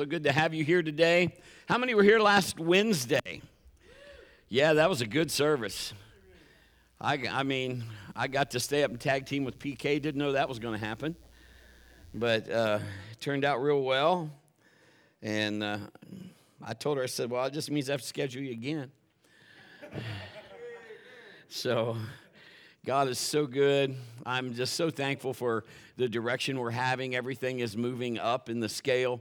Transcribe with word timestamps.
So 0.00 0.06
good 0.06 0.24
to 0.24 0.32
have 0.32 0.54
you 0.54 0.64
here 0.64 0.82
today. 0.82 1.34
How 1.68 1.76
many 1.76 1.94
were 1.94 2.02
here 2.02 2.20
last 2.20 2.58
Wednesday? 2.58 3.42
Yeah, 4.48 4.72
that 4.72 4.88
was 4.88 5.02
a 5.02 5.06
good 5.06 5.30
service. 5.30 5.92
I, 6.98 7.22
I 7.30 7.42
mean, 7.42 7.84
I 8.16 8.26
got 8.26 8.50
to 8.52 8.60
stay 8.60 8.82
up 8.82 8.92
and 8.92 8.98
tag 8.98 9.26
team 9.26 9.44
with 9.44 9.58
PK. 9.58 10.00
Didn't 10.00 10.16
know 10.16 10.32
that 10.32 10.48
was 10.48 10.58
going 10.58 10.72
to 10.72 10.82
happen, 10.82 11.16
but 12.14 12.50
uh, 12.50 12.78
it 13.12 13.20
turned 13.20 13.44
out 13.44 13.60
real 13.60 13.82
well. 13.82 14.30
And 15.20 15.62
uh, 15.62 15.76
I 16.64 16.72
told 16.72 16.96
her, 16.96 17.02
I 17.02 17.06
said, 17.06 17.30
"Well, 17.30 17.44
it 17.44 17.52
just 17.52 17.70
means 17.70 17.90
I 17.90 17.92
have 17.92 18.00
to 18.00 18.06
schedule 18.06 18.40
you 18.40 18.52
again." 18.52 18.90
so, 21.50 21.98
God 22.86 23.08
is 23.08 23.18
so 23.18 23.46
good. 23.46 23.94
I'm 24.24 24.54
just 24.54 24.76
so 24.76 24.88
thankful 24.88 25.34
for 25.34 25.66
the 25.98 26.08
direction 26.08 26.58
we're 26.58 26.70
having. 26.70 27.14
Everything 27.14 27.60
is 27.60 27.76
moving 27.76 28.18
up 28.18 28.48
in 28.48 28.60
the 28.60 28.68
scale. 28.70 29.20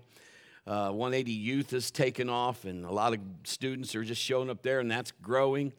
Uh, 0.68 0.92
180 0.92 1.32
Youth 1.32 1.72
has 1.72 1.90
taken 1.92 2.30
off, 2.30 2.66
and 2.66 2.86
a 2.86 2.92
lot 2.92 3.14
of 3.14 3.20
students 3.44 3.96
are 3.96 4.04
just 4.04 4.22
showing 4.22 4.50
up 4.50 4.62
there, 4.62 4.80
and 4.80 4.90
that's 4.90 5.12
growing. 5.22 5.74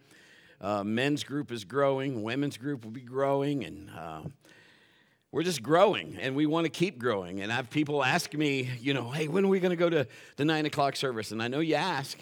Uh, 0.60 0.84
men's 0.84 1.24
group 1.24 1.52
is 1.52 1.64
growing, 1.64 2.22
women's 2.22 2.56
group 2.56 2.84
will 2.84 2.90
be 2.90 3.00
growing, 3.00 3.64
and 3.64 3.90
uh, 3.96 4.22
we're 5.32 5.42
just 5.42 5.62
growing, 5.62 6.18
and 6.20 6.34
we 6.34 6.44
want 6.44 6.64
to 6.64 6.70
keep 6.70 6.98
growing. 6.98 7.40
And 7.40 7.52
I 7.52 7.56
have 7.56 7.70
people 7.70 8.02
ask 8.02 8.34
me, 8.34 8.68
you 8.80 8.92
know, 8.92 9.10
hey, 9.10 9.28
when 9.28 9.44
are 9.44 9.48
we 9.48 9.60
going 9.60 9.70
to 9.70 9.76
go 9.76 9.88
to 9.88 10.06
the 10.36 10.44
nine 10.44 10.66
o'clock 10.66 10.96
service? 10.96 11.30
And 11.30 11.42
I 11.42 11.48
know 11.48 11.60
you 11.60 11.76
ask, 11.76 12.18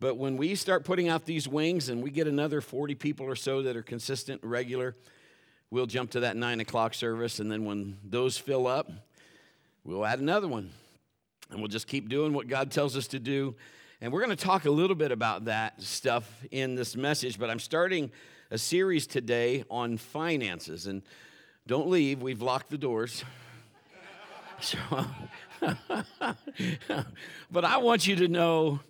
but 0.00 0.16
when 0.16 0.36
we 0.36 0.54
start 0.54 0.84
putting 0.84 1.08
out 1.08 1.24
these 1.24 1.46
wings 1.46 1.88
and 1.88 2.02
we 2.02 2.10
get 2.10 2.26
another 2.26 2.60
40 2.60 2.94
people 2.94 3.26
or 3.26 3.36
so 3.36 3.62
that 3.62 3.76
are 3.76 3.82
consistent, 3.82 4.42
regular, 4.42 4.96
we'll 5.70 5.86
jump 5.86 6.12
to 6.12 6.20
that 6.20 6.36
nine 6.36 6.60
o'clock 6.60 6.94
service. 6.94 7.38
And 7.38 7.52
then 7.52 7.64
when 7.64 7.98
those 8.02 8.38
fill 8.38 8.66
up, 8.66 8.90
we'll 9.84 10.06
add 10.06 10.20
another 10.20 10.48
one. 10.48 10.70
And 11.50 11.60
we'll 11.60 11.68
just 11.68 11.86
keep 11.86 12.08
doing 12.08 12.32
what 12.32 12.48
God 12.48 12.70
tells 12.70 12.96
us 12.96 13.06
to 13.08 13.18
do. 13.18 13.54
And 14.00 14.12
we're 14.12 14.24
going 14.24 14.36
to 14.36 14.44
talk 14.44 14.64
a 14.64 14.70
little 14.70 14.94
bit 14.94 15.10
about 15.10 15.46
that 15.46 15.82
stuff 15.82 16.44
in 16.50 16.74
this 16.74 16.94
message, 16.94 17.38
but 17.38 17.50
I'm 17.50 17.58
starting 17.58 18.12
a 18.50 18.58
series 18.58 19.06
today 19.06 19.64
on 19.70 19.96
finances. 19.96 20.86
And 20.86 21.02
don't 21.66 21.88
leave, 21.88 22.22
we've 22.22 22.42
locked 22.42 22.70
the 22.70 22.78
doors. 22.78 23.24
So, 24.60 24.76
but 27.48 27.64
I 27.64 27.76
want 27.76 28.08
you 28.08 28.16
to 28.16 28.26
know 28.26 28.80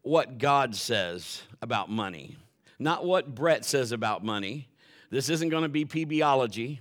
what 0.00 0.38
God 0.38 0.74
says 0.74 1.42
about 1.60 1.90
money, 1.90 2.38
not 2.78 3.04
what 3.04 3.34
Brett 3.34 3.66
says 3.66 3.92
about 3.92 4.24
money. 4.24 4.68
This 5.10 5.28
isn't 5.28 5.50
going 5.50 5.64
to 5.64 5.68
be 5.68 5.84
PBology. 5.84 6.80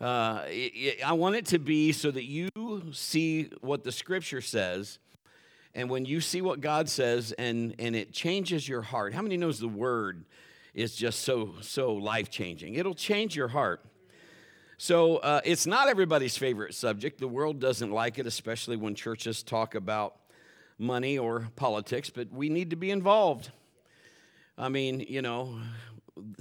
Uh, 0.00 0.46
I 1.04 1.12
want 1.12 1.36
it 1.36 1.46
to 1.46 1.58
be 1.58 1.92
so 1.92 2.10
that 2.10 2.24
you 2.24 2.48
see 2.92 3.50
what 3.60 3.84
the 3.84 3.92
scripture 3.92 4.40
says. 4.40 4.98
And 5.74 5.90
when 5.90 6.06
you 6.06 6.20
see 6.20 6.40
what 6.40 6.60
God 6.60 6.88
says 6.88 7.32
and, 7.32 7.74
and 7.78 7.94
it 7.94 8.12
changes 8.12 8.66
your 8.66 8.82
heart, 8.82 9.12
how 9.12 9.20
many 9.22 9.36
knows 9.36 9.60
the 9.60 9.68
word 9.68 10.24
is 10.72 10.96
just 10.96 11.20
so, 11.20 11.54
so 11.60 11.92
life 11.92 12.30
changing? 12.30 12.74
It'll 12.74 12.94
change 12.94 13.36
your 13.36 13.48
heart. 13.48 13.84
So 14.78 15.18
uh, 15.18 15.42
it's 15.44 15.66
not 15.66 15.88
everybody's 15.88 16.36
favorite 16.36 16.74
subject. 16.74 17.20
The 17.20 17.28
world 17.28 17.60
doesn't 17.60 17.92
like 17.92 18.18
it, 18.18 18.26
especially 18.26 18.78
when 18.78 18.94
churches 18.94 19.42
talk 19.42 19.74
about 19.74 20.16
money 20.78 21.18
or 21.18 21.48
politics, 21.56 22.08
but 22.08 22.32
we 22.32 22.48
need 22.48 22.70
to 22.70 22.76
be 22.76 22.90
involved. 22.90 23.50
I 24.56 24.70
mean, 24.70 25.00
you 25.00 25.20
know, 25.20 25.60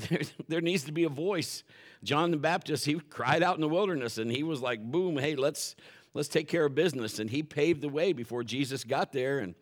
there, 0.09 0.22
there 0.47 0.61
needs 0.61 0.83
to 0.85 0.91
be 0.91 1.03
a 1.03 1.09
voice 1.09 1.63
John 2.03 2.31
the 2.31 2.38
Baptist, 2.38 2.85
he 2.85 2.99
cried 2.99 3.44
out 3.44 3.55
in 3.55 3.61
the 3.61 3.69
wilderness 3.69 4.17
and 4.17 4.31
he 4.31 4.44
was 4.44 4.61
like, 4.61 4.81
boom, 4.81 5.17
hey, 5.17 5.35
let's 5.35 5.75
let's 6.13 6.30
take 6.30 6.47
care 6.47 6.66
of 6.66 6.75
business. 6.75 7.19
And 7.19 7.30
he 7.30 7.44
paved 7.44 7.81
the 7.81 7.89
way 7.89 8.13
before 8.13 8.44
Jesus 8.44 8.83
got 8.83 9.11
there. 9.11 9.39
And 9.39 9.55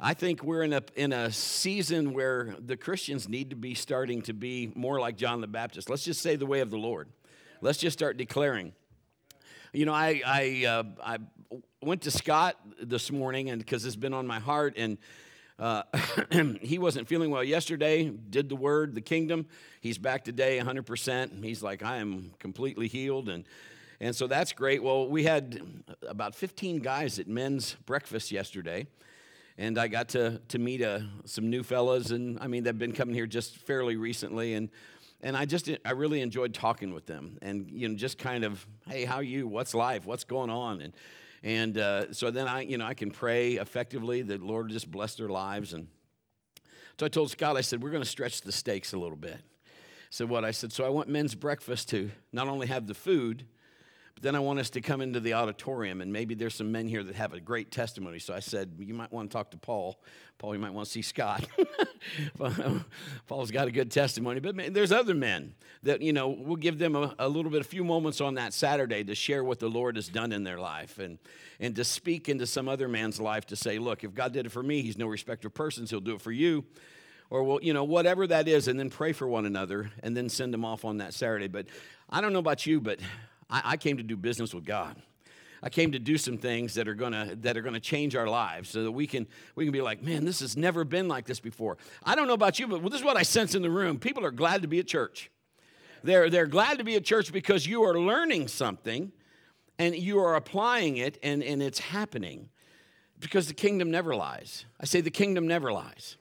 I 0.00 0.14
think 0.14 0.42
we're 0.42 0.62
in 0.62 0.72
a 0.72 0.82
in 0.96 1.12
a 1.12 1.30
season 1.30 2.14
where 2.14 2.56
the 2.58 2.76
Christians 2.76 3.28
need 3.28 3.50
to 3.50 3.56
be 3.56 3.74
starting 3.74 4.22
to 4.22 4.34
be 4.34 4.72
more 4.74 4.98
like 4.98 5.16
John 5.16 5.40
the 5.40 5.46
Baptist. 5.46 5.88
Let's 5.88 6.04
just 6.04 6.20
say 6.20 6.36
the 6.36 6.46
way 6.46 6.60
of 6.60 6.70
the 6.70 6.78
Lord. 6.78 7.08
Let's 7.60 7.78
just 7.78 7.96
start 7.96 8.16
declaring. 8.16 8.72
You 9.72 9.86
know, 9.86 9.94
I 9.94 10.20
I 10.26 10.66
uh, 10.66 10.82
I 11.02 11.18
went 11.80 12.02
to 12.02 12.10
Scott 12.10 12.56
this 12.82 13.12
morning, 13.12 13.50
and 13.50 13.60
because 13.60 13.86
it's 13.86 13.96
been 13.96 14.12
on 14.12 14.26
my 14.26 14.40
heart, 14.40 14.74
and 14.76 14.98
uh, 15.58 15.82
he 16.60 16.78
wasn't 16.78 17.08
feeling 17.08 17.30
well 17.30 17.44
yesterday, 17.44 18.08
did 18.08 18.48
the 18.48 18.56
word, 18.56 18.94
the 18.94 19.00
kingdom. 19.00 19.46
He's 19.80 19.98
back 19.98 20.24
today 20.24 20.58
100%. 20.58 21.44
He's 21.44 21.62
like, 21.62 21.82
I 21.82 21.98
am 21.98 22.32
completely 22.38 22.88
healed. 22.88 23.28
And, 23.28 23.44
and 24.00 24.14
so 24.14 24.26
that's 24.26 24.52
great. 24.52 24.82
Well, 24.82 25.08
we 25.08 25.24
had 25.24 25.60
about 26.08 26.34
15 26.34 26.80
guys 26.80 27.18
at 27.18 27.28
men's 27.28 27.76
breakfast 27.86 28.32
yesterday. 28.32 28.86
And 29.58 29.78
I 29.78 29.88
got 29.88 30.08
to, 30.10 30.40
to 30.48 30.58
meet 30.58 30.82
uh, 30.82 31.00
some 31.26 31.50
new 31.50 31.62
fellas. 31.62 32.10
And 32.10 32.38
I 32.40 32.46
mean, 32.46 32.64
they've 32.64 32.76
been 32.76 32.92
coming 32.92 33.14
here 33.14 33.26
just 33.26 33.58
fairly 33.58 33.96
recently. 33.96 34.54
And, 34.54 34.70
and 35.20 35.36
I 35.36 35.44
just, 35.44 35.70
I 35.84 35.92
really 35.92 36.22
enjoyed 36.22 36.54
talking 36.54 36.94
with 36.94 37.06
them. 37.06 37.38
And, 37.42 37.70
you 37.70 37.88
know, 37.88 37.94
just 37.94 38.18
kind 38.18 38.44
of, 38.44 38.66
hey, 38.88 39.04
how 39.04 39.20
you? 39.20 39.46
What's 39.46 39.74
life? 39.74 40.06
What's 40.06 40.24
going 40.24 40.50
on? 40.50 40.80
And, 40.80 40.94
and 41.42 41.76
uh, 41.76 42.12
so 42.12 42.30
then 42.30 42.46
I, 42.46 42.62
you 42.62 42.78
know, 42.78 42.86
I 42.86 42.94
can 42.94 43.10
pray 43.10 43.52
effectively 43.54 44.22
that 44.22 44.42
Lord 44.42 44.68
just 44.70 44.90
bless 44.90 45.16
their 45.16 45.28
lives. 45.28 45.72
And 45.72 45.88
so 46.98 47.06
I 47.06 47.08
told 47.08 47.30
Scott, 47.30 47.56
I 47.56 47.62
said, 47.62 47.82
we're 47.82 47.90
going 47.90 48.02
to 48.02 48.08
stretch 48.08 48.42
the 48.42 48.52
stakes 48.52 48.92
a 48.92 48.98
little 48.98 49.16
bit. 49.16 49.38
So 50.10 50.26
what 50.26 50.44
I 50.44 50.50
said, 50.50 50.72
so 50.72 50.84
I 50.84 50.88
want 50.88 51.08
men's 51.08 51.34
breakfast 51.34 51.88
to 51.90 52.10
not 52.32 52.46
only 52.46 52.66
have 52.66 52.86
the 52.86 52.94
food, 52.94 53.46
but 54.14 54.22
then 54.22 54.34
I 54.34 54.40
want 54.40 54.58
us 54.58 54.70
to 54.70 54.80
come 54.80 55.00
into 55.00 55.20
the 55.20 55.34
auditorium, 55.34 56.00
and 56.00 56.12
maybe 56.12 56.34
there's 56.34 56.54
some 56.54 56.70
men 56.70 56.88
here 56.88 57.02
that 57.02 57.14
have 57.14 57.32
a 57.32 57.40
great 57.40 57.70
testimony. 57.70 58.18
So 58.18 58.34
I 58.34 58.40
said, 58.40 58.72
you 58.78 58.94
might 58.94 59.12
want 59.12 59.30
to 59.30 59.32
talk 59.36 59.50
to 59.52 59.56
Paul. 59.56 60.00
Paul, 60.38 60.54
you 60.54 60.60
might 60.60 60.72
want 60.72 60.86
to 60.86 60.92
see 60.92 61.02
Scott. 61.02 61.46
Paul's 63.26 63.50
got 63.50 63.68
a 63.68 63.70
good 63.70 63.90
testimony, 63.90 64.40
but 64.40 64.74
there's 64.74 64.92
other 64.92 65.14
men 65.14 65.54
that, 65.82 66.02
you 66.02 66.12
know, 66.12 66.28
we'll 66.28 66.56
give 66.56 66.78
them 66.78 66.96
a, 66.96 67.14
a, 67.18 67.28
little 67.28 67.50
bit, 67.50 67.60
a 67.60 67.64
few 67.64 67.84
moments 67.84 68.20
on 68.20 68.34
that 68.34 68.52
Saturday 68.52 69.04
to 69.04 69.14
share 69.14 69.44
what 69.44 69.60
the 69.60 69.68
Lord 69.68 69.96
has 69.96 70.08
done 70.08 70.32
in 70.32 70.44
their 70.44 70.58
life 70.58 70.98
and, 70.98 71.18
and 71.60 71.76
to 71.76 71.84
speak 71.84 72.28
into 72.28 72.46
some 72.46 72.68
other 72.68 72.88
man's 72.88 73.20
life 73.20 73.46
to 73.46 73.56
say, 73.56 73.78
look, 73.78 74.04
if 74.04 74.14
God 74.14 74.32
did 74.32 74.46
it 74.46 74.50
for 74.50 74.62
me, 74.62 74.82
he's 74.82 74.98
no 74.98 75.06
respecter 75.06 75.48
of 75.48 75.54
persons, 75.54 75.90
he'll 75.90 76.00
do 76.00 76.14
it 76.14 76.20
for 76.20 76.32
you 76.32 76.64
or 77.32 77.42
well, 77.44 77.58
you 77.62 77.72
know, 77.72 77.82
whatever 77.82 78.26
that 78.26 78.46
is, 78.46 78.68
and 78.68 78.78
then 78.78 78.90
pray 78.90 79.12
for 79.12 79.26
one 79.26 79.46
another 79.46 79.90
and 80.02 80.14
then 80.14 80.28
send 80.28 80.52
them 80.52 80.66
off 80.66 80.84
on 80.84 80.98
that 80.98 81.14
Saturday. 81.14 81.48
But 81.48 81.64
I 82.10 82.20
don't 82.20 82.34
know 82.34 82.40
about 82.40 82.66
you, 82.66 82.78
but 82.78 83.00
I, 83.52 83.62
I 83.64 83.76
came 83.76 83.98
to 83.98 84.02
do 84.02 84.16
business 84.16 84.52
with 84.52 84.64
God. 84.64 84.96
I 85.62 85.68
came 85.68 85.92
to 85.92 86.00
do 86.00 86.18
some 86.18 86.38
things 86.38 86.74
that 86.74 86.88
are 86.88 86.94
gonna 86.94 87.36
that 87.42 87.56
are 87.56 87.62
gonna 87.62 87.78
change 87.78 88.16
our 88.16 88.26
lives 88.26 88.70
so 88.70 88.82
that 88.82 88.90
we 88.90 89.06
can 89.06 89.28
we 89.54 89.64
can 89.64 89.72
be 89.72 89.80
like, 89.80 90.02
man, 90.02 90.24
this 90.24 90.40
has 90.40 90.56
never 90.56 90.82
been 90.82 91.06
like 91.06 91.24
this 91.24 91.38
before. 91.38 91.76
I 92.02 92.16
don't 92.16 92.26
know 92.26 92.34
about 92.34 92.58
you, 92.58 92.66
but 92.66 92.82
this 92.82 92.98
is 92.98 93.04
what 93.04 93.16
I 93.16 93.22
sense 93.22 93.54
in 93.54 93.62
the 93.62 93.70
room. 93.70 93.98
People 94.00 94.24
are 94.24 94.32
glad 94.32 94.62
to 94.62 94.68
be 94.68 94.80
at 94.80 94.88
church. 94.88 95.30
They're 96.02 96.28
they're 96.28 96.48
glad 96.48 96.78
to 96.78 96.84
be 96.84 96.96
at 96.96 97.04
church 97.04 97.32
because 97.32 97.64
you 97.64 97.84
are 97.84 97.96
learning 97.96 98.48
something 98.48 99.12
and 99.78 99.94
you 99.94 100.18
are 100.18 100.34
applying 100.34 100.96
it 100.96 101.18
and, 101.22 101.44
and 101.44 101.62
it's 101.62 101.78
happening. 101.78 102.48
Because 103.20 103.46
the 103.46 103.54
kingdom 103.54 103.88
never 103.88 104.16
lies. 104.16 104.64
I 104.80 104.84
say 104.84 105.00
the 105.00 105.10
kingdom 105.10 105.46
never 105.46 105.72
lies. 105.72 106.16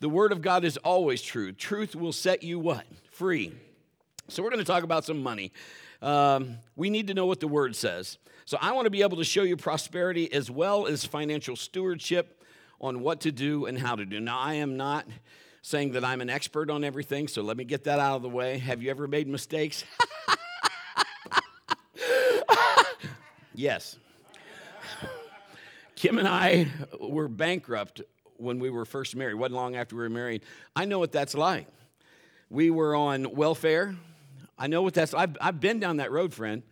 The 0.00 0.08
word 0.08 0.32
of 0.32 0.42
God 0.42 0.64
is 0.64 0.76
always 0.78 1.22
true. 1.22 1.52
Truth 1.52 1.94
will 1.94 2.12
set 2.12 2.42
you 2.42 2.58
what? 2.58 2.84
Free. 3.12 3.54
So 4.26 4.42
we're 4.42 4.50
going 4.50 4.58
to 4.58 4.64
talk 4.64 4.82
about 4.82 5.04
some 5.04 5.22
money 5.22 5.52
um, 6.02 6.58
we 6.76 6.90
need 6.90 7.06
to 7.06 7.14
know 7.14 7.26
what 7.26 7.40
the 7.40 7.48
word 7.48 7.76
says. 7.76 8.18
So 8.44 8.58
I 8.60 8.72
want 8.72 8.86
to 8.86 8.90
be 8.90 9.02
able 9.02 9.16
to 9.18 9.24
show 9.24 9.44
you 9.44 9.56
prosperity 9.56 10.30
as 10.32 10.50
well 10.50 10.86
as 10.86 11.04
financial 11.04 11.54
stewardship 11.54 12.42
on 12.80 13.00
what 13.00 13.20
to 13.20 13.30
do 13.30 13.66
and 13.66 13.78
how 13.78 13.94
to 13.94 14.04
do. 14.04 14.18
Now, 14.18 14.38
I 14.38 14.54
am 14.54 14.76
not 14.76 15.06
saying 15.62 15.92
that 15.92 16.04
I'm 16.04 16.20
an 16.20 16.28
expert 16.28 16.70
on 16.70 16.82
everything, 16.82 17.28
so 17.28 17.42
let 17.42 17.56
me 17.56 17.64
get 17.64 17.84
that 17.84 18.00
out 18.00 18.16
of 18.16 18.22
the 18.22 18.28
way. 18.28 18.58
Have 18.58 18.82
you 18.82 18.90
ever 18.90 19.06
made 19.06 19.28
mistakes? 19.28 19.84
yes. 23.54 23.96
Kim 25.94 26.18
and 26.18 26.26
I 26.26 26.66
were 27.00 27.28
bankrupt 27.28 28.02
when 28.38 28.58
we 28.58 28.70
were 28.70 28.84
first 28.84 29.14
married. 29.14 29.36
wasn't 29.36 29.54
long 29.54 29.76
after 29.76 29.94
we 29.94 30.02
were 30.02 30.10
married. 30.10 30.42
I 30.74 30.84
know 30.84 30.98
what 30.98 31.12
that's 31.12 31.34
like. 31.34 31.68
We 32.50 32.70
were 32.70 32.96
on 32.96 33.36
welfare. 33.36 33.94
I 34.62 34.68
know 34.68 34.82
what 34.82 34.94
that's. 34.94 35.12
I've, 35.12 35.36
I've 35.40 35.58
been 35.58 35.80
down 35.80 35.96
that 35.96 36.12
road, 36.12 36.32
friend. 36.32 36.62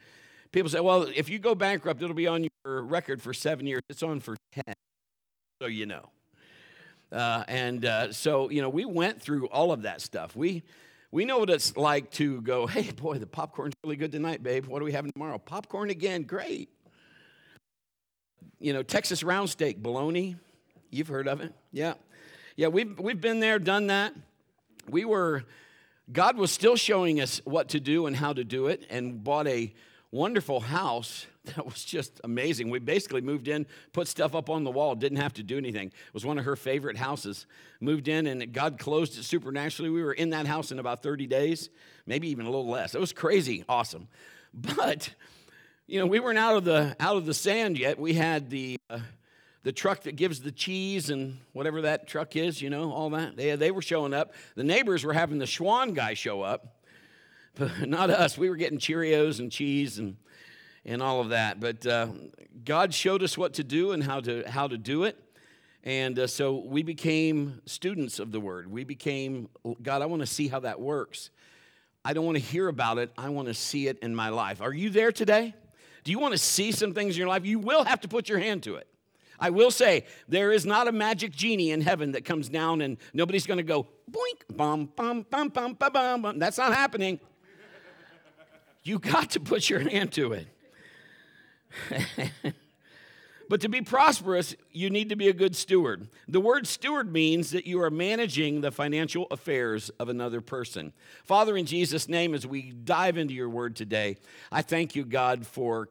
People 0.53 0.71
say, 0.71 0.79
well, 0.79 1.09
if 1.13 1.29
you 1.29 1.41
go 1.41 1.57
bankrupt, 1.57 2.01
it'll 2.01 2.15
be 2.15 2.29
on 2.29 2.47
your 2.65 2.83
record 2.83 3.21
for 3.21 3.35
seven 3.35 3.67
years. 3.67 3.83
It's 3.89 4.05
on 4.05 4.21
for 4.21 4.37
10, 4.53 4.75
so 5.61 5.67
you 5.67 5.87
know. 5.87 6.09
Uh, 7.11 7.43
and 7.49 7.85
uh, 7.85 8.13
so, 8.13 8.49
you 8.49 8.63
know, 8.63 8.69
we 8.69 8.85
went 8.85 9.21
through 9.21 9.49
all 9.49 9.73
of 9.73 9.83
that 9.83 10.01
stuff. 10.03 10.37
We, 10.37 10.63
we 11.11 11.25
know 11.25 11.41
what 11.41 11.51
it's 11.51 11.77
like 11.77 12.13
to 12.13 12.41
go, 12.43 12.69
hey, 12.69 12.93
boy, 12.93 13.19
the 13.19 13.27
popcorn's 13.27 13.75
really 13.83 13.97
good 13.97 14.13
tonight, 14.13 14.41
babe. 14.41 14.67
What 14.67 14.81
are 14.81 14.85
we 14.85 14.93
having 14.93 15.11
tomorrow? 15.11 15.39
Popcorn 15.39 15.91
again, 15.91 16.23
great. 16.23 16.69
You 18.61 18.73
know, 18.73 18.85
Texas 18.85 19.25
round 19.25 19.51
steak, 19.51 19.83
bologna. 19.83 20.37
You've 20.91 21.09
heard 21.09 21.27
of 21.27 21.41
it? 21.41 21.53
Yeah. 21.73 21.95
Yeah, 22.55 22.69
we've, 22.69 22.97
we've 23.01 23.21
been 23.21 23.41
there, 23.41 23.59
done 23.59 23.89
that. 23.89 24.15
We 24.89 25.05
were 25.05 25.45
God 26.12 26.37
was 26.37 26.51
still 26.51 26.77
showing 26.77 27.21
us 27.21 27.41
what 27.45 27.71
to 27.71 27.81
do 27.81 28.07
and 28.07 28.17
how 28.17 28.33
to 28.33 28.45
do 28.45 28.67
it, 28.67 28.87
and 28.91 29.23
bought 29.23 29.47
a 29.47 29.73
wonderful 30.11 30.61
house 30.61 31.27
that 31.45 31.65
was 31.65 31.85
just 31.85 32.21
amazing. 32.23 32.71
We 32.71 32.79
basically 32.79 33.23
moved 33.23 33.49
in, 33.49 33.67
put 33.93 34.09
stuff 34.09 34.35
up 34.35 34.51
on 34.51 34.65
the 34.65 34.71
wall, 34.71 34.95
didn't 34.95 35.19
have 35.19 35.33
to 35.35 35.43
do 35.43 35.57
anything. 35.57 35.89
It 35.89 36.15
was 36.15 36.25
one 36.25 36.39
of 36.39 36.45
her 36.45 36.57
favorite 36.57 36.97
houses. 36.97 37.47
Moved 37.81 38.09
in, 38.09 38.27
and 38.27 38.53
God 38.53 38.79
closed 38.79 39.19
it 39.19 39.25
supernaturally. 39.25 39.91
We 39.91 40.03
were 40.03 40.12
in 40.12 40.31
that 40.31 40.47
house 40.47 40.71
in 40.71 40.79
about 40.79 41.03
30 41.03 41.27
days, 41.27 41.71
maybe 42.07 42.29
even 42.29 42.45
a 42.45 42.51
little 42.51 42.69
less. 42.69 42.95
It 42.95 43.01
was 43.01 43.13
crazy 43.13 43.65
awesome. 43.69 44.09
But, 44.53 45.15
you 45.87 46.01
know, 46.01 46.06
we 46.06 46.19
weren't 46.19 46.39
out 46.39 46.56
of 46.56 46.65
the, 46.65 46.97
out 46.99 47.17
of 47.17 47.25
the 47.25 47.35
sand 47.35 47.79
yet. 47.79 48.01
We 48.01 48.15
had 48.15 48.51
the, 48.51 48.79
uh, 48.91 48.99
the 49.62 49.73
truck 49.73 50.03
that 50.05 50.17
gives 50.17 50.41
the 50.41 50.53
cheese 50.53 51.11
and 51.11 51.39
whatever 51.53 51.83
that 51.83 52.07
truck 52.07 52.35
is, 52.37 52.62
you 52.62 52.71
know, 52.71 52.93
all 52.93 53.11
that. 53.11 53.37
They, 53.37 53.55
they 53.57 53.71
were 53.71 53.83
showing 53.83 54.15
up. 54.15 54.33
The 54.55 54.65
neighbors 54.65 55.05
were 55.05 55.12
having 55.12 55.39
the 55.39 55.45
Schwan 55.45 55.95
guy 55.95 56.15
show 56.15 56.43
up 56.43 56.81
but 57.55 57.89
not 57.89 58.11
us. 58.11 58.39
We 58.39 58.49
were 58.49 58.57
getting 58.57 58.79
Cheerios 58.79 59.39
and 59.39 59.51
cheese 59.51 59.99
and 59.99 60.17
and 60.85 61.03
all 61.03 61.21
of 61.21 61.29
that. 61.31 61.61
But 61.61 61.87
uh, 61.87 62.09
God 62.65 62.95
showed 62.95 63.23
us 63.23 63.37
what 63.37 63.55
to 63.55 63.65
do 63.65 63.93
and 63.93 64.03
how 64.03 64.21
to 64.21 64.45
how 64.49 64.69
to 64.69 64.79
do 64.79 65.05
it. 65.05 65.19
And 65.83 66.19
uh, 66.19 66.27
so 66.27 66.56
we 66.56 66.83
became 66.83 67.63
students 67.65 68.19
of 68.19 68.33
the 68.33 68.41
word. 68.41 68.71
We 68.71 68.85
became, 68.85 69.49
God, 69.83 70.03
I 70.03 70.06
want 70.06 70.21
to 70.21 70.27
see 70.27 70.47
how 70.47 70.61
that 70.61 70.79
works. 70.79 71.31
I 72.05 72.13
don't 72.13 72.27
want 72.27 72.37
to 72.37 72.43
hear 72.43 72.69
about 72.69 72.99
it. 72.99 73.11
I 73.17 73.31
want 73.31 73.49
to 73.49 73.55
see 73.55 73.89
it 73.89 73.99
in 74.01 74.15
my 74.15 74.29
life. 74.29 74.61
Are 74.61 74.75
you 74.75 74.91
there 74.91 75.11
today? 75.11 75.55
Do 76.05 76.13
you 76.13 76.19
want 76.19 76.33
to 76.33 76.39
see 76.39 76.73
some 76.73 76.93
things 76.93 77.15
in 77.15 77.19
your 77.19 77.29
life? 77.29 77.47
You 77.47 77.59
will 77.59 77.85
have 77.85 78.01
to 78.03 78.09
put 78.09 78.29
your 78.29 78.39
hand 78.39 78.63
to 78.65 78.77
it. 78.77 78.89
I 79.41 79.51
will 79.51 79.71
say, 79.71 80.05
there 80.29 80.53
is 80.53 80.67
not 80.67 80.87
a 80.87 80.93
magic 80.93 81.33
genie 81.33 81.71
in 81.71 81.81
heaven 81.81 82.13
that 82.13 82.25
comes 82.25 82.49
down 82.49 82.83
and 82.83 82.99
nobody's 83.15 83.47
going 83.47 83.59
to 83.59 83.65
go 83.65 83.87
boink, 84.11 84.57
bum, 84.57 84.91
bum, 84.95 85.25
bum, 85.31 85.49
bum, 85.49 85.75
bum, 85.75 86.23
bum. 86.23 86.39
That's 86.39 86.59
not 86.59 86.75
happening. 86.75 87.19
You 88.83 88.99
got 88.99 89.31
to 89.31 89.41
put 89.41 89.71
your 89.71 89.81
hand 89.81 90.13
to 90.13 90.33
it. 90.33 90.47
but 93.49 93.61
to 93.63 93.69
be 93.69 93.81
prosperous, 93.81 94.55
you 94.73 94.91
need 94.91 95.09
to 95.11 95.17
be 95.17 95.29
a 95.29 95.33
good 95.33 95.57
steward. 95.57 96.09
The 96.29 96.41
word 96.41 96.67
steward 96.67 97.13
means 97.13 97.51
that 97.51 97.67
you 97.67 97.83
are 97.83 97.91
managing 97.91 98.61
the 98.61 98.71
financial 98.71 99.27
affairs 99.31 99.91
of 100.01 100.09
another 100.09 100.41
person. 100.41 100.93
Father, 101.25 101.57
in 101.57 101.67
Jesus' 101.67 102.09
name, 102.09 102.35
as 102.35 102.47
we 102.47 102.73
dive 102.73 103.17
into 103.17 103.35
your 103.35 103.49
word 103.49 103.77
today, 103.77 104.17
I 104.51 104.63
thank 104.63 104.95
you, 104.97 105.05
God, 105.05 105.47
for 105.47 105.89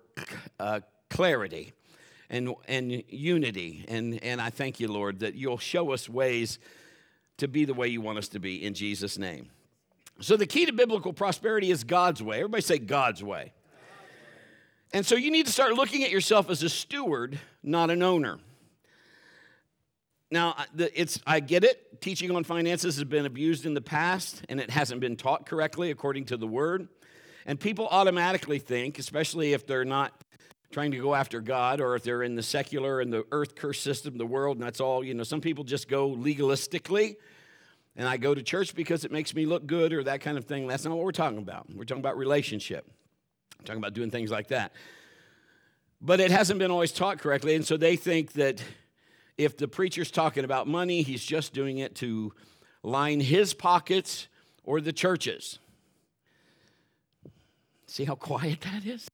uh, 0.59 0.81
clarity 1.09 1.73
and, 2.29 2.53
and 2.67 3.03
unity. 3.07 3.85
And, 3.87 4.23
and 4.23 4.41
I 4.41 4.49
thank 4.49 4.79
you, 4.79 4.87
Lord, 4.87 5.19
that 5.19 5.35
you'll 5.35 5.57
show 5.57 5.91
us 5.91 6.07
ways 6.07 6.59
to 7.37 7.47
be 7.47 7.65
the 7.65 7.73
way 7.73 7.87
you 7.87 8.01
want 8.01 8.17
us 8.17 8.27
to 8.29 8.39
be 8.39 8.63
in 8.63 8.73
Jesus' 8.73 9.17
name. 9.17 9.49
So, 10.21 10.35
the 10.35 10.45
key 10.45 10.65
to 10.65 10.73
biblical 10.73 11.13
prosperity 11.13 11.71
is 11.71 11.85
God's 11.85 12.21
way. 12.21 12.37
Everybody 12.37 12.61
say 12.61 12.77
God's 12.77 13.23
way. 13.23 13.53
And 14.91 15.05
so, 15.05 15.15
you 15.15 15.31
need 15.31 15.45
to 15.45 15.51
start 15.51 15.73
looking 15.73 16.03
at 16.03 16.11
yourself 16.11 16.49
as 16.49 16.61
a 16.61 16.69
steward, 16.69 17.39
not 17.63 17.89
an 17.89 18.03
owner. 18.03 18.39
Now, 20.31 20.55
it's, 20.77 21.19
I 21.25 21.39
get 21.39 21.63
it. 21.63 22.01
Teaching 22.01 22.31
on 22.31 22.43
finances 22.43 22.95
has 22.95 23.03
been 23.03 23.25
abused 23.25 23.65
in 23.65 23.73
the 23.73 23.81
past, 23.81 24.43
and 24.47 24.59
it 24.59 24.69
hasn't 24.69 25.01
been 25.01 25.15
taught 25.15 25.45
correctly 25.45 25.89
according 25.89 26.25
to 26.25 26.37
the 26.37 26.47
word. 26.47 26.87
And 27.45 27.59
people 27.59 27.87
automatically 27.87 28.59
think, 28.59 28.99
especially 28.99 29.53
if 29.53 29.65
they're 29.65 29.85
not 29.85 30.23
trying 30.71 30.91
to 30.91 31.01
go 31.01 31.15
after 31.15 31.41
God 31.41 31.81
or 31.81 31.95
if 31.95 32.03
they're 32.03 32.23
in 32.23 32.35
the 32.35 32.43
secular 32.43 33.01
and 33.01 33.11
the 33.11 33.25
earth 33.31 33.55
curse 33.55 33.79
system, 33.79 34.17
the 34.17 34.25
world, 34.25 34.57
and 34.57 34.65
that's 34.65 34.79
all, 34.79 35.03
you 35.03 35.13
know, 35.13 35.23
some 35.23 35.41
people 35.41 35.63
just 35.63 35.87
go 35.87 36.09
legalistically 36.09 37.15
and 37.95 38.07
I 38.07 38.17
go 38.17 38.33
to 38.33 38.41
church 38.41 38.75
because 38.75 39.03
it 39.03 39.11
makes 39.11 39.33
me 39.33 39.45
look 39.45 39.65
good 39.65 39.93
or 39.93 40.03
that 40.03 40.21
kind 40.21 40.37
of 40.37 40.45
thing. 40.45 40.67
That's 40.67 40.85
not 40.85 40.95
what 40.95 41.03
we're 41.03 41.11
talking 41.11 41.39
about. 41.39 41.67
We're 41.73 41.85
talking 41.85 42.01
about 42.01 42.17
relationship. 42.17 42.89
We're 43.59 43.65
talking 43.65 43.81
about 43.81 43.93
doing 43.93 44.11
things 44.11 44.31
like 44.31 44.49
that. 44.49 44.73
But 46.01 46.19
it 46.19 46.31
hasn't 46.31 46.59
been 46.59 46.71
always 46.71 46.93
taught 46.93 47.19
correctly, 47.19 47.55
and 47.55 47.65
so 47.65 47.75
they 47.75 47.97
think 47.97 48.33
that 48.33 48.63
if 49.37 49.57
the 49.57 49.67
preacher's 49.67 50.11
talking 50.11 50.45
about 50.45 50.65
money, 50.65 51.01
he's 51.01 51.23
just 51.23 51.53
doing 51.53 51.79
it 51.79 51.95
to 51.95 52.33
line 52.83 53.19
his 53.19 53.53
pockets 53.53 54.29
or 54.63 54.79
the 54.79 54.93
church's. 54.93 55.59
See 57.85 58.05
how 58.05 58.15
quiet 58.15 58.61
that 58.61 58.85
is? 58.85 59.09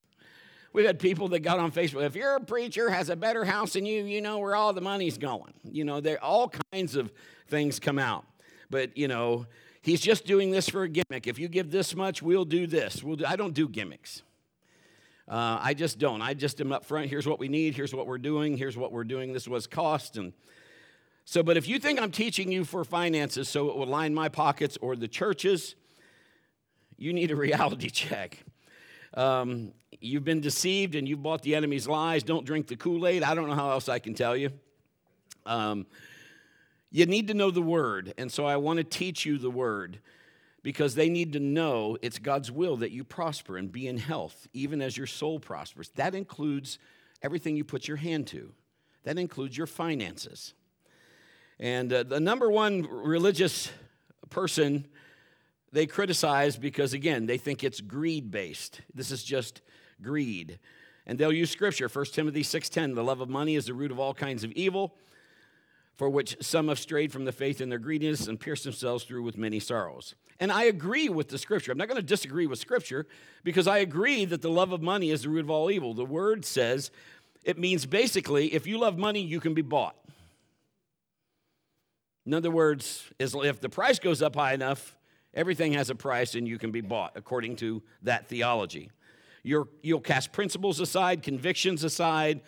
We've 0.75 0.85
had 0.85 0.99
people 0.99 1.29
that 1.29 1.39
got 1.39 1.57
on 1.57 1.71
Facebook. 1.71 2.03
If 2.03 2.15
your 2.15 2.39
preacher 2.39 2.89
has 2.89 3.09
a 3.09 3.15
better 3.15 3.45
house 3.45 3.73
than 3.73 3.85
you, 3.85 4.03
you 4.03 4.21
know 4.21 4.39
where 4.39 4.55
all 4.55 4.73
the 4.73 4.81
money's 4.81 5.17
going. 5.17 5.53
You 5.63 5.85
know, 5.85 6.01
there 6.01 6.23
all 6.23 6.51
kinds 6.71 6.95
of 6.95 7.11
things 7.47 7.79
come 7.79 7.97
out 7.97 8.25
but 8.69 8.97
you 8.97 9.07
know, 9.07 9.45
he's 9.81 10.01
just 10.01 10.25
doing 10.25 10.51
this 10.51 10.69
for 10.69 10.83
a 10.83 10.89
gimmick. 10.89 11.27
If 11.27 11.39
you 11.39 11.47
give 11.47 11.71
this 11.71 11.95
much, 11.95 12.21
we'll 12.21 12.45
do 12.45 12.67
this. 12.67 13.03
We'll 13.03 13.17
do, 13.17 13.25
I 13.25 13.35
don't 13.35 13.53
do 13.53 13.67
gimmicks. 13.67 14.23
Uh, 15.27 15.57
I 15.59 15.73
just 15.73 15.97
don't. 15.97 16.21
I 16.21 16.33
just 16.33 16.61
am 16.61 16.71
up 16.71 16.85
front. 16.85 17.09
Here's 17.09 17.27
what 17.27 17.39
we 17.39 17.47
need. 17.47 17.73
Here's 17.73 17.93
what 17.93 18.05
we're 18.05 18.19
doing. 18.19 18.57
Here's 18.57 18.77
what 18.77 18.91
we're 18.91 19.03
doing. 19.03 19.33
This 19.33 19.47
was 19.47 19.65
cost. 19.65 20.17
And 20.17 20.33
so, 21.23 21.41
but 21.41 21.57
if 21.57 21.67
you 21.67 21.79
think 21.79 21.99
I'm 21.99 22.11
teaching 22.11 22.51
you 22.51 22.63
for 22.63 22.83
finances 22.83 23.49
so 23.49 23.69
it 23.69 23.75
will 23.75 23.87
line 23.87 24.13
my 24.13 24.29
pockets 24.29 24.77
or 24.81 24.95
the 24.95 25.07
churches, 25.07 25.75
you 26.97 27.11
need 27.11 27.31
a 27.31 27.35
reality 27.47 27.89
check. 27.89 28.43
Um, 29.15 29.71
you've 30.01 30.25
been 30.25 30.41
deceived 30.41 30.95
and 30.95 31.07
you've 31.07 31.23
bought 31.23 31.41
the 31.41 31.55
enemy's 31.55 31.87
lies. 31.87 32.23
Don't 32.23 32.45
drink 32.45 32.67
the 32.67 32.75
Kool 32.75 33.07
Aid. 33.07 33.23
I 33.23 33.33
don't 33.33 33.47
know 33.47 33.55
how 33.55 33.71
else 33.71 33.87
I 33.87 33.99
can 33.99 34.13
tell 34.13 34.35
you. 34.35 34.51
Um, 35.45 35.85
you 36.91 37.05
need 37.05 37.27
to 37.29 37.33
know 37.33 37.51
the 37.51 37.61
word. 37.61 38.13
And 38.17 38.31
so 38.31 38.45
I 38.45 38.57
want 38.57 38.77
to 38.77 38.83
teach 38.83 39.25
you 39.25 39.37
the 39.37 39.49
word 39.49 39.99
because 40.63 40.95
they 40.95 41.09
need 41.09 41.33
to 41.33 41.39
know 41.39 41.97
it's 42.01 42.17
God's 42.19 42.51
will 42.51 42.77
that 42.77 42.91
you 42.91 43.03
prosper 43.03 43.57
and 43.57 43.71
be 43.71 43.87
in 43.87 43.97
health, 43.97 44.47
even 44.53 44.81
as 44.81 44.97
your 44.97 45.07
soul 45.07 45.39
prospers. 45.39 45.89
That 45.95 46.15
includes 46.15 46.79
everything 47.21 47.55
you 47.55 47.63
put 47.63 47.87
your 47.87 47.97
hand 47.97 48.27
to, 48.27 48.51
that 49.03 49.17
includes 49.17 49.57
your 49.57 49.67
finances. 49.67 50.53
And 51.59 51.93
uh, 51.93 52.03
the 52.03 52.19
number 52.19 52.49
one 52.49 52.83
religious 52.83 53.71
person 54.29 54.85
they 55.75 55.85
criticize 55.85 56.57
because, 56.57 56.93
again, 56.93 57.25
they 57.25 57.37
think 57.37 57.63
it's 57.63 57.81
greed 57.81 58.31
based. 58.31 58.81
This 58.93 59.11
is 59.11 59.23
just 59.23 59.61
greed. 60.01 60.59
And 61.05 61.19
they'll 61.19 61.33
use 61.33 61.51
scripture, 61.51 61.87
1 61.87 62.05
Timothy 62.13 62.43
6:10, 62.43 62.95
the 62.95 63.03
love 63.03 63.21
of 63.21 63.29
money 63.29 63.55
is 63.55 63.65
the 63.65 63.73
root 63.73 63.91
of 63.91 63.99
all 63.99 64.13
kinds 64.13 64.43
of 64.43 64.51
evil 64.53 64.97
for 65.95 66.09
which 66.09 66.35
some 66.41 66.67
have 66.67 66.79
strayed 66.79 67.11
from 67.11 67.25
the 67.25 67.31
faith 67.31 67.61
in 67.61 67.69
their 67.69 67.79
greediness 67.79 68.27
and 68.27 68.39
pierced 68.39 68.65
themselves 68.65 69.05
through 69.05 69.23
with 69.23 69.37
many 69.37 69.59
sorrows. 69.59 70.15
And 70.39 70.51
I 70.51 70.63
agree 70.63 71.07
with 71.07 71.29
the 71.29 71.37
scripture. 71.37 71.71
I'm 71.71 71.77
not 71.77 71.87
going 71.87 72.01
to 72.01 72.05
disagree 72.05 72.47
with 72.47 72.59
scripture 72.59 73.07
because 73.43 73.67
I 73.67 73.77
agree 73.77 74.25
that 74.25 74.41
the 74.41 74.49
love 74.49 74.73
of 74.73 74.81
money 74.81 75.09
is 75.09 75.23
the 75.23 75.29
root 75.29 75.45
of 75.45 75.49
all 75.49 75.71
evil. 75.71 75.93
The 75.93 76.05
word 76.05 76.43
says 76.43 76.91
it 77.43 77.57
means 77.57 77.85
basically 77.85 78.53
if 78.53 78.67
you 78.67 78.77
love 78.77 78.97
money, 78.97 79.21
you 79.21 79.39
can 79.39 79.53
be 79.53 79.61
bought. 79.61 79.95
In 82.25 82.33
other 82.33 82.51
words, 82.51 83.03
if 83.19 83.61
the 83.61 83.69
price 83.69 83.99
goes 83.99 84.21
up 84.21 84.35
high 84.35 84.53
enough, 84.53 84.97
everything 85.35 85.73
has 85.73 85.89
a 85.89 85.95
price 85.95 86.35
and 86.35 86.47
you 86.47 86.57
can 86.57 86.71
be 86.71 86.81
bought 86.81 87.11
according 87.15 87.57
to 87.57 87.83
that 88.03 88.27
theology. 88.27 88.89
you 89.43 89.67
will 89.83 89.99
cast 89.99 90.31
principles 90.31 90.79
aside, 90.79 91.21
convictions 91.21 91.83
aside, 91.83 92.41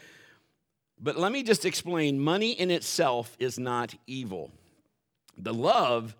but 1.00 1.18
let 1.18 1.32
me 1.32 1.44
just 1.44 1.66
explain 1.66 2.20
money 2.20 2.52
in 2.52 2.72
itself 2.72 3.36
is 3.40 3.60
not 3.60 3.94
evil. 4.08 4.52
The 5.38 5.54
love 5.54 6.16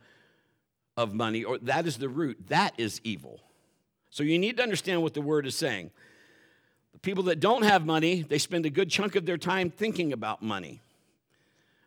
of 0.96 1.14
money, 1.14 1.44
or 1.44 1.58
that 1.60 1.88
is 1.88 1.98
the 1.98 2.10
root, 2.10 2.38
that 2.48 2.74
is 2.78 3.02
evil. 3.04 3.40
So 4.10 4.24
you 4.24 4.38
need 4.38 4.58
to 4.58 4.64
understand 4.64 5.02
what 5.02 5.14
the 5.14 5.22
word 5.22 5.48
is 5.48 5.56
saying. 5.56 5.92
The 6.94 7.00
people 7.00 7.24
that 7.26 7.40
don't 7.40 7.64
have 7.64 7.86
money, 7.86 8.22
they 8.22 8.38
spend 8.38 8.66
a 8.66 8.70
good 8.70 8.90
chunk 8.90 9.16
of 9.16 9.26
their 9.26 9.38
time 9.38 9.70
thinking 9.70 10.14
about 10.14 10.42
money. 10.42 10.82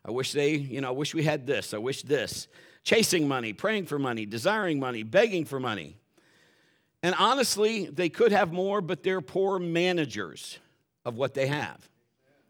I 0.03 0.11
wish 0.11 0.31
they, 0.31 0.55
you 0.55 0.81
know, 0.81 0.89
I 0.89 0.91
wish 0.91 1.13
we 1.13 1.23
had 1.23 1.45
this, 1.45 1.73
I 1.73 1.77
wish 1.77 2.01
this. 2.03 2.47
Chasing 2.83 3.27
money, 3.27 3.53
praying 3.53 3.85
for 3.85 3.99
money, 3.99 4.25
desiring 4.25 4.79
money, 4.79 5.03
begging 5.03 5.45
for 5.45 5.59
money. 5.59 5.97
And 7.03 7.15
honestly, 7.17 7.85
they 7.85 8.09
could 8.09 8.31
have 8.31 8.51
more, 8.51 8.81
but 8.81 9.03
they're 9.03 9.21
poor 9.21 9.59
managers 9.59 10.59
of 11.05 11.15
what 11.15 11.33
they 11.33 11.47
have. 11.47 11.77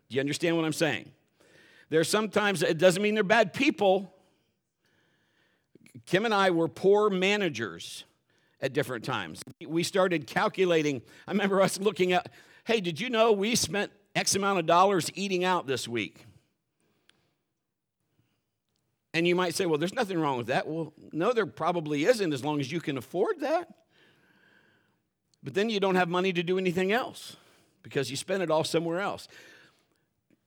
Do 0.10 0.16
you 0.16 0.22
understand 0.22 0.56
what 0.56 0.66
I'm 0.66 0.74
saying? 0.74 1.12
There 1.90 2.00
are 2.00 2.06
sometimes, 2.06 2.64
it 2.64 2.78
doesn't 2.78 3.02
mean 3.02 3.16
they're 3.16 3.24
bad 3.24 3.54
people. 3.54 4.14
Kim 6.06 6.26
and 6.26 6.34
I 6.34 6.52
were 6.52 6.68
poor 6.68 7.10
managers 7.10 8.06
at 8.62 8.74
different 8.74 9.04
times. 9.04 9.42
We 9.66 9.84
started 9.84 10.28
calculating. 10.28 11.02
I 11.28 11.32
remember 11.32 11.62
us 11.62 11.80
looking 11.80 12.14
at, 12.14 12.32
hey, 12.66 12.80
did 12.80 13.00
you 13.00 13.10
know 13.10 13.32
we 13.32 13.56
spent 13.56 13.92
X 14.16 14.36
amount 14.36 14.60
of 14.60 14.66
dollars 14.66 15.10
eating 15.16 15.44
out 15.44 15.68
this 15.68 15.88
week? 15.88 16.26
And 19.14 19.28
you 19.28 19.36
might 19.36 19.56
say, 19.56 19.66
well, 19.66 19.78
there's 19.78 19.94
nothing 19.94 20.20
wrong 20.20 20.38
with 20.38 20.48
that. 20.48 20.68
Well, 20.68 20.94
no, 21.12 21.34
there 21.34 21.46
probably 21.46 22.06
isn't 22.06 22.34
as 22.34 22.46
long 22.46 22.60
as 22.60 22.72
you 22.72 22.80
can 22.80 22.98
afford 22.98 23.42
that. 23.42 23.68
But 25.44 25.54
then 25.54 25.70
you 25.70 25.80
don't 25.80 25.96
have 25.96 26.08
money 26.08 26.32
to 26.34 26.44
do 26.44 26.58
anything 26.58 26.92
else 26.92 27.36
because 27.84 28.10
you 28.10 28.16
spend 28.16 28.44
it 28.44 28.52
all 28.52 28.64
somewhere 28.64 29.00
else. 29.00 29.28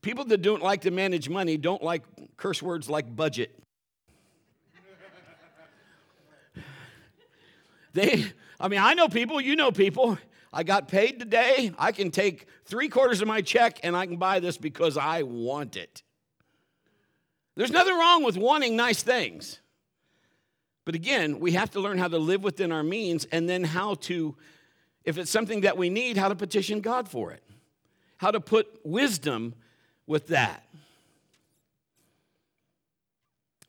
People 0.03 0.25
that 0.27 0.41
don't 0.43 0.63
like 0.63 0.83
to 0.83 0.91
manage 0.91 1.29
money 1.29 1.57
don't 1.57 1.83
like 1.83 2.03
curse 2.37 2.63
words 2.63 2.89
like 2.89 3.15
budget. 3.15 3.59
they, 7.93 8.27
I 8.61 8.69
mean, 8.69 8.81
I 8.81 8.95
know 8.95 9.09
people, 9.09 9.41
you 9.41 9.57
know 9.57 9.73
people. 9.73 10.17
I 10.53 10.63
got 10.63 10.89
paid 10.89 11.19
today. 11.19 11.73
I 11.77 11.91
can 11.91 12.13
take 12.13 12.47
three 12.65 12.89
quarters 12.89 13.21
of 13.21 13.27
my 13.27 13.41
check 13.41 13.81
and 13.83 13.97
I 13.97 14.07
can 14.07 14.17
buy 14.17 14.39
this 14.39 14.57
because 14.57 14.97
I 14.97 15.23
want 15.23 15.77
it. 15.77 16.03
There's 17.57 17.71
nothing 17.71 17.97
wrong 17.97 18.25
with 18.25 18.37
wanting 18.37 18.77
nice 18.77 19.03
things. 19.03 19.61
But 20.85 20.95
again, 20.95 21.41
we 21.41 21.53
have 21.53 21.71
to 21.73 21.81
learn 21.81 21.99
how 21.99 22.09
to 22.09 22.19
live 22.19 22.43
within 22.43 22.73
our 22.73 22.83
means 22.83 23.25
and 23.27 23.49
then 23.49 23.65
how 23.65 23.95
to, 23.95 24.37
if 25.05 25.19
it's 25.19 25.31
something 25.31 25.63
that 25.63 25.77
we 25.77 25.89
need, 25.89 26.17
how 26.17 26.29
to 26.29 26.35
petition 26.35 26.81
God 26.81 27.09
for 27.09 27.31
it, 27.31 27.43
how 28.19 28.31
to 28.31 28.41
put 28.41 28.67
wisdom 28.85 29.55
with 30.07 30.27
that. 30.29 30.65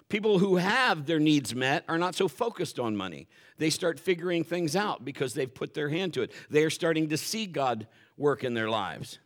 People 0.10 0.40
who 0.40 0.58
have 0.58 1.06
their 1.06 1.20
needs 1.20 1.56
met 1.56 1.84
are 1.88 1.98
not 1.98 2.16
so 2.16 2.28
focused 2.28 2.80
on 2.80 2.96
money. 2.96 3.28
They 3.58 3.70
start 3.70 4.00
figuring 4.00 4.44
things 4.44 4.76
out 4.76 5.04
because 5.04 5.34
they've 5.34 5.54
put 5.54 5.74
their 5.74 5.90
hand 5.90 6.14
to 6.14 6.22
it. 6.22 6.32
They 6.50 6.64
are 6.64 6.70
starting 6.70 7.10
to 7.10 7.18
see 7.18 7.46
God 7.46 7.88
work 8.18 8.44
in 8.44 8.54
their 8.54 8.70
lives. 8.70 9.20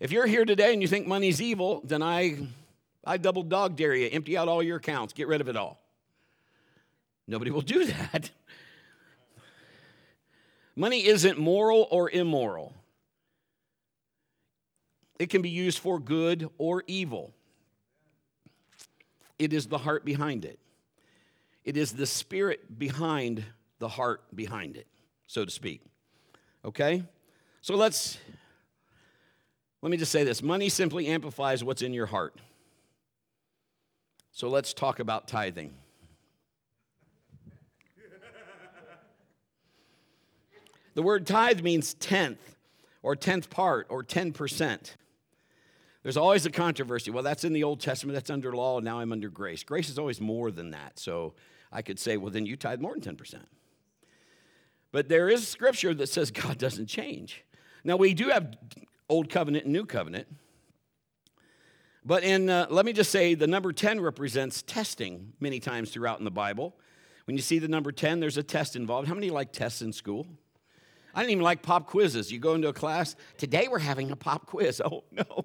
If 0.00 0.12
you're 0.12 0.26
here 0.26 0.44
today 0.44 0.72
and 0.72 0.82
you 0.82 0.88
think 0.88 1.06
money's 1.06 1.40
evil, 1.40 1.82
then 1.84 2.02
I, 2.02 2.48
I 3.04 3.16
double 3.16 3.42
dog 3.42 3.76
dare 3.76 3.94
you. 3.94 4.08
Empty 4.10 4.36
out 4.36 4.48
all 4.48 4.62
your 4.62 4.76
accounts, 4.76 5.12
get 5.12 5.28
rid 5.28 5.40
of 5.40 5.48
it 5.48 5.56
all. 5.56 5.80
Nobody 7.26 7.50
will 7.50 7.60
do 7.62 7.84
that. 8.12 8.30
Money 10.76 11.06
isn't 11.06 11.38
moral 11.38 11.86
or 11.90 12.10
immoral, 12.10 12.74
it 15.18 15.28
can 15.28 15.42
be 15.42 15.50
used 15.50 15.78
for 15.78 15.98
good 15.98 16.48
or 16.56 16.82
evil. 16.86 17.34
It 19.38 19.52
is 19.52 19.66
the 19.66 19.78
heart 19.78 20.04
behind 20.04 20.44
it. 20.44 20.58
It 21.64 21.76
is 21.76 21.92
the 21.92 22.06
spirit 22.06 22.78
behind 22.78 23.44
the 23.78 23.88
heart 23.88 24.22
behind 24.34 24.76
it, 24.76 24.86
so 25.26 25.44
to 25.44 25.50
speak. 25.50 25.82
Okay? 26.64 27.04
So 27.62 27.74
let's 27.74 28.18
let 29.82 29.90
me 29.90 29.96
just 29.96 30.12
say 30.12 30.24
this. 30.24 30.42
Money 30.42 30.68
simply 30.68 31.06
amplifies 31.06 31.64
what's 31.64 31.82
in 31.82 31.94
your 31.94 32.06
heart. 32.06 32.34
So 34.32 34.48
let's 34.48 34.72
talk 34.72 35.00
about 35.00 35.28
tithing. 35.28 35.74
The 40.94 41.02
word 41.02 41.26
tithe 41.26 41.60
means 41.60 41.94
tenth 41.94 42.56
or 43.02 43.14
tenth 43.16 43.48
part 43.48 43.86
or 43.88 44.02
10%. 44.02 44.94
There's 46.02 46.16
always 46.16 46.46
a 46.46 46.50
controversy. 46.50 47.10
Well, 47.10 47.22
that's 47.22 47.44
in 47.44 47.52
the 47.52 47.64
Old 47.64 47.80
Testament, 47.80 48.14
that's 48.14 48.30
under 48.30 48.52
law, 48.52 48.78
and 48.78 48.84
now 48.84 49.00
I'm 49.00 49.12
under 49.12 49.28
grace. 49.28 49.62
Grace 49.62 49.88
is 49.88 49.98
always 49.98 50.20
more 50.20 50.50
than 50.50 50.70
that. 50.70 50.98
So 50.98 51.34
I 51.70 51.82
could 51.82 51.98
say, 51.98 52.16
well, 52.16 52.30
then 52.30 52.46
you 52.46 52.56
tithe 52.56 52.80
more 52.80 52.94
than 52.98 53.16
10%. 53.16 53.36
But 54.92 55.08
there 55.08 55.28
is 55.28 55.46
scripture 55.46 55.94
that 55.94 56.08
says 56.08 56.30
God 56.30 56.58
doesn't 56.58 56.86
change. 56.86 57.44
Now, 57.84 57.96
we 57.96 58.14
do 58.14 58.28
have 58.28 58.56
Old 59.08 59.30
Covenant 59.30 59.64
and 59.64 59.72
New 59.72 59.86
Covenant. 59.86 60.26
But 62.04 62.24
in, 62.24 62.48
uh, 62.48 62.66
let 62.70 62.86
me 62.86 62.92
just 62.92 63.10
say, 63.10 63.34
the 63.34 63.46
number 63.46 63.72
10 63.72 64.00
represents 64.00 64.62
testing 64.62 65.34
many 65.38 65.60
times 65.60 65.90
throughout 65.90 66.18
in 66.18 66.24
the 66.24 66.30
Bible. 66.30 66.76
When 67.26 67.36
you 67.36 67.42
see 67.42 67.58
the 67.58 67.68
number 67.68 67.92
10, 67.92 68.20
there's 68.20 68.38
a 68.38 68.42
test 68.42 68.74
involved. 68.74 69.06
How 69.06 69.14
many 69.14 69.30
like 69.30 69.52
tests 69.52 69.82
in 69.82 69.92
school? 69.92 70.26
I 71.14 71.20
didn't 71.20 71.32
even 71.32 71.44
like 71.44 71.62
pop 71.62 71.86
quizzes. 71.86 72.32
You 72.32 72.38
go 72.38 72.54
into 72.54 72.68
a 72.68 72.72
class, 72.72 73.16
today 73.36 73.68
we're 73.68 73.80
having 73.80 74.10
a 74.10 74.16
pop 74.16 74.46
quiz. 74.46 74.80
Oh, 74.90 75.04
no. 75.12 75.44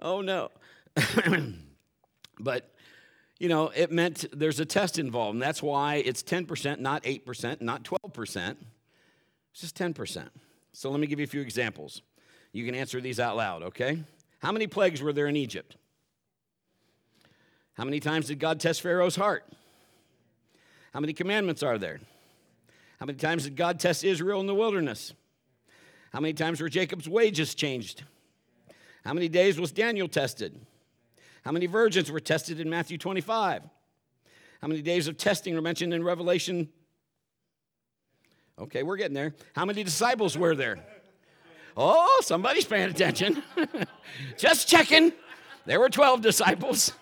Oh, 0.00 0.20
no. 0.20 0.50
but, 2.38 2.72
you 3.40 3.48
know, 3.48 3.68
it 3.74 3.90
meant 3.90 4.26
there's 4.32 4.60
a 4.60 4.64
test 4.64 4.98
involved, 4.98 5.34
and 5.34 5.42
that's 5.42 5.62
why 5.62 5.96
it's 5.96 6.22
10%, 6.22 6.78
not 6.78 7.02
8%, 7.02 7.60
not 7.60 7.82
12%. 7.82 8.56
It's 9.50 9.60
just 9.60 9.76
10%. 9.76 10.28
So 10.72 10.90
let 10.90 11.00
me 11.00 11.08
give 11.08 11.18
you 11.18 11.24
a 11.24 11.28
few 11.28 11.40
examples. 11.40 12.02
You 12.52 12.64
can 12.64 12.76
answer 12.76 13.00
these 13.00 13.18
out 13.18 13.36
loud, 13.36 13.64
okay? 13.64 14.04
How 14.38 14.52
many 14.52 14.66
plagues 14.66 15.02
were 15.02 15.12
there 15.12 15.26
in 15.26 15.36
Egypt? 15.36 15.76
How 17.74 17.84
many 17.84 18.00
times 18.00 18.26
did 18.26 18.38
God 18.38 18.60
test 18.60 18.80
Pharaoh's 18.80 19.16
heart? 19.16 19.44
How 20.92 21.00
many 21.00 21.12
commandments 21.12 21.62
are 21.62 21.78
there? 21.78 22.00
How 22.98 23.06
many 23.06 23.18
times 23.18 23.44
did 23.44 23.56
God 23.56 23.78
test 23.78 24.02
Israel 24.02 24.40
in 24.40 24.46
the 24.46 24.54
wilderness? 24.54 25.12
How 26.12 26.20
many 26.20 26.32
times 26.32 26.60
were 26.60 26.68
Jacob's 26.68 27.08
wages 27.08 27.54
changed? 27.54 28.02
How 29.04 29.12
many 29.12 29.28
days 29.28 29.60
was 29.60 29.70
Daniel 29.70 30.08
tested? 30.08 30.60
How 31.44 31.52
many 31.52 31.66
virgins 31.66 32.10
were 32.10 32.20
tested 32.20 32.58
in 32.60 32.68
Matthew 32.68 32.98
25? 32.98 33.62
How 34.60 34.68
many 34.68 34.82
days 34.82 35.06
of 35.06 35.16
testing 35.16 35.56
are 35.56 35.62
mentioned 35.62 35.94
in 35.94 36.02
Revelation? 36.02 36.68
Okay, 38.58 38.82
we're 38.82 38.96
getting 38.96 39.14
there. 39.14 39.34
How 39.54 39.64
many 39.64 39.84
disciples 39.84 40.36
were 40.36 40.56
there? 40.56 40.78
Oh, 41.80 42.18
somebody's 42.22 42.64
paying 42.64 42.90
attention. 42.90 43.40
Just 44.36 44.66
checking. 44.66 45.12
There 45.64 45.78
were 45.78 45.88
12 45.88 46.20
disciples. 46.20 46.92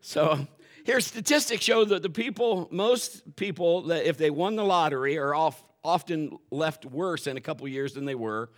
so 0.00 0.46
here, 0.86 0.98
statistics 1.00 1.62
show 1.62 1.84
that 1.84 2.02
the 2.02 2.08
people, 2.08 2.68
most 2.70 3.36
people, 3.36 3.82
that 3.82 4.06
if 4.06 4.16
they 4.16 4.30
won 4.30 4.56
the 4.56 4.64
lottery, 4.64 5.18
are 5.18 5.34
off, 5.34 5.62
often 5.84 6.38
left 6.50 6.86
worse 6.86 7.26
in 7.26 7.36
a 7.36 7.40
couple 7.42 7.68
years 7.68 7.92
than 7.92 8.06
they 8.06 8.14
were 8.14 8.48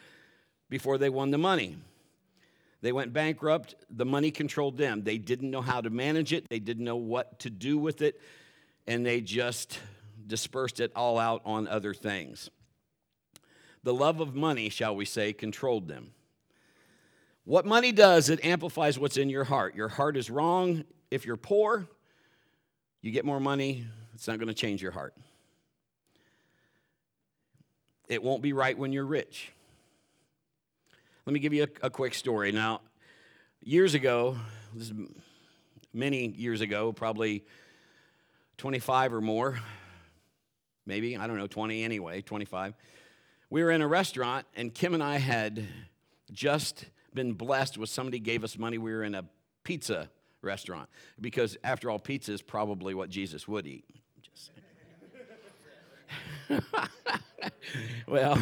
before 0.71 0.99
they 0.99 1.11
won 1.11 1.33
the 1.33 1.39
money. 1.39 1.77
They 2.81 2.93
went 2.93 3.13
bankrupt. 3.13 3.75
The 3.91 4.05
money 4.05 4.31
controlled 4.31 4.77
them. 4.77 5.03
They 5.03 5.19
didn't 5.19 5.51
know 5.51 5.63
how 5.63 5.81
to 5.81 5.91
manage 5.91 6.33
it, 6.33 6.49
they 6.49 6.61
didn't 6.61 6.85
know 6.85 6.97
what 6.97 7.41
to 7.41 7.51
do 7.51 7.77
with 7.77 8.03
it, 8.03 8.21
and 8.87 9.05
they 9.05 9.21
just 9.21 9.81
dispersed 10.29 10.79
it 10.79 10.93
all 10.95 11.19
out 11.19 11.43
on 11.45 11.67
other 11.67 11.93
things. 11.93 12.51
The 13.89 13.95
love 13.95 14.21
of 14.21 14.35
money, 14.35 14.69
shall 14.69 14.95
we 14.95 15.07
say, 15.07 15.33
controlled 15.33 15.89
them. 15.89 16.11
What 17.45 17.65
money 17.65 17.91
does, 17.91 18.29
it 18.29 18.45
amplifies 18.45 18.99
what's 18.99 19.17
in 19.17 19.31
your 19.31 19.45
heart. 19.45 19.75
Your 19.75 19.89
heart 19.89 20.19
is 20.19 20.29
wrong 20.29 20.85
if 21.11 21.25
you're 21.25 21.39
poor, 21.39 21.89
you 23.01 23.11
get 23.11 23.25
more 23.25 23.41
money, 23.41 23.87
it's 24.13 24.29
not 24.29 24.39
going 24.39 24.49
to 24.49 24.53
change 24.53 24.83
your 24.83 24.91
heart. 24.91 25.15
It 28.09 28.23
won't 28.23 28.43
be 28.43 28.53
right 28.53 28.77
when 28.77 28.93
you're 28.93 29.07
rich. 29.07 29.53
Let 31.25 31.33
me 31.33 31.41
give 31.41 31.55
you 31.55 31.63
a, 31.63 31.87
a 31.87 31.89
quick 31.89 32.13
story. 32.13 32.53
Now, 32.53 32.83
years 33.63 33.95
ago, 33.95 34.37
this 34.75 34.89
is 34.89 34.93
many 35.95 36.27
years 36.27 36.61
ago, 36.61 36.93
probably 36.93 37.43
25 38.59 39.15
or 39.15 39.23
more, 39.23 39.59
maybe, 40.85 41.17
I 41.17 41.27
don't 41.27 41.39
know, 41.39 41.47
20 41.47 41.83
anyway, 41.83 42.21
25. 42.21 42.75
We 43.51 43.63
were 43.63 43.71
in 43.71 43.81
a 43.81 43.89
restaurant, 43.89 44.47
and 44.57 44.75
Kim 44.75 44.93
and 44.93 45.03
I 45.03 45.17
had 45.17 45.67
just 46.31 46.85
been 47.15 47.33
blessed 47.33 47.79
with 47.79 47.89
somebody 47.89 48.19
gave 48.19 48.45
us 48.45 48.59
money. 48.59 48.77
We 48.77 48.93
were 48.93 49.05
in 49.05 49.15
a 49.15 49.25
pizza 49.65 50.11
restaurant 50.43 50.91
because, 51.19 51.57
after 51.65 51.91
all, 51.91 51.99
pizza 51.99 52.35
is 52.35 52.43
probably 52.43 52.93
what 52.93 53.09
Jesus 53.09 53.49
would 53.49 53.67
eat. 53.67 53.87
well, 58.07 58.39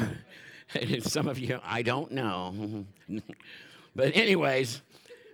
some 1.03 1.29
of 1.29 1.39
you, 1.39 1.61
I 1.65 1.83
don't 1.83 2.11
know. 2.11 2.85
but, 3.95 4.17
anyways, 4.17 4.83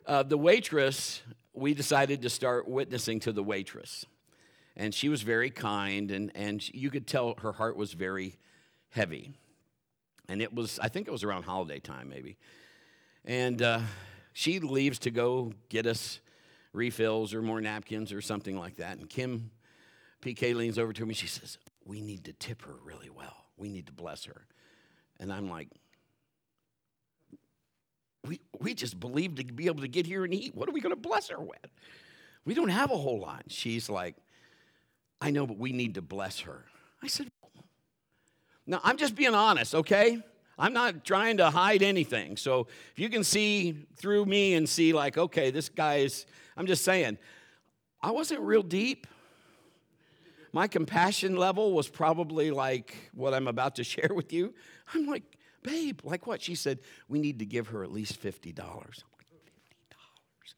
uh, 0.06 0.22
the 0.22 0.36
waitress, 0.36 1.22
we 1.54 1.72
decided 1.72 2.20
to 2.22 2.28
start 2.28 2.68
witnessing 2.68 3.20
to 3.20 3.32
the 3.32 3.42
waitress. 3.42 4.04
And 4.76 4.94
she 4.94 5.08
was 5.08 5.22
very 5.22 5.48
kind, 5.48 6.10
and, 6.10 6.30
and 6.34 6.62
you 6.74 6.90
could 6.90 7.06
tell 7.06 7.36
her 7.40 7.52
heart 7.52 7.76
was 7.76 7.94
very 7.94 8.36
heavy. 8.90 9.32
And 10.28 10.40
it 10.40 10.54
was, 10.54 10.78
I 10.80 10.88
think 10.88 11.08
it 11.08 11.10
was 11.10 11.24
around 11.24 11.44
holiday 11.44 11.80
time, 11.80 12.08
maybe. 12.08 12.36
And 13.24 13.60
uh, 13.60 13.80
she 14.32 14.60
leaves 14.60 14.98
to 15.00 15.10
go 15.10 15.52
get 15.68 15.86
us 15.86 16.20
refills 16.72 17.34
or 17.34 17.42
more 17.42 17.60
napkins 17.60 18.12
or 18.12 18.20
something 18.20 18.58
like 18.58 18.76
that. 18.76 18.98
And 18.98 19.08
Kim 19.08 19.50
PK 20.22 20.54
leans 20.54 20.78
over 20.78 20.92
to 20.92 21.04
me. 21.04 21.14
She 21.14 21.26
says, 21.26 21.58
We 21.84 22.00
need 22.00 22.24
to 22.24 22.32
tip 22.32 22.62
her 22.62 22.74
really 22.84 23.10
well. 23.10 23.46
We 23.56 23.68
need 23.68 23.86
to 23.86 23.92
bless 23.92 24.24
her. 24.24 24.46
And 25.20 25.32
I'm 25.32 25.48
like, 25.48 25.68
we, 28.26 28.40
we 28.60 28.74
just 28.74 28.98
believe 28.98 29.34
to 29.36 29.44
be 29.44 29.66
able 29.66 29.82
to 29.82 29.88
get 29.88 30.06
here 30.06 30.24
and 30.24 30.32
eat. 30.32 30.54
What 30.54 30.68
are 30.68 30.72
we 30.72 30.80
going 30.80 30.94
to 30.94 31.00
bless 31.00 31.28
her 31.28 31.40
with? 31.40 31.58
We 32.44 32.54
don't 32.54 32.68
have 32.68 32.90
a 32.90 32.96
whole 32.96 33.20
lot. 33.20 33.44
She's 33.48 33.88
like, 33.88 34.16
I 35.20 35.30
know, 35.30 35.46
but 35.46 35.58
we 35.58 35.72
need 35.72 35.94
to 35.94 36.02
bless 36.02 36.40
her. 36.40 36.64
I 37.02 37.08
said, 37.08 37.30
Now, 38.66 38.80
I'm 38.84 38.96
just 38.96 39.14
being 39.14 39.34
honest, 39.34 39.74
okay? 39.74 40.22
I'm 40.58 40.72
not 40.72 41.04
trying 41.04 41.38
to 41.38 41.50
hide 41.50 41.82
anything. 41.82 42.36
So 42.36 42.68
if 42.92 42.98
you 42.98 43.08
can 43.08 43.24
see 43.24 43.86
through 43.96 44.26
me 44.26 44.54
and 44.54 44.68
see, 44.68 44.92
like, 44.92 45.18
okay, 45.18 45.50
this 45.50 45.68
guy's, 45.68 46.26
I'm 46.56 46.66
just 46.66 46.84
saying, 46.84 47.18
I 48.00 48.10
wasn't 48.10 48.40
real 48.40 48.62
deep. 48.62 49.06
My 50.52 50.68
compassion 50.68 51.36
level 51.36 51.72
was 51.72 51.88
probably 51.88 52.50
like 52.50 52.94
what 53.14 53.32
I'm 53.34 53.48
about 53.48 53.76
to 53.76 53.84
share 53.92 54.10
with 54.14 54.32
you. 54.32 54.54
I'm 54.94 55.06
like, 55.06 55.24
babe, 55.62 56.00
like 56.04 56.26
what? 56.26 56.42
She 56.42 56.54
said, 56.54 56.78
we 57.08 57.18
need 57.18 57.38
to 57.38 57.46
give 57.46 57.68
her 57.68 57.82
at 57.82 57.92
least 57.92 58.22
$50. 58.22 58.58
I'm 58.60 58.76
like, 58.76 58.92
$50? 58.92 60.54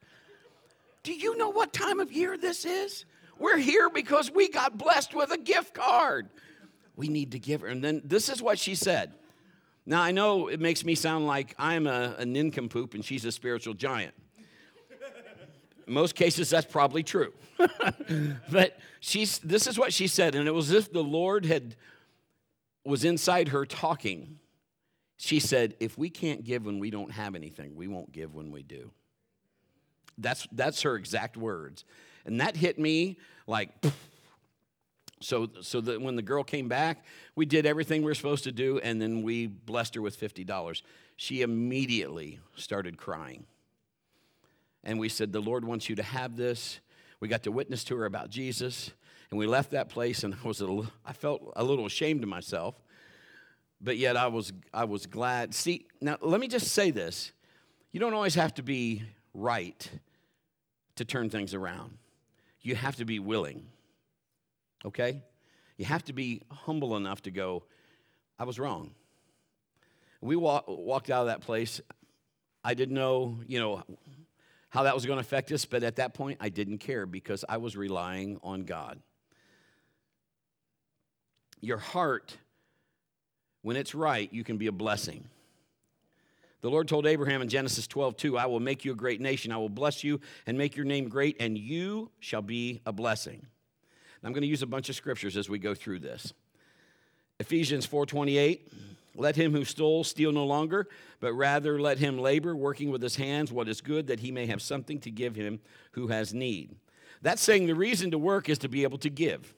Do 1.02 1.14
you 1.14 1.36
know 1.36 1.50
what 1.50 1.72
time 1.72 2.00
of 2.00 2.12
year 2.12 2.36
this 2.36 2.64
is? 2.64 3.04
We're 3.38 3.58
here 3.58 3.90
because 3.90 4.30
we 4.30 4.48
got 4.48 4.78
blessed 4.78 5.14
with 5.14 5.30
a 5.30 5.38
gift 5.38 5.74
card. 5.74 6.28
We 6.96 7.08
need 7.08 7.32
to 7.32 7.38
give 7.38 7.62
her. 7.62 7.66
And 7.66 7.82
then 7.82 8.02
this 8.04 8.28
is 8.28 8.42
what 8.42 8.58
she 8.58 8.74
said. 8.74 9.12
Now, 9.86 10.02
I 10.02 10.12
know 10.12 10.48
it 10.48 10.60
makes 10.60 10.84
me 10.84 10.94
sound 10.94 11.26
like 11.26 11.54
I'm 11.58 11.86
a, 11.86 12.16
a 12.18 12.24
nincompoop 12.24 12.94
and 12.94 13.04
she's 13.04 13.24
a 13.24 13.32
spiritual 13.32 13.74
giant. 13.74 14.14
In 15.86 15.92
most 15.92 16.14
cases, 16.14 16.48
that's 16.48 16.66
probably 16.66 17.02
true. 17.02 17.32
but 18.50 18.78
she's, 19.00 19.38
this 19.40 19.66
is 19.66 19.78
what 19.78 19.92
she 19.92 20.06
said, 20.06 20.34
and 20.34 20.48
it 20.48 20.52
was 20.52 20.70
as 20.70 20.86
if 20.86 20.92
the 20.92 21.04
Lord 21.04 21.44
had 21.44 21.76
was 22.84 23.04
inside 23.04 23.48
her 23.48 23.64
talking. 23.66 24.38
She 25.16 25.40
said, 25.40 25.74
If 25.80 25.96
we 25.96 26.10
can't 26.10 26.44
give 26.44 26.66
when 26.66 26.78
we 26.78 26.90
don't 26.90 27.12
have 27.12 27.34
anything, 27.34 27.76
we 27.76 27.88
won't 27.88 28.12
give 28.12 28.34
when 28.34 28.50
we 28.50 28.62
do. 28.62 28.90
That's, 30.18 30.46
that's 30.52 30.82
her 30.82 30.96
exact 30.96 31.36
words. 31.36 31.84
And 32.24 32.40
that 32.40 32.56
hit 32.56 32.78
me 32.78 33.18
like, 33.46 33.70
so, 35.24 35.48
so 35.60 35.80
that 35.80 36.00
when 36.00 36.16
the 36.16 36.22
girl 36.22 36.44
came 36.44 36.68
back, 36.68 37.04
we 37.34 37.46
did 37.46 37.64
everything 37.64 38.02
we 38.02 38.06
were 38.06 38.14
supposed 38.14 38.44
to 38.44 38.52
do, 38.52 38.78
and 38.80 39.00
then 39.00 39.22
we 39.22 39.46
blessed 39.46 39.94
her 39.94 40.02
with 40.02 40.20
$50. 40.20 40.82
She 41.16 41.42
immediately 41.42 42.40
started 42.56 42.98
crying. 42.98 43.46
And 44.82 44.98
we 44.98 45.08
said, 45.08 45.32
The 45.32 45.40
Lord 45.40 45.64
wants 45.64 45.88
you 45.88 45.96
to 45.96 46.02
have 46.02 46.36
this. 46.36 46.80
We 47.20 47.28
got 47.28 47.42
to 47.44 47.52
witness 47.52 47.84
to 47.84 47.96
her 47.96 48.04
about 48.04 48.28
Jesus, 48.28 48.90
and 49.30 49.38
we 49.38 49.46
left 49.46 49.70
that 49.70 49.88
place, 49.88 50.24
and 50.24 50.34
I, 50.44 50.46
was 50.46 50.60
a, 50.60 50.82
I 51.06 51.14
felt 51.14 51.52
a 51.56 51.64
little 51.64 51.86
ashamed 51.86 52.22
of 52.22 52.28
myself, 52.28 52.74
but 53.80 53.96
yet 53.96 54.16
I 54.16 54.26
was, 54.26 54.52
I 54.72 54.84
was 54.84 55.06
glad. 55.06 55.54
See, 55.54 55.86
now 56.00 56.18
let 56.20 56.40
me 56.40 56.48
just 56.48 56.68
say 56.68 56.90
this 56.90 57.32
you 57.92 58.00
don't 58.00 58.14
always 58.14 58.34
have 58.34 58.52
to 58.54 58.62
be 58.62 59.04
right 59.32 59.90
to 60.96 61.04
turn 61.04 61.30
things 61.30 61.54
around 61.54 61.96
you 62.64 62.74
have 62.74 62.96
to 62.96 63.04
be 63.04 63.18
willing, 63.18 63.66
okay? 64.84 65.22
You 65.76 65.84
have 65.86 66.04
to 66.04 66.12
be 66.12 66.42
humble 66.50 66.96
enough 66.96 67.22
to 67.22 67.30
go, 67.30 67.64
I 68.38 68.44
was 68.44 68.58
wrong. 68.58 68.92
We 70.20 70.36
walk, 70.36 70.64
walked 70.68 71.10
out 71.10 71.22
of 71.22 71.26
that 71.26 71.40
place. 71.40 71.80
I 72.62 72.74
didn't 72.74 72.94
know, 72.94 73.40
you 73.46 73.60
know, 73.60 73.82
how 74.70 74.84
that 74.84 74.94
was 74.94 75.06
going 75.06 75.18
to 75.18 75.20
affect 75.20 75.52
us, 75.52 75.64
but 75.64 75.82
at 75.82 75.96
that 75.96 76.14
point, 76.14 76.38
I 76.40 76.48
didn't 76.48 76.78
care 76.78 77.06
because 77.06 77.44
I 77.48 77.58
was 77.58 77.76
relying 77.76 78.40
on 78.42 78.64
God. 78.64 79.00
Your 81.60 81.78
heart, 81.78 82.36
when 83.62 83.76
it's 83.76 83.94
right, 83.94 84.32
you 84.32 84.44
can 84.44 84.56
be 84.56 84.66
a 84.66 84.72
blessing. 84.72 85.28
The 86.62 86.70
Lord 86.70 86.88
told 86.88 87.06
Abraham 87.06 87.42
in 87.42 87.48
Genesis 87.48 87.86
12, 87.86 88.16
2, 88.16 88.38
I 88.38 88.46
will 88.46 88.58
make 88.58 88.84
you 88.84 88.92
a 88.92 88.96
great 88.96 89.20
nation. 89.20 89.52
I 89.52 89.58
will 89.58 89.68
bless 89.68 90.02
you 90.02 90.20
and 90.46 90.56
make 90.56 90.76
your 90.76 90.86
name 90.86 91.08
great, 91.08 91.36
and 91.38 91.58
you 91.58 92.10
shall 92.20 92.42
be 92.42 92.80
a 92.86 92.92
blessing. 92.92 93.46
I'm 94.24 94.32
going 94.32 94.42
to 94.42 94.48
use 94.48 94.62
a 94.62 94.66
bunch 94.66 94.88
of 94.88 94.96
scriptures 94.96 95.36
as 95.36 95.48
we 95.48 95.58
go 95.58 95.74
through 95.74 95.98
this. 96.00 96.32
Ephesians 97.38 97.86
4:28, 97.86 98.60
let 99.16 99.36
him 99.36 99.52
who 99.52 99.64
stole 99.64 100.02
steal 100.02 100.32
no 100.32 100.44
longer, 100.44 100.88
but 101.20 101.34
rather 101.34 101.78
let 101.80 101.98
him 101.98 102.18
labor, 102.18 102.56
working 102.56 102.90
with 102.90 103.02
his 103.02 103.16
hands 103.16 103.52
what 103.52 103.68
is 103.68 103.80
good, 103.80 104.06
that 104.06 104.20
he 104.20 104.32
may 104.32 104.46
have 104.46 104.62
something 104.62 104.98
to 105.00 105.10
give 105.10 105.36
him 105.36 105.60
who 105.92 106.08
has 106.08 106.32
need. 106.32 106.74
That's 107.22 107.42
saying 107.42 107.66
the 107.66 107.74
reason 107.74 108.10
to 108.12 108.18
work 108.18 108.48
is 108.48 108.58
to 108.58 108.68
be 108.68 108.82
able 108.82 108.98
to 108.98 109.10
give. 109.10 109.54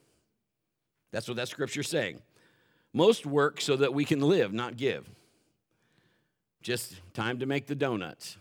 That's 1.11 1.27
what 1.27 1.37
that 1.37 1.47
scripture's 1.47 1.89
saying. 1.89 2.21
Most 2.93 3.25
work 3.25 3.61
so 3.61 3.75
that 3.77 3.93
we 3.93 4.05
can 4.05 4.21
live, 4.21 4.53
not 4.53 4.77
give. 4.77 5.09
Just 6.61 6.95
time 7.13 7.39
to 7.39 7.45
make 7.45 7.67
the 7.67 7.75
donuts. 7.75 8.37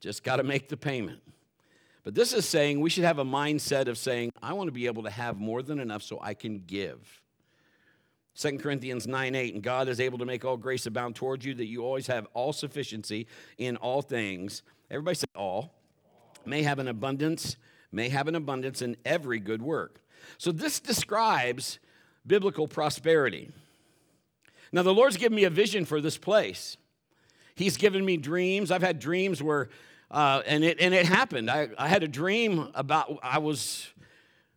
Just 0.00 0.22
got 0.22 0.36
to 0.36 0.42
make 0.42 0.68
the 0.68 0.76
payment. 0.76 1.20
But 2.08 2.14
this 2.14 2.32
is 2.32 2.48
saying 2.48 2.80
we 2.80 2.88
should 2.88 3.04
have 3.04 3.18
a 3.18 3.24
mindset 3.24 3.86
of 3.86 3.98
saying, 3.98 4.32
I 4.42 4.54
want 4.54 4.68
to 4.68 4.72
be 4.72 4.86
able 4.86 5.02
to 5.02 5.10
have 5.10 5.38
more 5.38 5.62
than 5.62 5.78
enough 5.78 6.02
so 6.02 6.18
I 6.22 6.32
can 6.32 6.60
give. 6.60 7.20
2 8.36 8.56
Corinthians 8.56 9.06
9 9.06 9.34
8, 9.34 9.52
and 9.52 9.62
God 9.62 9.90
is 9.90 10.00
able 10.00 10.16
to 10.16 10.24
make 10.24 10.42
all 10.42 10.56
grace 10.56 10.86
abound 10.86 11.16
towards 11.16 11.44
you, 11.44 11.52
that 11.52 11.66
you 11.66 11.84
always 11.84 12.06
have 12.06 12.26
all 12.32 12.54
sufficiency 12.54 13.26
in 13.58 13.76
all 13.76 14.00
things. 14.00 14.62
Everybody 14.90 15.16
say 15.16 15.26
all. 15.36 15.74
May 16.46 16.62
have 16.62 16.78
an 16.78 16.88
abundance, 16.88 17.58
may 17.92 18.08
have 18.08 18.26
an 18.26 18.36
abundance 18.36 18.80
in 18.80 18.96
every 19.04 19.38
good 19.38 19.60
work. 19.60 20.00
So 20.38 20.50
this 20.50 20.80
describes 20.80 21.78
biblical 22.26 22.66
prosperity. 22.66 23.50
Now, 24.72 24.82
the 24.82 24.94
Lord's 24.94 25.18
given 25.18 25.36
me 25.36 25.44
a 25.44 25.50
vision 25.50 25.84
for 25.84 26.00
this 26.00 26.16
place. 26.16 26.78
He's 27.54 27.76
given 27.76 28.02
me 28.02 28.16
dreams. 28.16 28.70
I've 28.70 28.80
had 28.80 28.98
dreams 28.98 29.42
where, 29.42 29.68
uh, 30.10 30.42
and, 30.46 30.64
it, 30.64 30.80
and 30.80 30.94
it 30.94 31.06
happened. 31.06 31.50
I, 31.50 31.68
I 31.78 31.88
had 31.88 32.02
a 32.02 32.08
dream 32.08 32.68
about, 32.74 33.18
I 33.22 33.38
was, 33.38 33.88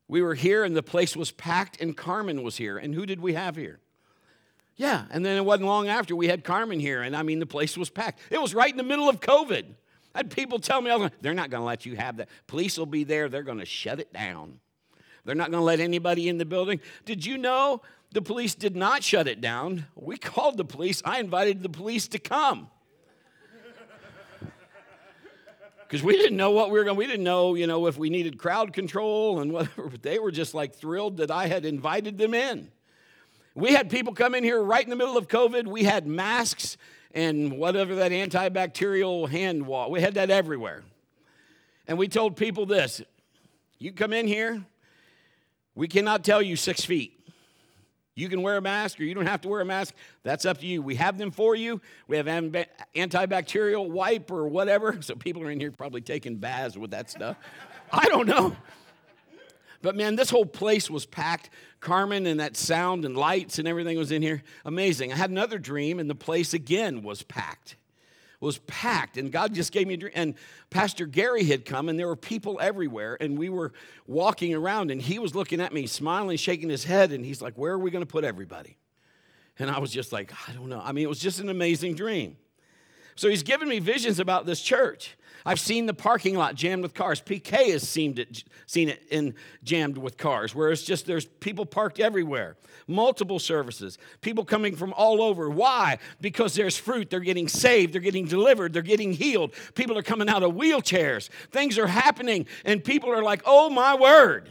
we 0.08 0.22
were 0.22 0.36
here 0.36 0.64
and 0.64 0.76
the 0.76 0.84
place 0.84 1.16
was 1.16 1.32
packed 1.32 1.82
and 1.82 1.96
Carmen 1.96 2.44
was 2.44 2.58
here. 2.58 2.78
And 2.78 2.94
who 2.94 3.06
did 3.06 3.20
we 3.20 3.34
have 3.34 3.56
here? 3.56 3.80
Yeah, 4.82 5.06
and 5.12 5.24
then 5.26 5.38
it 5.38 5.46
wasn't 5.46 5.68
long 5.68 5.90
after 5.90 6.16
we 6.16 6.28
had 6.28 6.44
Carmen 6.44 6.80
here, 6.80 7.04
and 7.04 7.16
I 7.16 7.22
mean, 7.22 7.38
the 7.38 7.46
place 7.46 7.78
was 7.78 7.92
packed. 7.92 8.20
It 8.32 8.42
was 8.42 8.56
right 8.56 8.72
in 8.72 8.78
the 8.78 8.84
middle 8.84 9.10
of 9.10 9.20
COVID. 9.20 9.66
I 10.16 10.18
had 10.18 10.32
people 10.32 10.58
tell 10.58 10.82
me, 10.82 10.90
they're 11.22 11.36
not 11.36 11.52
going 11.52 11.62
to 11.62 11.66
let 11.66 11.86
you 11.86 11.96
have 11.98 12.18
that. 12.18 12.30
Police 12.48 12.80
will 12.80 12.88
be 12.88 13.04
there, 13.04 13.30
they're 13.30 13.44
going 13.44 13.60
to 13.60 13.66
shut 13.66 14.00
it 14.00 14.12
down. 14.12 14.60
They're 15.24 15.36
not 15.36 15.52
going 15.52 15.62
to 15.62 15.66
let 15.66 15.80
anybody 15.80 16.28
in 16.28 16.40
the 16.40 16.46
building. 16.46 16.80
Did 17.06 17.26
you 17.26 17.38
know 17.38 17.84
the 18.12 18.24
police 18.24 18.56
did 18.56 18.76
not 18.76 19.04
shut 19.04 19.28
it 19.28 19.40
down? 19.40 19.86
We 19.96 20.18
called 20.18 20.58
the 20.58 20.66
police. 20.66 21.02
I 21.06 21.20
invited 21.20 21.62
the 21.62 21.70
police 21.70 22.08
to 22.08 22.20
come. 22.20 22.70
Because 25.92 26.06
we 26.06 26.16
didn't 26.16 26.38
know 26.38 26.52
what 26.52 26.72
we 26.72 26.80
were 26.80 26.86
going. 26.86 26.96
We 26.96 27.06
didn't 27.06 27.26
know, 27.26 27.54
you 27.54 27.68
know, 27.68 27.88
if 27.88 27.98
we 27.98 28.10
needed 28.10 28.38
crowd 28.38 28.72
control 28.72 29.42
and 29.42 29.52
whatever. 29.52 29.90
But 29.90 30.02
they 30.02 30.20
were 30.20 30.32
just 30.32 30.54
like 30.54 30.74
thrilled 30.74 31.18
that 31.18 31.30
I 31.30 31.48
had 31.48 31.66
invited 31.66 32.18
them 32.18 32.34
in. 32.34 32.72
We 33.56 33.74
had 33.74 33.90
people 33.90 34.14
come 34.14 34.34
in 34.34 34.46
here 34.46 34.64
right 34.64 34.82
in 34.82 34.90
the 34.90 34.96
middle 34.96 35.18
of 35.18 35.28
COVID. 35.28 35.68
We 35.68 35.84
had 35.84 36.08
masks 36.08 36.78
and 37.14 37.58
whatever 37.58 37.96
that 37.96 38.14
antibacterial 38.14 39.28
hand 39.28 39.68
wash. 39.68 39.90
We 39.90 40.00
had 40.00 40.14
that 40.14 40.30
everywhere. 40.30 40.84
And 41.90 41.98
we 41.98 42.08
told 42.08 42.38
people 42.38 42.66
this: 42.66 43.02
you 43.78 43.92
come 43.92 44.14
in 44.14 44.28
here, 44.28 44.64
we 45.76 45.90
cannot 45.90 46.24
tell 46.24 46.42
you 46.42 46.56
six 46.56 46.86
feet. 46.86 47.20
You 48.16 48.28
can 48.28 48.42
wear 48.42 48.58
a 48.58 48.62
mask 48.62 49.00
or 49.00 49.04
you 49.04 49.14
don't 49.14 49.26
have 49.26 49.42
to 49.42 49.48
wear 49.48 49.62
a 49.62 49.66
mask. 49.66 49.94
That's 50.24 50.46
up 50.46 50.60
to 50.60 50.66
you. 50.66 50.82
We 50.82 50.96
have 50.96 51.18
them 51.18 51.32
for 51.32 51.56
you. 51.56 51.80
We 52.08 52.18
have 52.18 52.26
antibacterial 52.26 53.90
wipe 53.90 54.32
or 54.32 54.48
whatever. 54.48 54.98
So 55.02 55.16
people 55.16 55.42
are 55.44 55.50
in 55.50 55.60
here 55.60 55.72
probably 55.72 56.02
taking 56.02 56.36
baths 56.36 56.78
with 56.78 56.92
that 56.92 57.10
stuff. 57.10 57.36
I 57.92 58.08
don't 58.08 58.28
know. 58.28 58.56
But 59.82 59.96
man, 59.96 60.16
this 60.16 60.30
whole 60.30 60.46
place 60.46 60.90
was 60.90 61.06
packed. 61.06 61.50
Carmen 61.80 62.28
and 62.28 62.40
that 62.40 62.56
sound 62.56 63.04
and 63.04 63.18
lights 63.18 63.58
and 63.58 63.68
everything 63.68 63.98
was 63.98 64.12
in 64.12 64.22
here. 64.22 64.44
Amazing. 64.64 65.12
I 65.12 65.16
had 65.16 65.32
another 65.32 65.58
dream 65.58 66.00
and 66.00 66.10
the 66.10 66.16
place 66.16 66.54
again 66.54 67.02
was 67.02 67.24
packed 67.24 67.78
was 68.42 68.58
packed 68.68 69.16
and 69.18 69.32
God 69.32 69.54
just 69.54 69.72
gave 69.72 69.88
me 69.88 69.94
a 69.94 69.98
dream. 69.98 70.12
And 70.16 70.36
Pastor 70.70 71.06
Gary 71.06 71.46
had 71.46 71.64
come 71.64 71.88
and 71.88 71.98
there 71.98 72.08
were 72.08 72.18
people 72.18 72.60
everywhere 72.62 73.16
and 73.22 73.38
we 73.38 73.48
were 73.48 73.72
walking 74.08 74.54
around 74.54 74.92
and 74.92 75.02
he 75.02 75.20
was 75.20 75.34
looking 75.34 75.62
at 75.62 75.72
me, 75.72 75.88
smiling, 75.88 76.36
shaking 76.38 76.68
his 76.68 76.84
head, 76.84 77.12
and 77.14 77.24
he's 77.24 77.42
like, 77.42 77.58
Where 77.58 77.72
are 77.72 77.80
we 77.80 77.92
going 77.92 78.04
to 78.04 78.12
put 78.12 78.26
everybody? 78.26 78.78
And 79.60 79.70
I 79.70 79.80
was 79.80 79.92
just 79.92 80.12
like, 80.12 80.34
I 80.50 80.54
don't 80.54 80.70
know. 80.70 80.82
I 80.84 80.92
mean, 80.92 81.04
it 81.06 81.10
was 81.10 81.20
just 81.20 81.40
an 81.40 81.50
amazing 81.50 81.96
dream. 81.96 82.36
So 83.16 83.30
he's 83.30 83.44
given 83.44 83.68
me 83.68 83.80
visions 83.80 84.20
about 84.20 84.46
this 84.46 84.62
church. 84.62 85.18
I've 85.46 85.60
seen 85.60 85.86
the 85.88 85.94
parking 85.94 86.36
lot 86.36 86.56
jammed 86.56 86.84
with 86.84 86.94
cars. 86.94 87.22
PK 87.22 87.72
has 87.72 87.88
seen 87.88 88.18
it, 88.18 88.44
seen 88.68 88.90
it 88.90 89.04
in 89.10 89.34
jammed 89.64 89.98
with 89.98 90.18
cars, 90.18 90.54
where 90.54 90.70
it's 90.72 90.84
just 90.84 91.06
there's 91.06 91.26
people 91.26 91.66
parked 91.66 92.00
everywhere. 92.00 92.58
Multiple 92.88 93.40
services, 93.40 93.98
people 94.22 94.46
coming 94.46 94.76
from 94.76 94.94
all 94.94 95.22
over. 95.22 95.50
Why? 95.50 95.98
Because 96.20 96.54
there's 96.54 96.78
fruit. 96.78 97.10
They're 97.10 97.20
getting 97.20 97.48
saved. 97.48 97.94
They're 97.94 98.02
getting 98.02 98.26
delivered. 98.26 98.74
They're 98.74 98.82
getting 98.82 99.14
healed. 99.14 99.54
People 99.76 99.98
are 99.98 100.04
coming 100.04 100.30
out 100.30 100.44
of 100.44 100.54
wheelchairs. 100.54 101.30
Things 101.52 101.78
are 101.80 101.88
happening, 101.88 102.46
and 102.66 102.84
people 102.84 103.10
are 103.12 103.24
like, 103.24 103.42
"Oh 103.46 103.70
my 103.70 103.96
word!" 103.96 104.50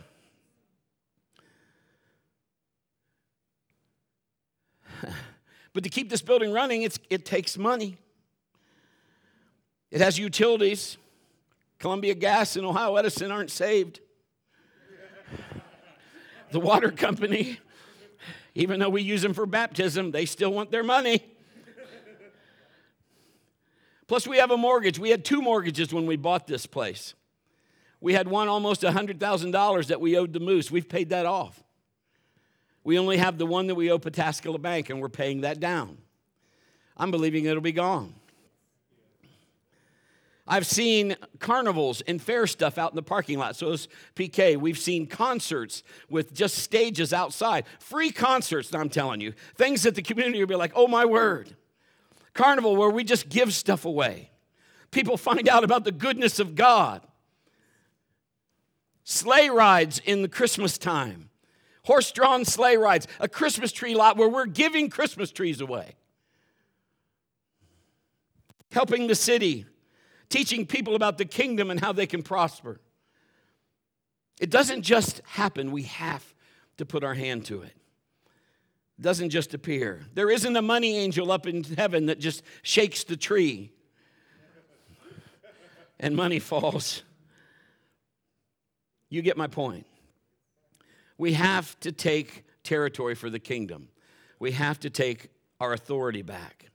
but 5.72 5.84
to 5.84 5.88
keep 5.88 6.10
this 6.10 6.22
building 6.22 6.52
running, 6.52 6.82
it's, 6.82 6.98
it 7.10 7.24
takes 7.24 7.56
money. 7.56 7.96
It 9.90 10.00
has 10.00 10.18
utilities. 10.18 10.96
Columbia 11.78 12.14
Gas 12.14 12.56
and 12.56 12.66
Ohio 12.66 12.96
Edison 12.96 13.30
aren't 13.30 13.50
saved. 13.50 14.00
the 16.52 16.60
water 16.60 16.90
company, 16.90 17.58
even 18.54 18.80
though 18.80 18.88
we 18.88 19.02
use 19.02 19.22
them 19.22 19.34
for 19.34 19.46
baptism, 19.46 20.10
they 20.10 20.26
still 20.26 20.52
want 20.52 20.70
their 20.70 20.84
money. 20.84 21.24
Plus, 24.06 24.26
we 24.26 24.38
have 24.38 24.50
a 24.50 24.56
mortgage. 24.56 24.98
We 24.98 25.10
had 25.10 25.24
two 25.24 25.40
mortgages 25.40 25.94
when 25.94 26.04
we 26.04 26.16
bought 26.16 26.46
this 26.46 26.66
place. 26.66 27.14
We 28.00 28.12
had 28.12 28.26
one 28.26 28.48
almost 28.48 28.82
$100,000 28.82 29.86
that 29.86 30.00
we 30.00 30.16
owed 30.16 30.32
the 30.32 30.40
Moose. 30.40 30.70
We've 30.70 30.88
paid 30.88 31.10
that 31.10 31.26
off. 31.26 31.62
We 32.82 32.98
only 32.98 33.18
have 33.18 33.38
the 33.38 33.46
one 33.46 33.68
that 33.68 33.74
we 33.74 33.90
owe 33.90 33.98
Pataskala 33.98 34.60
Bank, 34.60 34.90
and 34.90 35.00
we're 35.00 35.10
paying 35.10 35.42
that 35.42 35.60
down. 35.60 35.98
I'm 36.96 37.10
believing 37.10 37.44
it'll 37.44 37.60
be 37.60 37.72
gone. 37.72 38.14
I've 40.50 40.66
seen 40.66 41.14
carnivals 41.38 42.00
and 42.00 42.20
fair 42.20 42.48
stuff 42.48 42.76
out 42.76 42.90
in 42.90 42.96
the 42.96 43.04
parking 43.04 43.38
lot. 43.38 43.54
So 43.54 43.70
it's 43.70 43.86
PK. 44.16 44.56
We've 44.56 44.76
seen 44.76 45.06
concerts 45.06 45.84
with 46.10 46.34
just 46.34 46.58
stages 46.58 47.12
outside. 47.12 47.66
Free 47.78 48.10
concerts, 48.10 48.74
I'm 48.74 48.88
telling 48.88 49.20
you. 49.20 49.32
Things 49.54 49.84
that 49.84 49.94
the 49.94 50.02
community 50.02 50.40
will 50.40 50.48
be 50.48 50.56
like, 50.56 50.72
oh 50.74 50.88
my 50.88 51.04
word. 51.04 51.54
Carnival 52.34 52.74
where 52.74 52.90
we 52.90 53.04
just 53.04 53.28
give 53.28 53.54
stuff 53.54 53.84
away. 53.84 54.32
People 54.90 55.16
find 55.16 55.48
out 55.48 55.62
about 55.62 55.84
the 55.84 55.92
goodness 55.92 56.40
of 56.40 56.56
God. 56.56 57.06
Sleigh 59.04 59.50
rides 59.50 60.00
in 60.04 60.22
the 60.22 60.28
Christmas 60.28 60.78
time. 60.78 61.30
Horse 61.84 62.10
drawn 62.10 62.44
sleigh 62.44 62.76
rides. 62.76 63.06
A 63.20 63.28
Christmas 63.28 63.70
tree 63.70 63.94
lot 63.94 64.16
where 64.16 64.28
we're 64.28 64.46
giving 64.46 64.90
Christmas 64.90 65.30
trees 65.30 65.60
away. 65.60 65.94
Helping 68.72 69.06
the 69.06 69.14
city 69.14 69.66
teaching 70.30 70.64
people 70.64 70.94
about 70.94 71.18
the 71.18 71.24
kingdom 71.24 71.70
and 71.70 71.78
how 71.78 71.92
they 71.92 72.06
can 72.06 72.22
prosper. 72.22 72.80
It 74.40 74.48
doesn't 74.48 74.82
just 74.82 75.20
happen, 75.26 75.70
we 75.70 75.82
have 75.82 76.24
to 76.78 76.86
put 76.86 77.04
our 77.04 77.14
hand 77.14 77.44
to 77.46 77.60
it. 77.60 77.74
It 78.98 79.02
doesn't 79.02 79.30
just 79.30 79.52
appear. 79.52 80.00
There 80.14 80.30
isn't 80.30 80.56
a 80.56 80.62
money 80.62 80.96
angel 80.96 81.30
up 81.30 81.46
in 81.46 81.62
heaven 81.64 82.06
that 82.06 82.18
just 82.18 82.42
shakes 82.62 83.04
the 83.04 83.16
tree 83.16 83.70
and 85.98 86.16
money 86.16 86.38
falls. 86.38 87.02
You 89.10 89.20
get 89.22 89.36
my 89.36 89.46
point. 89.46 89.86
We 91.18 91.34
have 91.34 91.78
to 91.80 91.92
take 91.92 92.44
territory 92.62 93.14
for 93.14 93.28
the 93.28 93.38
kingdom. 93.38 93.88
We 94.38 94.52
have 94.52 94.80
to 94.80 94.90
take 94.90 95.28
our 95.60 95.74
authority 95.74 96.22
back. 96.22 96.69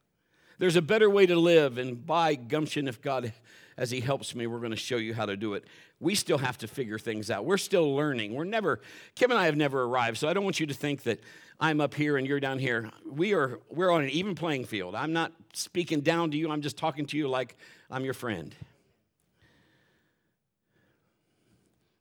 There's 0.57 0.75
a 0.75 0.81
better 0.81 1.09
way 1.09 1.25
to 1.25 1.35
live, 1.35 1.77
and 1.77 2.05
by 2.05 2.35
gumption, 2.35 2.87
if 2.87 3.01
God, 3.01 3.33
as 3.77 3.91
He 3.91 3.99
helps 3.99 4.35
me, 4.35 4.47
we're 4.47 4.59
going 4.59 4.71
to 4.71 4.77
show 4.77 4.97
you 4.97 5.13
how 5.13 5.25
to 5.25 5.35
do 5.35 5.53
it. 5.53 5.65
We 5.99 6.15
still 6.15 6.37
have 6.37 6.57
to 6.59 6.67
figure 6.67 6.97
things 6.97 7.29
out. 7.29 7.45
We're 7.45 7.57
still 7.57 7.95
learning. 7.95 8.33
We're 8.33 8.45
never, 8.45 8.81
Kim 9.15 9.31
and 9.31 9.39
I 9.39 9.45
have 9.45 9.55
never 9.57 9.83
arrived, 9.83 10.17
so 10.17 10.27
I 10.27 10.33
don't 10.33 10.43
want 10.43 10.59
you 10.59 10.65
to 10.67 10.73
think 10.73 11.03
that 11.03 11.19
I'm 11.59 11.79
up 11.79 11.93
here 11.93 12.17
and 12.17 12.27
you're 12.27 12.39
down 12.39 12.59
here. 12.59 12.89
We 13.09 13.33
are, 13.33 13.59
we're 13.69 13.91
on 13.91 14.03
an 14.03 14.09
even 14.09 14.35
playing 14.35 14.65
field. 14.65 14.95
I'm 14.95 15.13
not 15.13 15.31
speaking 15.53 16.01
down 16.01 16.31
to 16.31 16.37
you, 16.37 16.51
I'm 16.51 16.61
just 16.61 16.77
talking 16.77 17.05
to 17.07 17.17
you 17.17 17.27
like 17.27 17.57
I'm 17.89 18.03
your 18.03 18.13
friend. 18.13 18.53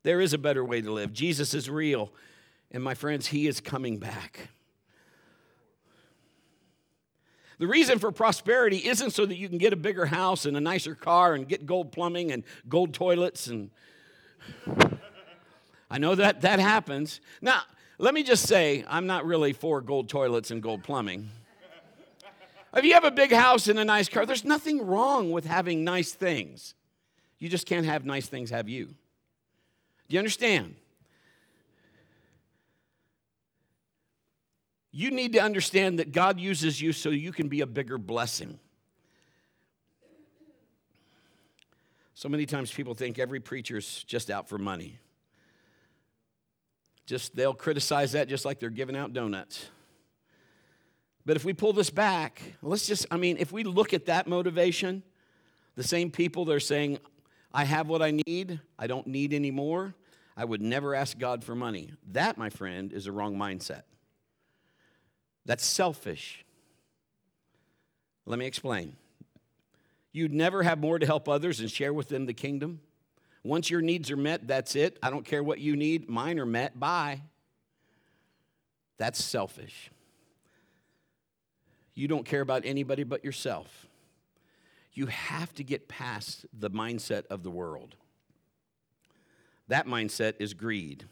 There 0.03 0.21
is 0.21 0.33
a 0.33 0.39
better 0.39 0.65
way 0.65 0.83
to 0.83 0.93
live. 0.93 1.13
Jesus 1.13 1.55
is 1.55 1.71
real, 1.71 2.13
and 2.71 2.83
my 2.83 2.95
friends, 2.95 3.29
He 3.29 3.47
is 3.47 3.61
coming 3.61 3.99
back. 3.99 4.51
The 7.65 7.71
reason 7.71 7.99
for 7.99 8.13
prosperity 8.13 8.77
isn't 8.77 9.13
so 9.13 9.25
that 9.25 9.39
you 9.39 9.49
can 9.49 9.57
get 9.57 9.73
a 9.73 9.77
bigger 9.77 10.05
house 10.05 10.45
and 10.45 10.55
a 10.55 10.61
nicer 10.61 10.95
car 10.95 11.33
and 11.33 11.49
get 11.49 11.65
gold 11.65 11.93
plumbing 11.93 12.31
and 12.31 12.45
gold 12.69 12.93
toilets 12.93 13.47
and 13.47 13.71
I 15.91 15.97
know 15.97 16.15
that 16.15 16.43
that 16.43 16.61
happens. 16.61 17.23
Now, 17.41 17.63
let 17.97 18.13
me 18.13 18.23
just 18.23 18.47
say, 18.47 18.85
I'm 18.87 19.07
not 19.07 19.25
really 19.25 19.55
for 19.55 19.81
gold 19.81 20.11
toilets 20.11 20.51
and 20.51 20.63
gold 20.63 20.83
plumbing. 20.83 21.31
If 22.77 22.85
you 22.85 22.93
have 22.93 23.05
a 23.05 23.11
big 23.11 23.33
house 23.33 23.67
and 23.67 23.79
a 23.79 23.85
nice 23.87 24.11
car, 24.11 24.27
there's 24.27 24.45
nothing 24.45 24.87
wrong 24.87 25.31
with 25.31 25.47
having 25.47 25.85
nice 25.85 26.13
things. 26.13 26.75
You 27.39 27.49
just 27.49 27.67
can't 27.67 27.87
have 27.87 28.05
nice 28.05 28.27
things 28.27 28.51
have 28.51 28.69
you. 28.69 28.89
Do 28.89 28.95
you 30.11 30.19
understand? 30.19 30.75
You 34.97 35.11
need 35.11 35.33
to 35.33 35.41
understand 35.41 35.99
that 35.99 36.13
God 36.13 36.39
uses 36.39 36.81
you 36.81 36.93
so 36.93 37.11
you 37.11 37.33
can 37.33 37.49
be 37.49 37.63
a 37.63 37.67
bigger 37.67 37.99
blessing. 37.99 38.61
So 42.15 42.29
many 42.29 42.47
times 42.47 42.71
people 42.71 42.95
think 42.95 43.19
every 43.19 43.41
preacher's 43.41 44.05
just 44.05 44.31
out 44.31 44.49
for 44.49 44.57
money. 44.57 45.01
Just 47.07 47.35
they'll 47.35 47.55
criticize 47.55 48.13
that 48.13 48.29
just 48.29 48.45
like 48.45 48.61
they're 48.61 48.71
giving 48.71 48.95
out 48.95 49.13
donuts. 49.13 49.67
But 51.27 51.35
if 51.35 51.45
we 51.45 51.55
pull 51.55 51.73
this 51.73 51.91
back, 51.91 52.41
let's 52.63 52.87
just, 52.87 53.05
I 53.11 53.17
mean, 53.17 53.37
if 53.41 53.51
we 53.51 53.65
look 53.65 53.95
at 53.95 54.07
that 54.07 54.29
motivation, 54.29 55.03
the 55.75 55.83
same 55.83 56.13
people 56.13 56.45
they're 56.45 56.61
saying, 56.61 57.01
I 57.53 57.65
have 57.65 57.89
what 57.89 58.01
I 58.01 58.21
need, 58.29 58.61
I 58.79 58.87
don't 58.87 59.09
need 59.09 59.33
any 59.33 59.51
more, 59.51 59.97
I 60.37 60.45
would 60.45 60.63
never 60.63 60.95
ask 60.95 61.19
God 61.19 61.43
for 61.43 61.57
money. 61.57 61.91
That, 62.13 62.39
my 62.39 62.49
friend, 62.49 62.93
is 62.93 63.09
a 63.09 63.13
wrong 63.13 63.35
mindset. 63.35 63.83
That's 65.47 65.65
selfish. 65.65 66.45
Let 68.27 68.39
me 68.39 68.47
explain. 68.47 68.97
You'd 70.13 70.33
never 70.33 70.63
have 70.63 70.79
more 70.79 70.99
to 70.99 71.07
help 71.07 71.29
others 71.29 71.61
and 71.61 71.71
share 71.71 71.93
with 71.93 72.09
them 72.09 72.27
the 72.27 72.33
kingdom. 72.33 72.81
Once 73.43 73.69
your 73.69 73.83
needs 73.83 74.11
are 74.11 74.17
met, 74.17 74.47
that's 74.47 74.75
it. 74.75 74.99
I 75.03 75.11
don't 75.11 75.25
care 75.25 75.43
what 75.43 75.59
you 75.59 75.77
need. 75.77 76.09
Mine 76.09 76.39
are 76.39 76.47
met. 76.47 76.79
Bye. 76.79 77.21
That's 78.97 79.23
selfish. 79.23 79.91
You 81.95 82.09
don't 82.09 82.25
care 82.25 82.41
about 82.41 82.63
anybody 82.65 83.05
but 83.05 83.25
yourself. 83.25 83.87
You 84.93 85.07
have 85.07 85.53
to 85.57 85.65
get 85.65 85.89
past 85.89 86.47
the 86.57 86.71
mindset 86.71 87.27
of 87.27 87.43
the 87.43 87.51
world. 87.51 87.97
That 89.69 89.87
mindset 89.87 90.35
is 90.39 90.55
greed. 90.55 91.05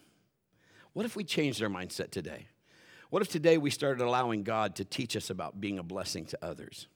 What 0.92 1.04
if 1.04 1.16
we 1.16 1.24
changed 1.24 1.62
our 1.62 1.68
mindset 1.68 2.10
today? 2.10 2.46
What 3.12 3.20
if 3.20 3.28
today 3.28 3.58
we 3.58 3.68
started 3.68 4.02
allowing 4.02 4.42
God 4.42 4.76
to 4.76 4.86
teach 4.86 5.16
us 5.16 5.28
about 5.28 5.60
being 5.60 5.78
a 5.78 5.82
blessing 5.82 6.24
to 6.24 6.38
others? 6.40 6.86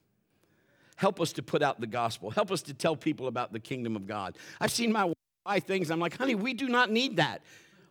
Help 0.97 1.21
us 1.21 1.35
to 1.35 1.43
put 1.43 1.63
out 1.63 1.79
the 1.79 1.87
gospel. 1.87 2.31
Help 2.31 2.51
us 2.51 2.63
to 2.63 2.73
tell 2.73 2.97
people 2.97 3.27
about 3.27 3.53
the 3.53 3.61
kingdom 3.61 3.97
of 3.97 4.07
God. 4.07 4.39
I've 4.59 4.71
seen 4.71 4.91
my 4.91 5.13
wife 5.45 5.67
things. 5.67 5.91
I'm 5.91 6.01
like, 6.01 6.17
honey, 6.17 6.35
we 6.35 6.55
do 6.55 6.71
not 6.71 6.91
need 6.91 7.19
that. 7.19 7.43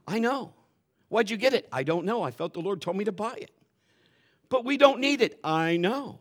I 0.07 0.17
know. 0.17 0.53
Why'd 1.09 1.29
you 1.29 1.37
get 1.37 1.53
it? 1.53 1.67
I 1.71 1.83
don't 1.83 2.03
know. 2.03 2.23
I 2.23 2.31
felt 2.31 2.53
the 2.55 2.61
Lord 2.61 2.81
told 2.81 2.97
me 2.97 3.03
to 3.03 3.11
buy 3.11 3.35
it. 3.35 3.51
But 4.49 4.65
we 4.65 4.77
don't 4.77 4.99
need 4.99 5.21
it. 5.21 5.39
I 5.43 5.77
know. 5.77 6.17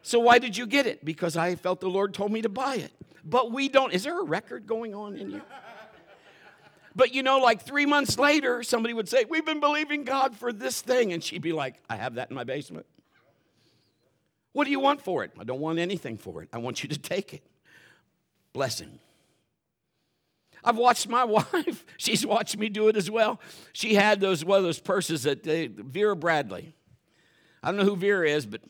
So 0.00 0.20
why 0.20 0.38
did 0.38 0.56
you 0.56 0.66
get 0.66 0.86
it? 0.86 1.04
Because 1.04 1.36
I 1.36 1.54
felt 1.54 1.80
the 1.80 1.90
Lord 1.90 2.14
told 2.14 2.32
me 2.32 2.40
to 2.40 2.48
buy 2.48 2.76
it. 2.76 2.92
But 3.26 3.52
we 3.52 3.68
don't. 3.68 3.92
Is 3.92 4.04
there 4.04 4.18
a 4.18 4.24
record 4.24 4.66
going 4.66 4.94
on 4.94 5.16
in 5.16 5.32
you? 5.32 5.42
But 6.94 7.14
you 7.14 7.22
know, 7.22 7.38
like 7.38 7.62
three 7.62 7.86
months 7.86 8.18
later, 8.18 8.62
somebody 8.62 8.94
would 8.94 9.08
say, 9.08 9.24
We've 9.28 9.44
been 9.44 9.60
believing 9.60 10.04
God 10.04 10.36
for 10.36 10.52
this 10.52 10.80
thing. 10.80 11.12
And 11.12 11.22
she'd 11.22 11.42
be 11.42 11.52
like, 11.52 11.76
I 11.88 11.96
have 11.96 12.14
that 12.14 12.30
in 12.30 12.36
my 12.36 12.44
basement. 12.44 12.86
What 14.52 14.64
do 14.64 14.70
you 14.70 14.80
want 14.80 15.00
for 15.00 15.22
it? 15.22 15.30
I 15.38 15.44
don't 15.44 15.60
want 15.60 15.78
anything 15.78 16.18
for 16.18 16.42
it. 16.42 16.48
I 16.52 16.58
want 16.58 16.82
you 16.82 16.88
to 16.88 16.98
take 16.98 17.34
it. 17.34 17.42
Blessing. 18.52 18.98
I've 20.64 20.76
watched 20.76 21.08
my 21.08 21.24
wife, 21.54 21.84
she's 21.96 22.26
watched 22.26 22.58
me 22.58 22.68
do 22.68 22.88
it 22.88 22.96
as 22.96 23.10
well. 23.10 23.40
She 23.72 23.94
had 23.94 24.20
those 24.20 24.44
one 24.44 24.58
of 24.58 24.64
those 24.64 24.80
purses 24.80 25.22
that 25.22 25.46
uh, 25.46 25.82
Vera 25.82 26.16
Bradley. 26.16 26.74
I 27.62 27.68
don't 27.68 27.76
know 27.76 27.84
who 27.84 27.96
Vera 27.96 28.28
is, 28.28 28.46
but 28.46 28.60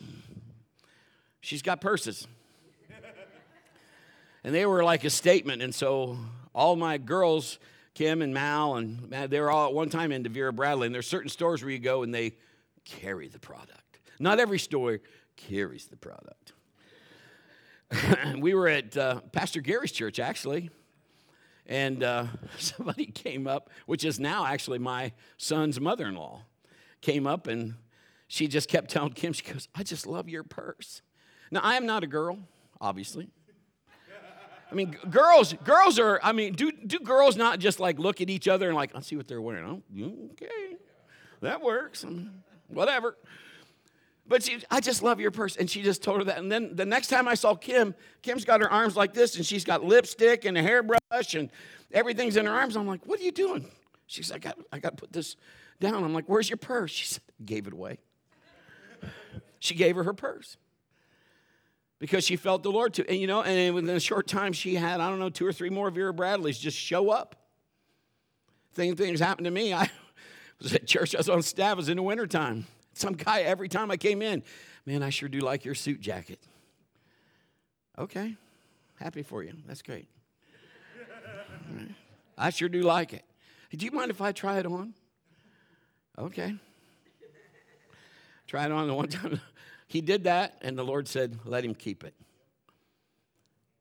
she's 1.41 1.63
got 1.63 1.81
purses. 1.81 2.27
and 4.45 4.55
they 4.55 4.67
were 4.67 4.85
like 4.85 5.05
a 5.05 5.11
statement. 5.11 5.63
And 5.63 5.75
so 5.75 6.19
all 6.55 6.77
my 6.77 6.99
girls 6.99 7.59
Kim 8.01 8.23
and 8.23 8.33
Mal, 8.33 8.77
and 8.77 9.11
they 9.29 9.41
were 9.41 9.51
all 9.51 9.69
at 9.69 9.75
one 9.75 9.91
time 9.91 10.11
into 10.11 10.31
Vera 10.31 10.55
Bradley. 10.55 10.87
And 10.87 10.95
there's 10.95 11.07
certain 11.07 11.29
stores 11.29 11.63
where 11.63 11.71
you 11.71 11.79
go 11.79 12.03
and 12.03 12.15
they 12.15 12.33
carry 12.87 13.29
the 13.29 13.39
product. 13.39 14.01
Not 14.19 14.41
every 14.41 14.59
store 14.59 15.01
carries 15.37 15.85
the 15.85 15.99
product. 15.99 16.55
we 18.39 18.55
were 18.55 18.69
at 18.69 18.97
uh, 18.97 19.21
Pastor 19.33 19.61
Gary's 19.61 19.93
church, 19.93 20.19
actually, 20.19 20.71
and 21.67 22.03
uh, 22.03 22.25
somebody 22.59 23.05
came 23.05 23.47
up, 23.47 23.69
which 23.85 24.07
is 24.07 24.19
now 24.19 24.47
actually 24.47 24.79
my 24.79 25.13
son's 25.37 25.79
mother 25.79 26.07
in 26.07 26.15
law, 26.15 26.41
came 27.03 27.27
up 27.27 27.49
and 27.49 27.75
she 28.29 28.49
just 28.49 28.71
kept 28.71 28.91
telling 28.91 29.13
Kim, 29.13 29.35
she 29.35 29.43
goes, 29.43 29.69
I 29.75 29.83
just 29.83 30.07
love 30.07 30.27
your 30.27 30.43
purse. 30.43 31.03
Now, 31.51 31.61
I 31.63 31.75
am 31.75 31.85
not 31.85 32.03
a 32.03 32.07
girl, 32.07 32.39
obviously. 32.81 33.29
I 34.71 34.75
mean, 34.75 34.97
girls, 35.11 35.53
girls 35.65 35.99
are, 35.99 36.21
I 36.23 36.33
mean, 36.33 36.53
do, 36.53 36.71
do 36.71 37.01
girls 37.01 37.37
not 37.37 37.59
just 37.59 37.81
like 37.81 37.99
look 37.99 38.21
at 38.21 38.31
each 38.31 38.47
other 38.47 38.69
and 38.69 38.77
like, 38.77 38.93
I'll 38.95 39.03
see 39.03 39.17
what 39.17 39.27
they're 39.27 39.41
wearing? 39.41 39.65
Oh, 39.65 40.31
okay, 40.33 40.77
that 41.41 41.61
works, 41.61 42.05
mm, 42.05 42.31
whatever. 42.69 43.17
But 44.29 44.45
she, 44.45 44.63
I 44.71 44.81
just 44.81 45.03
love 45.03 45.19
your 45.19 45.33
purse. 45.33 45.57
And 45.57 45.69
she 45.69 45.83
just 45.83 46.05
told 46.05 46.19
her 46.19 46.25
that. 46.25 46.39
And 46.39 46.53
then 46.53 46.77
the 46.77 46.87
next 46.87 47.09
time 47.09 47.27
I 47.27 47.35
saw 47.35 47.57
Kim, 47.57 47.97
Kim's 48.23 48.45
got 48.45 48.61
her 48.61 48.71
arms 48.71 48.97
like 48.97 49.13
this 49.13 49.35
and 49.35 49.45
she's 49.45 49.65
got 49.65 49.85
lipstick 49.85 50.45
and 50.45 50.57
a 50.57 50.63
hairbrush 50.63 51.35
and 51.35 51.51
everything's 51.91 52.37
in 52.37 52.47
her 52.47 52.53
arms. 52.53 52.77
I'm 52.77 52.87
like, 52.87 53.05
what 53.07 53.19
are 53.19 53.25
you 53.25 53.33
doing? 53.33 53.67
She's 54.07 54.31
like, 54.31 54.47
I 54.47 54.51
got, 54.51 54.59
I 54.73 54.79
got 54.79 54.91
to 54.91 54.97
put 54.97 55.13
this 55.13 55.35
down. 55.81 56.05
I'm 56.05 56.15
like, 56.15 56.27
where's 56.27 56.49
your 56.49 56.59
purse? 56.59 56.93
She 56.93 57.07
said, 57.07 57.23
gave 57.45 57.67
it 57.67 57.73
away. 57.73 57.99
she 59.59 59.75
gave 59.75 59.97
her 59.97 60.05
her 60.05 60.15
purse 60.15 60.57
because 62.01 62.25
she 62.25 62.35
felt 62.35 62.65
the 62.65 62.73
Lord 62.73 62.95
to. 62.95 63.09
And 63.09 63.21
you 63.21 63.29
know, 63.29 63.43
and 63.43 63.75
within 63.75 63.95
a 63.95 64.01
short 64.01 64.27
time, 64.27 64.53
she 64.53 64.75
had, 64.75 65.01
I 65.01 65.09
don't 65.09 65.21
know, 65.21 65.31
two 65.31 65.47
or 65.47 65.53
three 65.53 65.71
more 65.71 65.91
Vera 65.91 66.13
Bradleys 66.13 66.59
just 66.59 66.77
show 66.77 67.11
up. 67.11 67.37
Same 68.75 68.97
things 68.97 69.21
happened 69.21 69.45
to 69.45 69.51
me. 69.53 69.73
I 69.75 69.89
was 70.61 70.75
at 70.75 70.87
church, 70.87 71.15
I 71.15 71.19
was 71.19 71.29
on 71.29 71.43
staff, 71.43 71.73
it 71.73 71.77
was 71.77 71.89
in 71.89 71.97
the 71.97 72.03
wintertime. 72.03 72.67
Some 72.95 73.15
guy, 73.15 73.43
every 73.43 73.69
time 73.69 73.91
I 73.91 73.97
came 73.97 74.21
in, 74.21 74.43
man, 74.85 75.03
I 75.03 75.11
sure 75.11 75.29
do 75.29 75.39
like 75.39 75.65
your 75.65 75.75
suit 75.75 76.01
jacket. 76.01 76.41
Okay. 77.99 78.35
Happy 78.99 79.23
for 79.23 79.43
you. 79.43 79.53
That's 79.67 79.83
great. 79.83 80.07
I 82.39 82.51
sure 82.51 82.69
do 82.69 82.83
like 82.83 83.13
it. 83.13 83.25
Do 83.73 83.85
you 83.85 83.93
mind 83.93 84.11
if 84.11 84.21
I 84.21 84.33
try 84.33 84.59
it 84.59 84.67
on? 84.67 84.95
Okay. 86.19 86.55
Try 88.47 88.65
it 88.67 88.73
on 88.73 88.89
the 88.89 88.95
one 88.95 89.09
time. 89.09 89.41
He 89.91 90.01
did 90.01 90.23
that, 90.23 90.55
and 90.63 90.79
the 90.79 90.85
Lord 90.85 91.09
said, 91.09 91.37
Let 91.45 91.65
him 91.65 91.75
keep 91.75 92.05
it. 92.05 92.15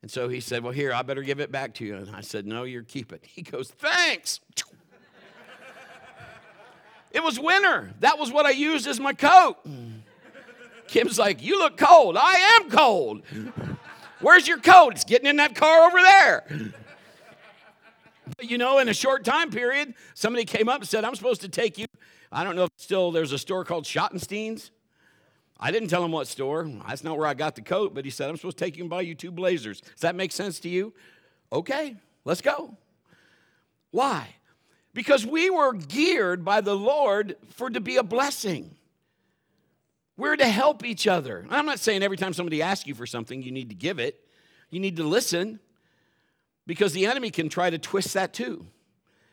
And 0.02 0.10
so 0.10 0.28
he 0.28 0.40
said, 0.40 0.64
Well, 0.64 0.74
here, 0.74 0.92
I 0.92 1.04
better 1.04 1.22
give 1.22 1.40
it 1.40 1.52
back 1.52 1.76
to 1.76 1.86
you. 1.86 1.98
And 1.98 2.16
I 2.16 2.22
said, 2.22 2.48
No, 2.48 2.64
you 2.64 2.82
keep 2.82 3.14
it. 3.14 3.24
He 3.24 3.44
goes, 3.44 3.70
Thanks. 3.70 4.40
it 7.12 7.24
was 7.24 7.40
winter. 7.40 7.94
That 8.00 8.18
was 8.18 8.32
what 8.32 8.48
I 8.48 8.50
used 8.50 8.88
as 8.88 9.00
my 9.00 9.14
coat. 9.14 9.58
Kim's 10.88 11.20
like, 11.20 11.44
You 11.44 11.60
look 11.60 11.78
cold. 11.78 12.18
I 12.18 12.58
am 12.60 12.72
cold. 12.72 13.22
Where's 14.20 14.48
your 14.48 14.58
coat? 14.58 14.94
It's 14.94 15.04
getting 15.04 15.28
in 15.28 15.36
that 15.36 15.54
car 15.54 15.86
over 15.86 16.00
there. 16.00 16.74
But 18.36 18.50
you 18.50 18.58
know, 18.58 18.80
in 18.80 18.90
a 18.90 18.96
short 18.96 19.24
time 19.24 19.52
period, 19.52 19.94
somebody 20.16 20.46
came 20.46 20.70
up 20.70 20.80
and 20.80 20.90
said, 20.90 21.04
I'm 21.04 21.14
supposed 21.14 21.42
to 21.42 21.50
take 21.50 21.78
you. 21.78 21.86
I 22.32 22.44
don't 22.44 22.56
know 22.56 22.64
if 22.64 22.72
still 22.78 23.12
there's 23.12 23.32
a 23.32 23.38
store 23.38 23.64
called 23.64 23.86
Schottenstein's. 23.86 24.72
I 25.60 25.72
didn't 25.72 25.90
tell 25.90 26.04
him 26.04 26.12
what 26.12 26.28
store. 26.28 26.70
That's 26.88 27.04
not 27.04 27.18
where 27.18 27.28
I 27.28 27.34
got 27.34 27.56
the 27.56 27.62
coat, 27.62 27.94
but 27.94 28.06
he 28.06 28.12
said, 28.12 28.30
I'm 28.30 28.38
supposed 28.38 28.58
to 28.58 28.64
take 28.64 28.78
you 28.78 28.84
and 28.84 28.90
buy 28.90 29.02
you 29.02 29.14
two 29.14 29.32
blazers. 29.32 29.82
Does 29.82 30.02
that 30.02 30.16
make 30.16 30.32
sense 30.32 30.60
to 30.62 30.70
you? 30.70 30.94
Okay, 31.52 31.96
let's 32.24 32.42
go. 32.42 32.78
Why? 33.92 34.36
Because 34.94 35.26
we 35.26 35.50
were 35.50 35.74
geared 35.74 36.46
by 36.46 36.62
the 36.62 36.76
Lord 36.76 37.36
for 37.50 37.70
to 37.70 37.82
be 37.82 37.98
a 37.98 38.04
blessing. 38.04 38.76
We're 40.16 40.36
to 40.36 40.48
help 40.48 40.86
each 40.86 41.08
other. 41.08 41.46
I'm 41.50 41.66
not 41.66 41.80
saying 41.80 42.04
every 42.04 42.18
time 42.18 42.34
somebody 42.34 42.62
asks 42.62 42.88
you 42.88 42.96
for 42.96 43.06
something, 43.06 43.42
you 43.42 43.52
need 43.52 43.70
to 43.70 43.76
give 43.76 44.00
it. 44.00 44.20
You 44.70 44.80
need 44.80 44.98
to 44.98 45.04
listen 45.04 45.60
because 46.68 46.94
the 46.94 47.06
enemy 47.06 47.32
can 47.32 47.50
try 47.50 47.70
to 47.70 47.78
twist 47.78 48.14
that 48.14 48.34
too. 48.34 48.66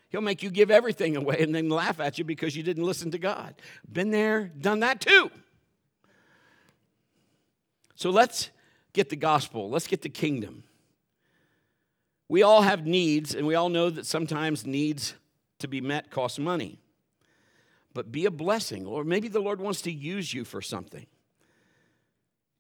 He'll 0.08 0.20
make 0.20 0.42
you 0.42 0.50
give 0.50 0.70
everything 0.70 1.16
away 1.16 1.38
and 1.40 1.54
then 1.54 1.68
laugh 1.68 2.00
at 2.00 2.18
you 2.18 2.24
because 2.24 2.56
you 2.56 2.62
didn't 2.62 2.84
listen 2.84 3.10
to 3.10 3.18
God. 3.18 3.54
Been 3.92 4.10
there, 4.10 4.44
done 4.44 4.80
that 4.80 5.00
too. 5.00 5.30
So 7.96 8.10
let's 8.10 8.50
get 8.92 9.08
the 9.08 9.16
gospel, 9.16 9.68
let's 9.68 9.86
get 9.86 10.02
the 10.02 10.08
kingdom. 10.08 10.62
We 12.28 12.42
all 12.42 12.62
have 12.62 12.86
needs, 12.86 13.34
and 13.34 13.46
we 13.46 13.54
all 13.54 13.68
know 13.68 13.88
that 13.90 14.06
sometimes 14.06 14.66
needs 14.66 15.14
to 15.60 15.68
be 15.68 15.80
met 15.80 16.10
cost 16.10 16.38
money. 16.38 16.78
But 17.94 18.12
be 18.12 18.26
a 18.26 18.30
blessing, 18.30 18.86
or 18.86 19.04
maybe 19.04 19.28
the 19.28 19.40
Lord 19.40 19.60
wants 19.60 19.80
to 19.82 19.92
use 19.92 20.34
you 20.34 20.44
for 20.44 20.60
something. 20.60 21.06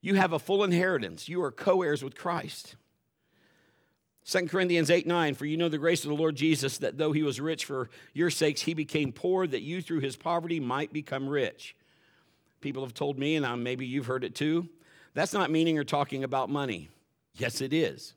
You 0.00 0.14
have 0.14 0.32
a 0.32 0.38
full 0.38 0.64
inheritance, 0.64 1.28
you 1.28 1.42
are 1.42 1.52
co 1.52 1.82
heirs 1.82 2.02
with 2.02 2.16
Christ. 2.16 2.76
2 4.24 4.46
Corinthians 4.46 4.90
8 4.90 5.06
9, 5.06 5.34
for 5.34 5.46
you 5.46 5.56
know 5.56 5.68
the 5.68 5.78
grace 5.78 6.04
of 6.04 6.10
the 6.10 6.16
Lord 6.16 6.36
Jesus, 6.36 6.78
that 6.78 6.96
though 6.96 7.12
he 7.12 7.22
was 7.22 7.40
rich 7.40 7.64
for 7.64 7.90
your 8.12 8.30
sakes, 8.30 8.62
he 8.62 8.74
became 8.74 9.12
poor, 9.12 9.46
that 9.46 9.62
you 9.62 9.82
through 9.82 10.00
his 10.00 10.16
poverty 10.16 10.60
might 10.60 10.92
become 10.92 11.28
rich. 11.28 11.76
People 12.60 12.82
have 12.82 12.94
told 12.94 13.18
me, 13.18 13.36
and 13.36 13.62
maybe 13.62 13.86
you've 13.86 14.06
heard 14.06 14.24
it 14.24 14.34
too, 14.34 14.68
that's 15.16 15.32
not 15.32 15.50
meaning 15.50 15.78
or 15.78 15.84
talking 15.84 16.24
about 16.24 16.50
money. 16.50 16.90
Yes, 17.34 17.62
it 17.62 17.72
is. 17.72 18.12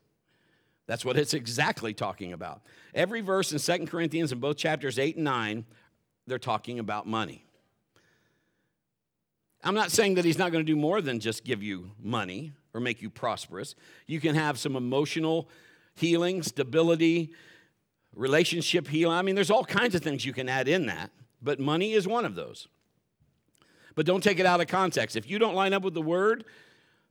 That's 0.86 1.06
what 1.06 1.18
it's 1.18 1.34
exactly 1.34 1.94
talking 1.94 2.34
about. 2.34 2.62
Every 2.94 3.22
verse 3.22 3.54
in 3.54 3.60
2 3.60 3.86
Corinthians 3.86 4.34
in 4.34 4.40
both 4.40 4.58
chapters 4.58 5.00
8 5.00 5.16
and 5.16 5.24
9, 5.24 5.66
they're 6.28 6.38
talking 6.38 6.78
about 6.78 7.08
money. 7.08 7.46
I'm 9.64 9.76
not 9.76 9.92
saying 9.92 10.16
that 10.16 10.26
he's 10.26 10.38
not 10.38 10.52
going 10.52 10.66
to 10.66 10.70
do 10.70 10.76
more 10.76 11.00
than 11.02 11.22
just 11.22 11.46
give 11.46 11.64
you 11.64 11.92
money 12.04 12.52
or 12.74 12.82
make 12.82 13.02
you 13.02 13.10
prosperous. 13.10 13.76
You 14.06 14.20
can 14.20 14.36
have 14.36 14.60
some 14.60 14.76
emotional 14.76 15.48
healing, 15.96 16.44
stability, 16.44 17.32
relationship 18.14 18.90
healing. 18.90 19.16
I 19.16 19.22
mean, 19.22 19.36
there's 19.36 19.52
all 19.52 19.64
kinds 19.64 19.96
of 19.96 20.02
things 20.02 20.26
you 20.26 20.34
can 20.34 20.50
add 20.50 20.68
in 20.68 20.88
that, 20.88 21.12
but 21.42 21.62
money 21.62 21.94
is 21.94 22.10
one 22.10 22.26
of 22.26 22.36
those. 22.36 22.68
But 23.96 24.06
don't 24.06 24.24
take 24.24 24.40
it 24.40 24.46
out 24.46 24.60
of 24.60 24.68
context. 24.68 25.16
If 25.16 25.30
you 25.30 25.40
don't 25.40 25.56
line 25.56 25.74
up 25.74 25.84
with 25.84 25.94
the 25.94 26.02
word, 26.02 26.44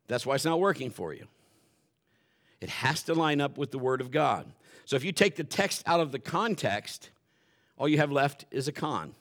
that's 0.09 0.27
why 0.27 0.35
it's 0.35 0.45
not 0.45 0.59
working 0.59 0.91
for 0.91 1.15
you. 1.15 1.27
It 2.61 2.71
has 2.71 3.03
to 3.05 3.15
line 3.15 3.41
up 3.41 3.57
with 3.57 3.71
the 3.71 3.79
word 3.79 4.01
of 4.01 4.11
God. 4.11 4.53
So 4.85 4.97
if 4.97 5.05
you 5.05 5.13
take 5.13 5.37
the 5.37 5.45
text 5.45 5.83
out 5.87 6.01
of 6.01 6.13
the 6.13 6.19
context, 6.19 7.11
all 7.77 7.89
you 7.89 7.99
have 7.99 8.11
left 8.11 8.47
is 8.51 8.67
a 8.67 8.73
con. 8.73 9.15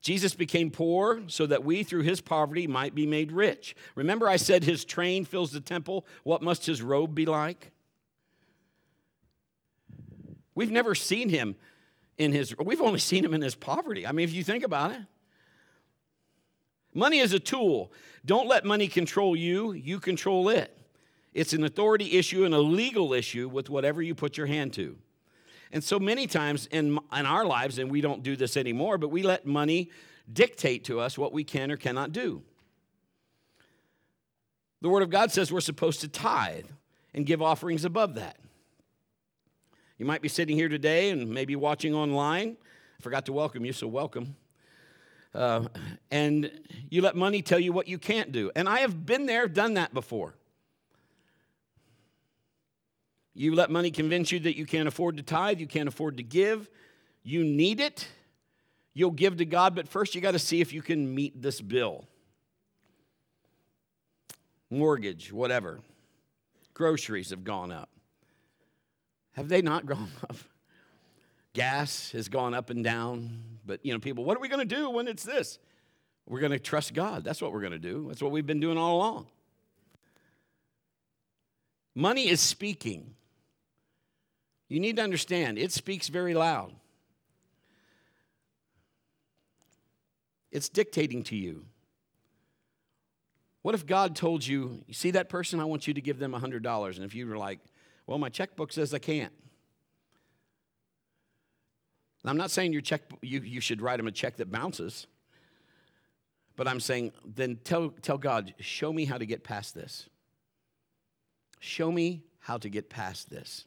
Jesus 0.00 0.34
became 0.34 0.70
poor 0.70 1.22
so 1.28 1.46
that 1.46 1.64
we, 1.64 1.82
through 1.82 2.02
his 2.02 2.20
poverty, 2.20 2.66
might 2.66 2.94
be 2.94 3.06
made 3.06 3.32
rich. 3.32 3.74
Remember, 3.94 4.28
I 4.28 4.36
said 4.36 4.62
his 4.62 4.84
train 4.84 5.24
fills 5.24 5.50
the 5.50 5.60
temple. 5.60 6.04
What 6.24 6.42
must 6.42 6.66
his 6.66 6.82
robe 6.82 7.14
be 7.14 7.24
like? 7.24 7.70
We've 10.54 10.70
never 10.70 10.94
seen 10.94 11.30
him 11.30 11.56
in 12.18 12.32
his, 12.32 12.54
we've 12.58 12.82
only 12.82 12.98
seen 12.98 13.24
him 13.24 13.32
in 13.32 13.40
his 13.40 13.54
poverty. 13.54 14.06
I 14.06 14.12
mean, 14.12 14.24
if 14.24 14.34
you 14.34 14.44
think 14.44 14.62
about 14.62 14.92
it, 14.92 15.00
money 16.94 17.18
is 17.18 17.32
a 17.32 17.40
tool. 17.40 17.92
Don't 18.24 18.48
let 18.48 18.64
money 18.64 18.88
control 18.88 19.36
you, 19.36 19.72
you 19.72 20.00
control 20.00 20.48
it. 20.48 20.76
It's 21.34 21.52
an 21.52 21.64
authority 21.64 22.12
issue 22.12 22.44
and 22.44 22.54
a 22.54 22.60
legal 22.60 23.12
issue 23.12 23.48
with 23.48 23.68
whatever 23.68 24.00
you 24.00 24.14
put 24.14 24.36
your 24.36 24.46
hand 24.46 24.72
to. 24.74 24.96
And 25.72 25.82
so 25.82 25.98
many 25.98 26.28
times 26.28 26.66
in, 26.66 26.98
in 27.12 27.26
our 27.26 27.44
lives, 27.44 27.78
and 27.78 27.90
we 27.90 28.00
don't 28.00 28.22
do 28.22 28.36
this 28.36 28.56
anymore, 28.56 28.96
but 28.96 29.08
we 29.08 29.24
let 29.24 29.44
money 29.44 29.90
dictate 30.32 30.84
to 30.84 31.00
us 31.00 31.18
what 31.18 31.32
we 31.32 31.42
can 31.42 31.72
or 31.72 31.76
cannot 31.76 32.12
do. 32.12 32.42
The 34.80 34.88
Word 34.88 35.02
of 35.02 35.10
God 35.10 35.32
says 35.32 35.50
we're 35.50 35.60
supposed 35.60 36.00
to 36.02 36.08
tithe 36.08 36.66
and 37.12 37.26
give 37.26 37.42
offerings 37.42 37.84
above 37.84 38.14
that. 38.14 38.36
You 39.98 40.06
might 40.06 40.22
be 40.22 40.28
sitting 40.28 40.56
here 40.56 40.68
today 40.68 41.10
and 41.10 41.30
maybe 41.30 41.56
watching 41.56 41.94
online. 41.94 42.56
I 42.98 43.02
forgot 43.02 43.26
to 43.26 43.32
welcome 43.32 43.64
you, 43.64 43.72
so 43.72 43.88
welcome. 43.88 44.36
Uh, 45.34 45.66
and 46.10 46.50
you 46.90 47.02
let 47.02 47.16
money 47.16 47.42
tell 47.42 47.58
you 47.58 47.72
what 47.72 47.88
you 47.88 47.98
can't 47.98 48.30
do. 48.30 48.50
And 48.54 48.68
I 48.68 48.80
have 48.80 49.04
been 49.04 49.26
there, 49.26 49.48
done 49.48 49.74
that 49.74 49.92
before. 49.92 50.34
You 53.34 53.54
let 53.54 53.68
money 53.68 53.90
convince 53.90 54.30
you 54.30 54.38
that 54.40 54.56
you 54.56 54.64
can't 54.64 54.86
afford 54.86 55.16
to 55.16 55.22
tithe, 55.24 55.58
you 55.58 55.66
can't 55.66 55.88
afford 55.88 56.18
to 56.18 56.22
give, 56.22 56.70
you 57.24 57.42
need 57.42 57.80
it. 57.80 58.06
You'll 58.96 59.10
give 59.10 59.38
to 59.38 59.44
God, 59.44 59.74
but 59.74 59.88
first 59.88 60.14
you 60.14 60.20
got 60.20 60.32
to 60.32 60.38
see 60.38 60.60
if 60.60 60.72
you 60.72 60.80
can 60.80 61.12
meet 61.12 61.42
this 61.42 61.60
bill. 61.60 62.06
Mortgage, 64.70 65.32
whatever. 65.32 65.80
Groceries 66.74 67.30
have 67.30 67.42
gone 67.42 67.72
up. 67.72 67.90
Have 69.32 69.48
they 69.48 69.62
not 69.62 69.84
gone 69.84 70.10
up? 70.30 70.36
Gas 71.54 72.10
has 72.12 72.28
gone 72.28 72.52
up 72.52 72.68
and 72.68 72.84
down. 72.84 73.40
But, 73.64 73.84
you 73.84 73.94
know, 73.94 73.98
people, 73.98 74.24
what 74.24 74.36
are 74.36 74.40
we 74.40 74.48
going 74.48 74.66
to 74.66 74.74
do 74.74 74.90
when 74.90 75.08
it's 75.08 75.22
this? 75.22 75.58
We're 76.26 76.40
going 76.40 76.52
to 76.52 76.58
trust 76.58 76.92
God. 76.94 77.24
That's 77.24 77.40
what 77.40 77.52
we're 77.52 77.60
going 77.60 77.72
to 77.72 77.78
do. 77.78 78.06
That's 78.08 78.22
what 78.22 78.32
we've 78.32 78.46
been 78.46 78.60
doing 78.60 78.76
all 78.76 78.96
along. 78.96 79.26
Money 81.94 82.28
is 82.28 82.40
speaking. 82.40 83.14
You 84.68 84.80
need 84.80 84.96
to 84.96 85.02
understand, 85.02 85.58
it 85.58 85.70
speaks 85.70 86.08
very 86.08 86.34
loud. 86.34 86.72
It's 90.50 90.68
dictating 90.68 91.22
to 91.24 91.36
you. 91.36 91.66
What 93.62 93.74
if 93.74 93.86
God 93.86 94.16
told 94.16 94.46
you, 94.46 94.82
you 94.86 94.94
see 94.94 95.12
that 95.12 95.28
person, 95.28 95.60
I 95.60 95.64
want 95.64 95.86
you 95.86 95.94
to 95.94 96.00
give 96.00 96.18
them 96.18 96.32
$100. 96.32 96.96
And 96.96 97.04
if 97.04 97.14
you 97.14 97.26
were 97.26 97.38
like, 97.38 97.60
well, 98.06 98.18
my 98.18 98.28
checkbook 98.28 98.72
says 98.72 98.92
I 98.92 98.98
can't. 98.98 99.32
I'm 102.30 102.36
not 102.36 102.50
saying 102.50 102.72
your 102.72 102.82
check, 102.82 103.02
you, 103.22 103.40
you 103.40 103.60
should 103.60 103.82
write 103.82 104.00
him 104.00 104.06
a 104.06 104.12
check 104.12 104.36
that 104.36 104.50
bounces, 104.50 105.06
but 106.56 106.66
I'm 106.66 106.80
saying 106.80 107.12
then 107.24 107.58
tell, 107.64 107.90
tell 108.02 108.18
God, 108.18 108.54
show 108.60 108.92
me 108.92 109.04
how 109.04 109.18
to 109.18 109.26
get 109.26 109.44
past 109.44 109.74
this. 109.74 110.08
Show 111.60 111.90
me 111.90 112.22
how 112.40 112.58
to 112.58 112.68
get 112.68 112.88
past 112.90 113.30
this. 113.30 113.66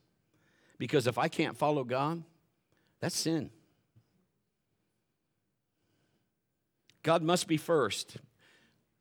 Because 0.78 1.08
if 1.08 1.18
I 1.18 1.28
can't 1.28 1.58
follow 1.58 1.84
God, 1.84 2.24
that's 3.00 3.16
sin. 3.16 3.50
God 7.04 7.24
must 7.24 7.48
be 7.48 7.58
first. 7.58 8.18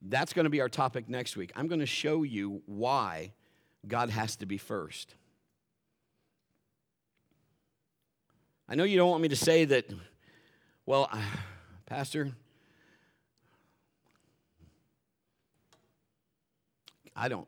That's 0.00 0.32
going 0.32 0.44
to 0.44 0.50
be 0.50 0.60
our 0.60 0.68
topic 0.68 1.08
next 1.08 1.36
week. 1.36 1.52
I'm 1.56 1.66
going 1.66 1.80
to 1.80 1.86
show 1.86 2.22
you 2.22 2.62
why 2.66 3.32
God 3.86 4.10
has 4.10 4.36
to 4.36 4.46
be 4.46 4.58
first. 4.58 5.14
I 8.68 8.74
know 8.74 8.84
you 8.84 8.96
don't 8.96 9.10
want 9.10 9.22
me 9.22 9.28
to 9.28 9.36
say 9.36 9.64
that, 9.64 9.88
well, 10.86 11.08
uh, 11.12 11.20
Pastor, 11.86 12.32
I 17.14 17.28
don't. 17.28 17.46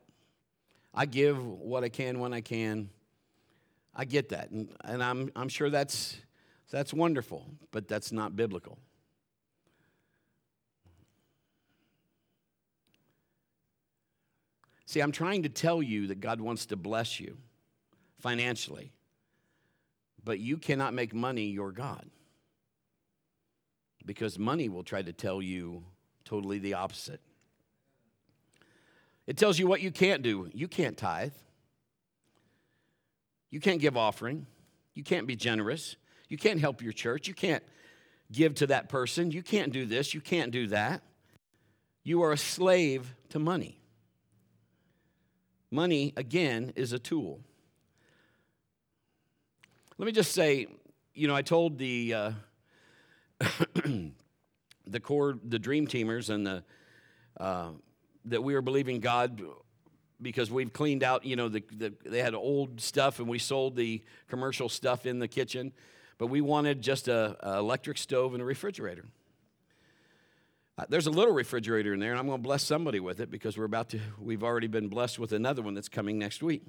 I 0.93 1.05
give 1.05 1.45
what 1.45 1.83
I 1.83 1.89
can 1.89 2.19
when 2.19 2.33
I 2.33 2.41
can. 2.41 2.89
I 3.93 4.05
get 4.05 4.29
that. 4.29 4.49
And, 4.51 4.73
and 4.83 5.03
I'm, 5.03 5.29
I'm 5.35 5.49
sure 5.49 5.69
that's, 5.69 6.17
that's 6.71 6.93
wonderful, 6.93 7.45
but 7.71 7.87
that's 7.87 8.11
not 8.13 8.35
biblical. 8.35 8.77
See, 14.85 15.01
I'm 15.01 15.11
trying 15.11 15.43
to 15.43 15.49
tell 15.49 15.83
you 15.83 16.07
that 16.07 16.19
God 16.19 16.41
wants 16.41 16.65
to 16.67 16.75
bless 16.75 17.19
you 17.19 17.37
financially, 18.19 18.91
but 20.29 20.37
you 20.37 20.57
cannot 20.57 20.93
make 20.93 21.11
money 21.11 21.45
your 21.45 21.71
God 21.71 22.05
because 24.05 24.37
money 24.37 24.69
will 24.69 24.83
try 24.83 25.01
to 25.01 25.11
tell 25.11 25.41
you 25.41 25.83
totally 26.23 26.59
the 26.59 26.75
opposite. 26.75 27.19
It 29.25 29.37
tells 29.37 29.57
you 29.57 29.65
what 29.65 29.81
you 29.81 29.89
can't 29.89 30.21
do. 30.21 30.47
You 30.53 30.67
can't 30.67 30.95
tithe. 30.95 31.33
You 33.49 33.59
can't 33.59 33.81
give 33.81 33.97
offering. 33.97 34.45
You 34.93 35.03
can't 35.03 35.25
be 35.25 35.35
generous. 35.35 35.95
You 36.27 36.37
can't 36.37 36.59
help 36.59 36.83
your 36.83 36.93
church. 36.93 37.27
You 37.27 37.33
can't 37.33 37.63
give 38.31 38.53
to 38.53 38.67
that 38.67 38.87
person. 38.87 39.31
You 39.31 39.41
can't 39.41 39.73
do 39.73 39.87
this. 39.87 40.13
You 40.13 40.21
can't 40.21 40.51
do 40.51 40.67
that. 40.67 41.01
You 42.03 42.21
are 42.21 42.33
a 42.33 42.37
slave 42.37 43.15
to 43.29 43.39
money. 43.39 43.79
Money, 45.71 46.13
again, 46.15 46.71
is 46.75 46.93
a 46.93 46.99
tool. 46.99 47.39
Let 49.99 50.05
me 50.05 50.13
just 50.13 50.31
say, 50.31 50.67
you 51.13 51.27
know, 51.27 51.35
I 51.35 51.41
told 51.41 51.77
the 51.77 52.13
uh, 52.13 52.31
the 54.87 54.99
core, 55.01 55.37
the 55.43 55.59
dream 55.59 55.87
teamers, 55.87 56.29
and 56.29 56.47
the 56.47 56.63
uh, 57.37 57.71
that 58.23 58.41
we 58.41 58.53
were 58.53 58.61
believing 58.61 59.01
God 59.01 59.41
because 60.21 60.49
we've 60.49 60.71
cleaned 60.71 61.03
out, 61.03 61.25
you 61.25 61.35
know, 61.35 61.49
the, 61.49 61.65
the, 61.73 61.93
they 62.05 62.21
had 62.21 62.33
old 62.33 62.79
stuff 62.79 63.19
and 63.19 63.27
we 63.27 63.39
sold 63.39 63.75
the 63.75 64.01
commercial 64.29 64.69
stuff 64.69 65.05
in 65.05 65.19
the 65.19 65.27
kitchen, 65.27 65.73
but 66.17 66.27
we 66.27 66.39
wanted 66.39 66.81
just 66.81 67.09
a, 67.09 67.35
a 67.41 67.57
electric 67.57 67.97
stove 67.97 68.33
and 68.33 68.41
a 68.41 68.45
refrigerator. 68.45 69.03
Uh, 70.77 70.85
there's 70.87 71.07
a 71.07 71.11
little 71.11 71.33
refrigerator 71.33 71.93
in 71.93 71.99
there, 71.99 72.11
and 72.11 72.19
I'm 72.19 72.27
going 72.27 72.39
to 72.39 72.43
bless 72.43 72.63
somebody 72.63 73.01
with 73.01 73.19
it 73.19 73.29
because 73.29 73.57
we're 73.57 73.65
about 73.65 73.89
to. 73.89 73.99
We've 74.17 74.43
already 74.43 74.67
been 74.67 74.87
blessed 74.87 75.19
with 75.19 75.33
another 75.33 75.61
one 75.61 75.73
that's 75.73 75.89
coming 75.89 76.17
next 76.17 76.41
week. 76.41 76.63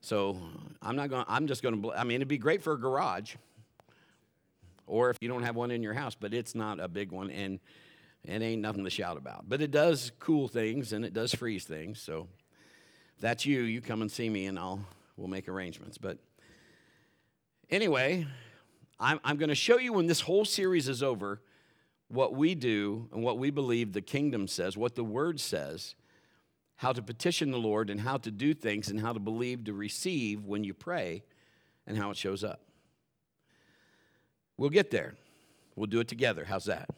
So 0.00 0.38
I'm 0.82 0.96
not 0.96 1.10
going. 1.10 1.24
I'm 1.28 1.46
just 1.46 1.62
going 1.62 1.82
to. 1.82 1.92
I 1.92 2.04
mean, 2.04 2.16
it'd 2.16 2.28
be 2.28 2.38
great 2.38 2.62
for 2.62 2.72
a 2.72 2.78
garage, 2.78 3.34
or 4.86 5.10
if 5.10 5.18
you 5.20 5.28
don't 5.28 5.42
have 5.42 5.56
one 5.56 5.70
in 5.70 5.82
your 5.82 5.94
house, 5.94 6.16
but 6.18 6.32
it's 6.32 6.54
not 6.54 6.80
a 6.80 6.88
big 6.88 7.12
one, 7.12 7.30
and 7.30 7.60
it 8.24 8.42
ain't 8.42 8.62
nothing 8.62 8.84
to 8.84 8.90
shout 8.90 9.16
about. 9.16 9.48
But 9.48 9.62
it 9.62 9.70
does 9.70 10.12
cool 10.18 10.48
things 10.48 10.92
and 10.92 11.04
it 11.04 11.14
does 11.14 11.34
freeze 11.34 11.64
things. 11.64 12.00
So 12.00 12.28
if 13.16 13.20
that's 13.20 13.46
you, 13.46 13.62
you 13.62 13.80
come 13.80 14.02
and 14.02 14.10
see 14.10 14.28
me 14.28 14.46
and 14.46 14.58
I'll 14.58 14.80
we'll 15.16 15.28
make 15.28 15.48
arrangements. 15.48 15.98
But 15.98 16.18
anyway, 17.70 18.26
I'm, 18.98 19.20
I'm 19.24 19.36
going 19.36 19.48
to 19.48 19.54
show 19.54 19.78
you 19.78 19.92
when 19.92 20.06
this 20.06 20.20
whole 20.20 20.44
series 20.44 20.88
is 20.88 21.02
over 21.02 21.40
what 22.08 22.34
we 22.34 22.54
do 22.54 23.08
and 23.12 23.22
what 23.22 23.38
we 23.38 23.50
believe 23.50 23.92
the 23.92 24.00
kingdom 24.00 24.48
says, 24.48 24.76
what 24.76 24.94
the 24.94 25.04
word 25.04 25.38
says, 25.40 25.94
how 26.80 26.94
to 26.94 27.02
petition 27.02 27.50
the 27.50 27.58
Lord 27.58 27.90
and 27.90 28.00
how 28.00 28.16
to 28.16 28.30
do 28.30 28.54
things 28.54 28.88
and 28.88 28.98
how 28.98 29.12
to 29.12 29.20
believe 29.20 29.64
to 29.64 29.74
receive 29.74 30.46
when 30.46 30.64
you 30.64 30.72
pray 30.72 31.22
and 31.86 31.98
how 31.98 32.08
it 32.08 32.16
shows 32.16 32.42
up. 32.42 32.62
We'll 34.56 34.70
get 34.70 34.90
there. 34.90 35.12
We'll 35.76 35.88
do 35.88 36.00
it 36.00 36.08
together. 36.08 36.46
How's 36.46 36.64
that? 36.64 36.88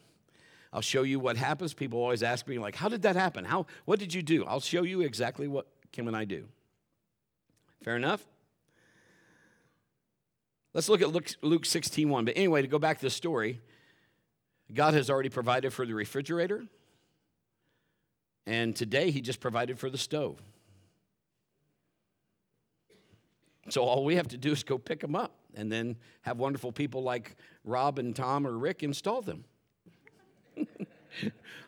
I'll 0.71 0.79
show 0.79 1.03
you 1.03 1.19
what 1.19 1.35
happens. 1.35 1.73
People 1.73 1.99
always 1.99 2.23
ask 2.23 2.47
me, 2.47 2.59
like, 2.59 2.77
how 2.77 2.87
did 2.87 3.01
that 3.01 3.17
happen? 3.17 3.43
How, 3.43 3.65
what 3.83 3.99
did 3.99 4.13
you 4.13 4.21
do? 4.21 4.45
I'll 4.45 4.61
show 4.61 4.83
you 4.83 5.01
exactly 5.01 5.49
what 5.49 5.67
Kim 5.91 6.07
and 6.07 6.15
I 6.15 6.23
do. 6.23 6.45
Fair 7.83 7.97
enough? 7.97 8.25
Let's 10.73 10.87
look 10.87 11.01
at 11.01 11.09
Luke, 11.09 11.27
Luke 11.41 11.65
16 11.65 12.07
1. 12.07 12.23
But 12.23 12.37
anyway, 12.37 12.61
to 12.61 12.69
go 12.69 12.79
back 12.79 12.99
to 12.99 13.05
the 13.05 13.09
story, 13.09 13.59
God 14.73 14.93
has 14.93 15.09
already 15.09 15.27
provided 15.27 15.73
for 15.73 15.85
the 15.85 15.93
refrigerator, 15.93 16.67
and 18.45 18.75
today 18.75 19.11
He 19.11 19.21
just 19.21 19.39
provided 19.39 19.79
for 19.79 19.89
the 19.89 19.97
stove. 19.97 20.41
So 23.69 23.83
all 23.83 24.03
we 24.03 24.15
have 24.15 24.27
to 24.29 24.37
do 24.37 24.51
is 24.51 24.63
go 24.63 24.77
pick 24.77 24.99
them 24.99 25.15
up 25.15 25.35
and 25.55 25.71
then 25.71 25.95
have 26.21 26.37
wonderful 26.37 26.71
people 26.71 27.03
like 27.03 27.35
Rob 27.63 27.99
and 27.99 28.15
Tom 28.15 28.45
or 28.45 28.57
Rick 28.57 28.83
install 28.83 29.21
them. 29.21 29.45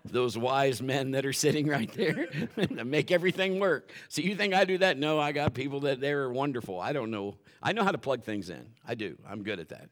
Those 0.05 0.38
wise 0.38 0.81
men 0.81 1.11
that 1.11 1.25
are 1.25 1.33
sitting 1.33 1.67
right 1.67 1.91
there 1.93 2.27
that 2.55 2.85
make 2.85 3.11
everything 3.11 3.59
work. 3.59 3.91
So 4.09 4.21
you 4.21 4.35
think 4.35 4.53
I 4.53 4.65
do 4.65 4.77
that? 4.79 4.97
No, 4.97 5.19
I 5.19 5.31
got 5.31 5.53
people 5.53 5.81
that 5.81 5.99
they're 5.99 6.29
wonderful. 6.29 6.79
I 6.79 6.93
don't 6.93 7.11
know. 7.11 7.38
I 7.61 7.71
know 7.71 7.83
how 7.83 7.91
to 7.91 7.97
plug 7.97 8.23
things 8.23 8.49
in. 8.49 8.65
I 8.88 8.95
do. 8.95 9.17
I'm 9.27 9.43
good 9.43 9.59
at 9.59 9.69
that. 9.69 9.89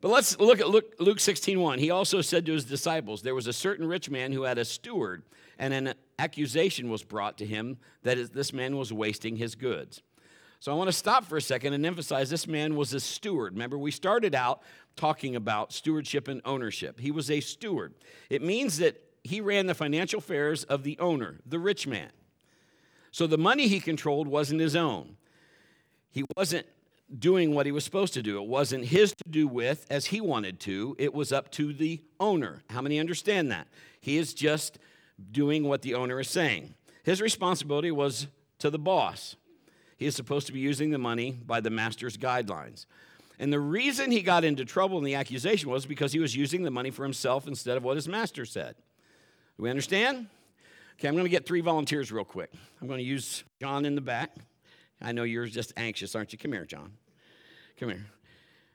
But 0.00 0.08
let's 0.08 0.38
look 0.38 0.60
at 0.60 0.68
Luke, 0.68 0.94
Luke 0.98 1.18
16 1.18 1.58
1. 1.58 1.78
He 1.78 1.90
also 1.90 2.20
said 2.20 2.46
to 2.46 2.52
his 2.52 2.64
disciples, 2.64 3.22
There 3.22 3.34
was 3.34 3.46
a 3.46 3.52
certain 3.52 3.86
rich 3.86 4.08
man 4.08 4.32
who 4.32 4.42
had 4.42 4.58
a 4.58 4.64
steward, 4.64 5.24
and 5.58 5.74
an 5.74 5.94
accusation 6.18 6.88
was 6.88 7.02
brought 7.02 7.38
to 7.38 7.46
him 7.46 7.78
that 8.02 8.32
this 8.32 8.52
man 8.52 8.76
was 8.76 8.92
wasting 8.92 9.36
his 9.36 9.54
goods. 9.54 10.02
So 10.60 10.72
I 10.72 10.74
want 10.74 10.88
to 10.88 10.92
stop 10.92 11.24
for 11.24 11.36
a 11.36 11.42
second 11.42 11.72
and 11.74 11.86
emphasize 11.86 12.30
this 12.30 12.48
man 12.48 12.74
was 12.74 12.92
a 12.92 13.00
steward. 13.00 13.52
Remember, 13.52 13.78
we 13.78 13.92
started 13.92 14.34
out 14.34 14.62
talking 14.96 15.36
about 15.36 15.72
stewardship 15.72 16.26
and 16.26 16.40
ownership. 16.44 16.98
He 16.98 17.12
was 17.12 17.30
a 17.30 17.40
steward. 17.40 17.94
It 18.28 18.42
means 18.42 18.78
that 18.78 19.00
he 19.22 19.40
ran 19.40 19.66
the 19.66 19.74
financial 19.74 20.18
affairs 20.18 20.64
of 20.64 20.82
the 20.82 20.98
owner, 20.98 21.40
the 21.46 21.60
rich 21.60 21.86
man. 21.86 22.10
So 23.12 23.26
the 23.26 23.38
money 23.38 23.68
he 23.68 23.78
controlled 23.78 24.26
wasn't 24.26 24.60
his 24.60 24.74
own. 24.74 25.16
He 26.10 26.24
wasn't 26.36 26.66
doing 27.16 27.54
what 27.54 27.66
he 27.66 27.72
was 27.72 27.84
supposed 27.84 28.14
to 28.14 28.22
do. 28.22 28.42
It 28.42 28.48
wasn't 28.48 28.86
his 28.86 29.12
to 29.12 29.28
do 29.30 29.48
with 29.48 29.86
as 29.90 30.06
he 30.06 30.20
wanted 30.20 30.60
to, 30.60 30.94
it 30.98 31.14
was 31.14 31.32
up 31.32 31.50
to 31.52 31.72
the 31.72 32.02
owner. 32.20 32.62
How 32.70 32.82
many 32.82 32.98
understand 32.98 33.50
that? 33.50 33.68
He 34.00 34.18
is 34.18 34.34
just 34.34 34.78
doing 35.30 35.64
what 35.64 35.82
the 35.82 35.94
owner 35.94 36.20
is 36.20 36.28
saying. 36.28 36.74
His 37.02 37.20
responsibility 37.20 37.90
was 37.90 38.26
to 38.58 38.70
the 38.70 38.78
boss. 38.78 39.36
He 39.96 40.06
is 40.06 40.14
supposed 40.14 40.46
to 40.46 40.52
be 40.52 40.60
using 40.60 40.90
the 40.90 40.98
money 40.98 41.32
by 41.44 41.60
the 41.60 41.70
master's 41.70 42.16
guidelines. 42.16 42.86
And 43.38 43.52
the 43.52 43.60
reason 43.60 44.10
he 44.10 44.22
got 44.22 44.44
into 44.44 44.64
trouble 44.64 44.98
in 44.98 45.04
the 45.04 45.14
accusation 45.14 45.70
was 45.70 45.86
because 45.86 46.12
he 46.12 46.18
was 46.18 46.36
using 46.36 46.62
the 46.62 46.70
money 46.70 46.90
for 46.90 47.04
himself 47.04 47.46
instead 47.46 47.76
of 47.76 47.84
what 47.84 47.96
his 47.96 48.08
master 48.08 48.44
said. 48.44 48.74
Do 49.56 49.62
we 49.64 49.70
understand? 49.70 50.26
Okay, 50.94 51.08
I'm 51.08 51.14
going 51.14 51.24
to 51.24 51.30
get 51.30 51.46
three 51.46 51.60
volunteers 51.60 52.10
real 52.10 52.24
quick. 52.24 52.52
I'm 52.80 52.88
going 52.88 52.98
to 52.98 53.04
use 53.04 53.44
John 53.60 53.84
in 53.84 53.94
the 53.94 54.00
back. 54.00 54.34
I 55.00 55.12
know 55.12 55.22
you're 55.22 55.46
just 55.46 55.72
anxious, 55.76 56.14
aren't 56.14 56.32
you? 56.32 56.38
Come 56.38 56.52
here, 56.52 56.64
John. 56.64 56.92
Come 57.78 57.90
here. 57.90 58.06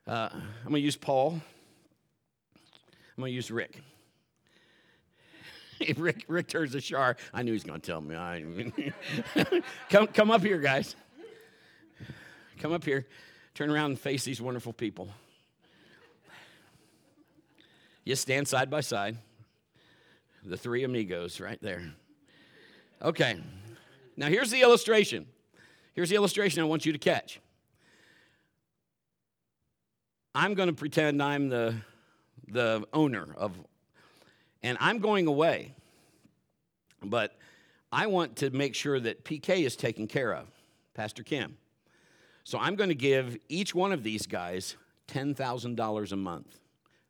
Uh, 0.07 0.29
I'm 0.31 0.69
going 0.69 0.75
to 0.75 0.79
use 0.79 0.95
Paul. 0.95 1.41
I'm 3.15 3.21
going 3.21 3.31
to 3.31 3.35
use 3.35 3.51
Rick. 3.51 3.81
Rick, 5.97 6.25
Rick 6.27 6.47
turns 6.47 6.71
the 6.71 6.81
Shar. 6.81 7.17
I 7.33 7.43
knew 7.43 7.51
he 7.51 7.55
was 7.55 7.63
going 7.63 7.81
to 7.81 7.85
tell 7.85 8.01
me. 8.01 8.15
I, 8.15 8.43
come, 9.89 10.07
come 10.07 10.31
up 10.31 10.41
here, 10.41 10.59
guys. 10.59 10.95
Come 12.59 12.71
up 12.71 12.85
here, 12.85 13.05
turn 13.55 13.69
around 13.69 13.91
and 13.91 13.99
face 13.99 14.23
these 14.23 14.41
wonderful 14.41 14.71
people. 14.71 15.09
You 18.05 18.15
stand 18.15 18.47
side 18.47 18.69
by 18.69 18.81
side. 18.81 19.17
The 20.45 20.57
three 20.57 20.83
amigos 20.83 21.39
right 21.39 21.61
there. 21.61 21.93
Okay. 23.01 23.37
Now 24.17 24.27
here's 24.27 24.51
the 24.51 24.61
illustration. 24.61 25.25
Here's 25.93 26.09
the 26.09 26.15
illustration 26.15 26.61
I 26.61 26.65
want 26.65 26.85
you 26.85 26.91
to 26.91 26.99
catch. 26.99 27.39
I'm 30.35 30.55
going 30.55 30.67
to 30.67 30.73
pretend 30.73 31.21
I'm 31.21 31.49
the, 31.49 31.75
the 32.47 32.85
owner 32.91 33.27
of, 33.37 33.51
and 34.63 34.77
I'm 34.81 34.99
going 34.99 35.27
away. 35.27 35.75
But 37.03 37.37
I 37.91 38.07
want 38.07 38.37
to 38.37 38.49
make 38.49 38.73
sure 38.73 38.99
that 38.99 39.23
PK 39.23 39.65
is 39.65 39.75
taken 39.75 40.07
care 40.07 40.33
of, 40.33 40.47
Pastor 40.95 41.21
Kim. 41.21 41.57
So 42.43 42.57
I'm 42.57 42.75
going 42.75 42.89
to 42.89 42.95
give 42.95 43.37
each 43.47 43.75
one 43.75 43.91
of 43.91 44.01
these 44.01 44.25
guys 44.25 44.75
$10,000 45.09 46.11
a 46.11 46.15
month. 46.15 46.59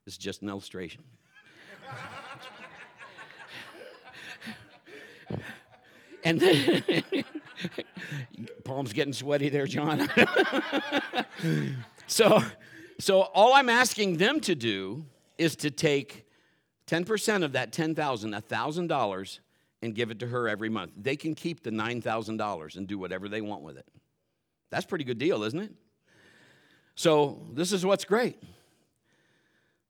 This 0.04 0.15
is 0.15 0.17
just 0.17 0.41
an 0.41 0.50
illustration. 0.50 1.04
And 6.23 6.39
then, 6.39 6.83
palms 8.63 8.93
getting 8.93 9.13
sweaty 9.13 9.50
there, 9.50 9.67
John. 9.67 10.10
so, 12.08 12.41
so 13.00 13.21
all 13.21 13.54
I'm 13.54 13.69
asking 13.69 14.17
them 14.17 14.39
to 14.41 14.56
do 14.56 15.06
is 15.37 15.56
to 15.58 15.71
take 15.71 16.25
10% 16.87 17.43
of 17.43 17.54
that 17.54 17.71
10,000, 17.71 18.33
$1,000 18.33 19.39
and 19.81 19.95
give 19.95 20.12
it 20.12 20.19
to 20.19 20.27
her 20.27 20.48
every 20.48 20.69
month. 20.69 20.91
They 20.98 21.15
can 21.15 21.35
keep 21.35 21.63
the 21.63 21.71
$9,000 21.71 22.77
and 22.77 22.87
do 22.87 22.98
whatever 22.98 23.27
they 23.27 23.41
want 23.41 23.63
with 23.63 23.77
it. 23.77 23.87
That's 24.69 24.85
pretty 24.85 25.04
good 25.04 25.17
deal, 25.17 25.43
isn't 25.43 25.60
it? 25.60 25.71
So 26.95 27.41
this 27.54 27.71
is 27.71 27.85
what's 27.85 28.06
great. 28.06 28.41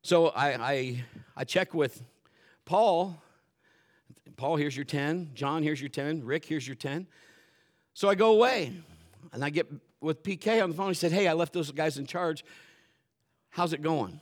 So 0.01 0.27
I, 0.27 0.71
I, 0.71 1.03
I 1.37 1.43
check 1.43 1.73
with 1.73 2.01
Paul. 2.65 3.21
Paul, 4.35 4.55
here's 4.55 4.75
your 4.75 4.85
10. 4.85 5.31
John, 5.33 5.63
here's 5.63 5.81
your 5.81 5.89
10. 5.89 6.23
Rick, 6.23 6.45
here's 6.45 6.67
your 6.67 6.75
10. 6.75 7.07
So 7.93 8.09
I 8.09 8.15
go 8.15 8.31
away 8.31 8.73
and 9.31 9.43
I 9.43 9.49
get 9.49 9.67
with 10.01 10.23
PK 10.23 10.61
on 10.61 10.69
the 10.69 10.75
phone. 10.75 10.89
He 10.89 10.93
said, 10.93 11.11
Hey, 11.11 11.27
I 11.27 11.33
left 11.33 11.53
those 11.53 11.71
guys 11.71 11.97
in 11.97 12.05
charge. 12.05 12.43
How's 13.49 13.73
it 13.73 13.81
going? 13.81 14.19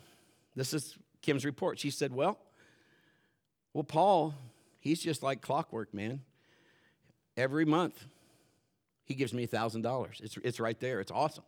This 0.55 0.74
is 0.74 0.97
Kim's 1.22 1.45
report. 1.45 1.80
She 1.80 1.89
said, 1.89 2.14
Well, 2.14 2.38
well, 3.74 3.84
Paul, 3.84 4.36
he's 4.80 5.01
just 5.01 5.24
like 5.24 5.41
clockwork, 5.41 5.93
man. 5.93 6.22
Every 7.38 7.64
month, 7.64 8.05
he 9.05 9.14
gives 9.14 9.34
me 9.34 9.47
$1,000. 9.47 10.22
It's, 10.22 10.38
it's 10.43 10.59
right 10.59 10.80
there. 10.80 10.99
It's 10.99 11.12
awesome. 11.12 11.45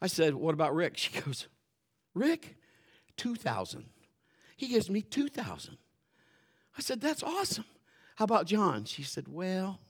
I 0.00 0.06
said, 0.06 0.34
What 0.34 0.54
about 0.54 0.74
Rick? 0.74 0.94
She 0.96 1.20
goes, 1.20 1.46
Rick, 2.14 2.56
2000 3.16 3.84
He 4.56 4.68
gives 4.68 4.88
me 4.88 5.02
2000 5.02 5.76
I 6.78 6.80
said, 6.80 7.00
That's 7.00 7.22
awesome. 7.22 7.64
How 8.16 8.24
about 8.24 8.46
John? 8.46 8.84
She 8.84 9.02
said, 9.02 9.26
Well, 9.28 9.80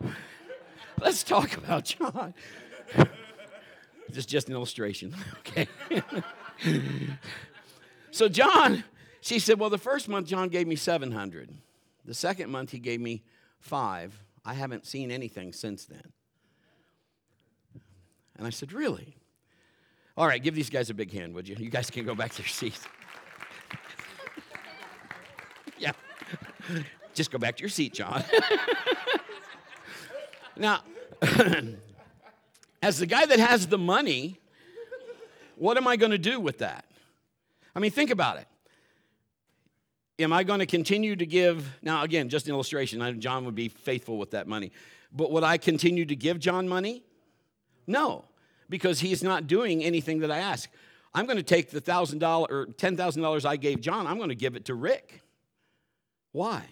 let's 1.00 1.22
talk 1.22 1.56
about 1.56 1.84
John. 1.84 2.34
This 4.08 4.18
is 4.18 4.26
just 4.26 4.48
an 4.48 4.54
illustration, 4.54 5.12
okay? 5.38 5.66
so, 8.12 8.28
John, 8.28 8.84
she 9.20 9.40
said, 9.40 9.58
Well, 9.58 9.68
the 9.68 9.78
first 9.78 10.08
month, 10.08 10.28
John 10.28 10.48
gave 10.48 10.66
me 10.66 10.76
700. 10.76 11.50
The 12.04 12.14
second 12.14 12.50
month, 12.50 12.70
he 12.70 12.78
gave 12.78 13.00
me 13.00 13.24
five. 13.58 14.22
I 14.44 14.54
haven't 14.54 14.86
seen 14.86 15.10
anything 15.10 15.52
since 15.52 15.84
then. 15.84 16.12
And 18.36 18.46
I 18.46 18.50
said, 18.50 18.72
Really? 18.72 19.16
All 20.16 20.26
right, 20.26 20.42
give 20.42 20.54
these 20.54 20.70
guys 20.70 20.88
a 20.88 20.94
big 20.94 21.12
hand, 21.12 21.34
would 21.34 21.46
you? 21.46 21.56
You 21.58 21.68
guys 21.68 21.90
can 21.90 22.06
go 22.06 22.14
back 22.14 22.32
to 22.34 22.42
your 22.42 22.48
seats. 22.48 22.86
yeah. 25.78 25.92
Just 27.14 27.30
go 27.30 27.38
back 27.38 27.56
to 27.56 27.62
your 27.62 27.70
seat, 27.70 27.94
John. 27.94 28.22
now, 30.56 30.80
as 32.82 32.98
the 32.98 33.06
guy 33.06 33.24
that 33.26 33.38
has 33.38 33.66
the 33.66 33.78
money, 33.78 34.38
what 35.56 35.76
am 35.76 35.86
I 35.86 35.96
going 35.96 36.12
to 36.12 36.18
do 36.18 36.38
with 36.38 36.58
that? 36.58 36.84
I 37.74 37.78
mean, 37.78 37.90
think 37.90 38.10
about 38.10 38.38
it. 38.38 38.46
Am 40.18 40.32
I 40.32 40.44
going 40.44 40.60
to 40.60 40.66
continue 40.66 41.14
to 41.16 41.26
give? 41.26 41.78
Now, 41.82 42.02
again, 42.02 42.28
just 42.28 42.46
an 42.46 42.54
illustration. 42.54 43.20
John 43.20 43.44
would 43.44 43.54
be 43.54 43.68
faithful 43.68 44.18
with 44.18 44.30
that 44.30 44.46
money. 44.46 44.72
But 45.12 45.30
would 45.30 45.44
I 45.44 45.58
continue 45.58 46.06
to 46.06 46.16
give 46.16 46.38
John 46.38 46.68
money? 46.68 47.02
No, 47.86 48.24
because 48.68 49.00
he's 49.00 49.22
not 49.22 49.46
doing 49.46 49.84
anything 49.84 50.20
that 50.20 50.30
I 50.30 50.38
ask. 50.38 50.70
I'm 51.14 51.26
going 51.26 51.36
to 51.38 51.42
take 51.42 51.70
the 51.70 51.80
thousand 51.80 52.18
dollar 52.18 52.46
or 52.50 52.66
ten 52.66 52.96
thousand 52.96 53.22
dollars 53.22 53.44
I 53.44 53.56
gave 53.56 53.80
John. 53.80 54.06
I'm 54.06 54.16
going 54.16 54.28
to 54.28 54.34
give 54.34 54.56
it 54.56 54.66
to 54.66 54.74
Rick. 54.74 55.22
Why? 56.36 56.66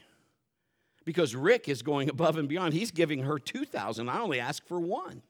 Because 1.07 1.35
Rick 1.35 1.71
is 1.71 1.81
going 1.81 2.11
above 2.11 2.37
and 2.37 2.47
beyond. 2.47 2.75
He's 2.75 2.91
giving 2.91 3.21
her 3.21 3.39
two 3.39 3.65
thousand. 3.65 4.11
I 4.11 4.21
only 4.21 4.39
ask 4.39 4.67
for 4.67 4.79
one 4.79 5.23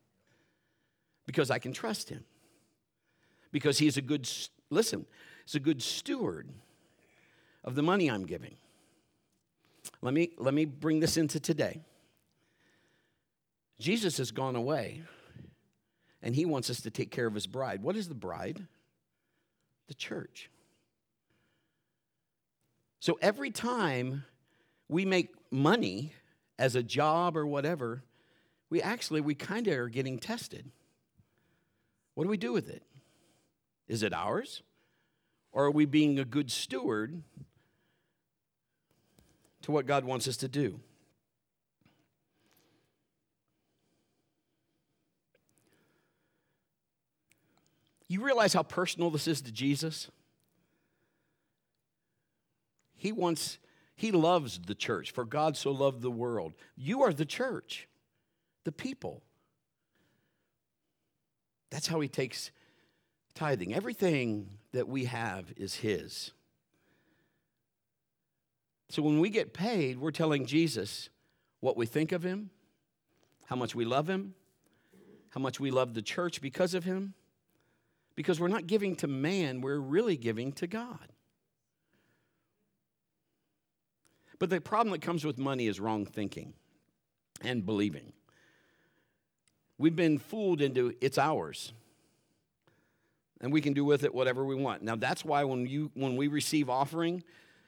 because 1.24 1.53
I 1.53 1.61
can 1.61 1.72
trust 1.72 2.09
him. 2.11 2.24
Because 3.53 3.78
he's 3.78 3.97
a 3.97 4.03
good 4.03 4.28
listen. 4.70 5.07
He's 5.47 5.55
a 5.55 5.61
good 5.61 5.80
steward 5.80 6.49
of 7.62 7.76
the 7.76 7.82
money 7.85 8.11
I'm 8.11 8.26
giving. 8.26 8.57
Let 10.03 10.12
me 10.12 10.32
let 10.37 10.53
me 10.53 10.64
bring 10.64 10.99
this 10.99 11.16
into 11.16 11.39
today. 11.39 11.82
Jesus 13.78 14.16
has 14.18 14.32
gone 14.32 14.57
away 14.57 15.05
and 16.22 16.35
he 16.35 16.45
wants 16.45 16.70
us 16.70 16.80
to 16.80 16.91
take 16.91 17.12
care 17.12 17.28
of 17.28 17.35
his 17.35 17.47
bride. 17.47 17.85
What 17.85 17.95
is 17.95 18.09
the 18.09 18.16
bride? 18.16 18.66
The 19.87 19.95
church. 19.95 20.51
So 23.05 23.18
every 23.20 23.50
time 23.50 24.24
we 24.88 25.05
make 25.05 25.28
money 25.50 26.14
as 26.59 26.74
a 26.74 26.82
job 26.82 27.36
or 27.36 27.46
whatever, 27.46 28.02
we 28.70 28.80
actually 28.80 29.20
we 29.20 29.34
kind 29.34 29.68
of 29.68 29.78
are 29.78 29.90
getting 29.90 30.18
tested. 30.18 30.70
What 32.14 32.24
do 32.24 32.30
we 32.30 32.38
do 32.38 32.50
with 32.50 32.70
it? 32.70 32.82
Is 33.88 34.02
it 34.02 34.14
ours? 34.14 34.62
Or 35.52 35.66
are 35.66 35.70
we 35.70 35.84
being 35.84 36.18
a 36.18 36.24
good 36.24 36.50
steward 36.50 37.22
to 39.61 39.70
what 39.70 39.84
God 39.84 40.07
wants 40.07 40.26
us 40.26 40.38
to 40.38 40.48
do? 40.48 40.80
You 48.09 48.24
realize 48.24 48.55
how 48.55 48.62
personal 48.62 49.11
this 49.11 49.28
is 49.28 49.42
to 49.42 49.52
Jesus? 49.52 50.09
He 53.05 53.12
wants, 53.12 53.59
he 53.94 54.12
loves 54.12 54.59
the 54.59 54.74
church, 54.74 55.11
for 55.11 55.26
God 55.26 55.59
so 55.59 55.70
loved 55.72 56.00
the 56.00 56.11
world. 56.11 56.55
You 56.74 57.02
are 57.02 57.12
the 57.12 57.26
church, 57.26 57.86
the 58.64 58.72
people. 58.72 59.22
That's 61.70 61.86
how 61.86 62.00
he 62.00 62.09
takes 62.09 62.50
tithing. 63.34 63.74
Everything 63.74 64.48
that 64.72 64.88
we 64.88 65.05
have 65.05 65.52
is 65.59 65.74
his. 65.74 66.32
So 68.88 69.02
when 69.02 69.20
we 69.20 69.28
get 69.28 69.52
paid, 69.52 69.98
we're 69.98 70.11
telling 70.11 70.46
Jesus 70.46 71.11
what 71.61 71.76
we 71.76 71.84
think 71.84 72.11
of 72.11 72.22
him, 72.22 72.48
how 73.44 73.57
much 73.57 73.74
we 73.74 73.84
love 73.84 74.09
him, 74.09 74.32
how 75.28 75.42
much 75.42 75.61
we 75.61 75.70
love 75.70 75.92
the 75.92 76.00
church 76.00 76.40
because 76.40 76.72
of 76.72 76.84
him 76.84 77.12
because 78.14 78.40
we're 78.40 78.48
not 78.48 78.66
giving 78.66 78.96
to 78.96 79.07
man, 79.07 79.61
we're 79.61 79.76
really 79.76 80.16
giving 80.16 80.52
to 80.52 80.66
God. 80.66 81.12
But 84.39 84.51
the 84.51 84.61
problem 84.61 84.93
that 84.93 85.03
comes 85.03 85.24
with 85.24 85.39
money 85.39 85.66
is 85.66 85.80
wrong 85.80 86.07
thinking 86.07 86.55
and 87.43 87.64
believing. 87.64 88.12
We've 89.78 89.97
been 89.97 90.18
fooled 90.18 90.61
into 90.61 90.95
it's 91.01 91.18
ours. 91.18 91.72
And 93.41 93.53
we 93.53 93.61
can 93.61 93.72
do 93.74 93.85
with 93.85 94.05
it 94.05 94.14
whatever 94.14 94.45
we 94.45 94.55
want. 94.55 94.82
Now 94.82 94.97
that's 94.97 95.24
why 95.24 95.45
when 95.45 95.66
you 95.66 95.91
when 95.95 96.16
we 96.16 96.28
receive 96.28 96.70
offering, 96.70 97.22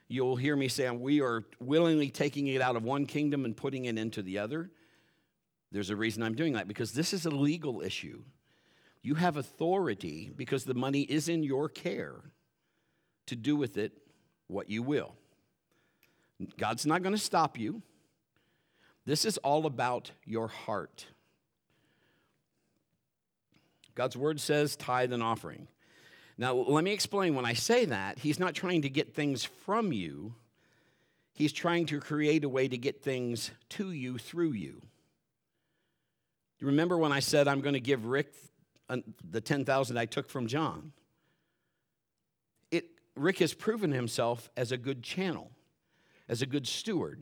you'll 0.07 0.35
hear 0.35 0.55
me 0.55 0.67
say 0.67 0.89
we 0.89 1.21
are 1.21 1.43
willingly 1.59 2.09
taking 2.09 2.47
it 2.47 2.61
out 2.61 2.75
of 2.75 2.83
one 2.83 3.05
kingdom 3.05 3.45
and 3.45 3.55
putting 3.55 3.85
it 3.85 3.97
into 3.97 4.21
the 4.21 4.39
other. 4.39 4.71
There's 5.71 5.89
a 5.89 5.95
reason 5.95 6.23
I'm 6.23 6.35
doing 6.35 6.53
that 6.53 6.67
because 6.67 6.93
this 6.93 7.13
is 7.13 7.25
a 7.25 7.29
legal 7.29 7.81
issue. 7.81 8.23
You 9.03 9.15
have 9.15 9.37
authority 9.37 10.31
because 10.35 10.63
the 10.63 10.73
money 10.73 11.01
is 11.01 11.29
in 11.29 11.43
your 11.43 11.69
care 11.69 12.15
to 13.27 13.35
do 13.35 13.55
with 13.55 13.77
it 13.77 13.91
what 14.47 14.69
you 14.69 14.81
will. 14.81 15.15
God's 16.57 16.85
not 16.85 17.03
going 17.03 17.15
to 17.15 17.21
stop 17.21 17.57
you. 17.57 17.81
This 19.05 19.25
is 19.25 19.37
all 19.37 19.65
about 19.65 20.11
your 20.25 20.47
heart. 20.47 21.05
God's 23.95 24.15
word 24.15 24.39
says 24.39 24.75
tithe 24.75 25.13
and 25.13 25.23
offering. 25.23 25.67
Now, 26.37 26.53
let 26.53 26.83
me 26.83 26.91
explain 26.91 27.33
when 27.33 27.45
I 27.45 27.53
say 27.53 27.85
that, 27.85 28.19
he's 28.19 28.39
not 28.39 28.53
trying 28.53 28.83
to 28.83 28.89
get 28.89 29.15
things 29.15 29.43
from 29.43 29.91
you, 29.91 30.35
he's 31.33 31.51
trying 31.51 31.87
to 31.87 31.99
create 31.99 32.43
a 32.43 32.49
way 32.49 32.67
to 32.67 32.77
get 32.77 33.01
things 33.01 33.49
to 33.69 33.91
you 33.91 34.17
through 34.17 34.51
you. 34.51 34.81
Remember 36.61 36.97
when 36.97 37.11
I 37.11 37.19
said 37.19 37.47
I'm 37.47 37.61
going 37.61 37.73
to 37.73 37.79
give 37.79 38.05
Rick 38.05 38.33
the 39.29 39.41
10,000 39.41 39.97
I 39.97 40.05
took 40.05 40.29
from 40.29 40.47
John. 40.47 40.91
It, 42.71 42.85
Rick 43.15 43.39
has 43.39 43.53
proven 43.53 43.91
himself 43.91 44.49
as 44.55 44.71
a 44.71 44.77
good 44.77 45.03
channel, 45.03 45.51
as 46.29 46.41
a 46.41 46.45
good 46.45 46.67
steward. 46.67 47.21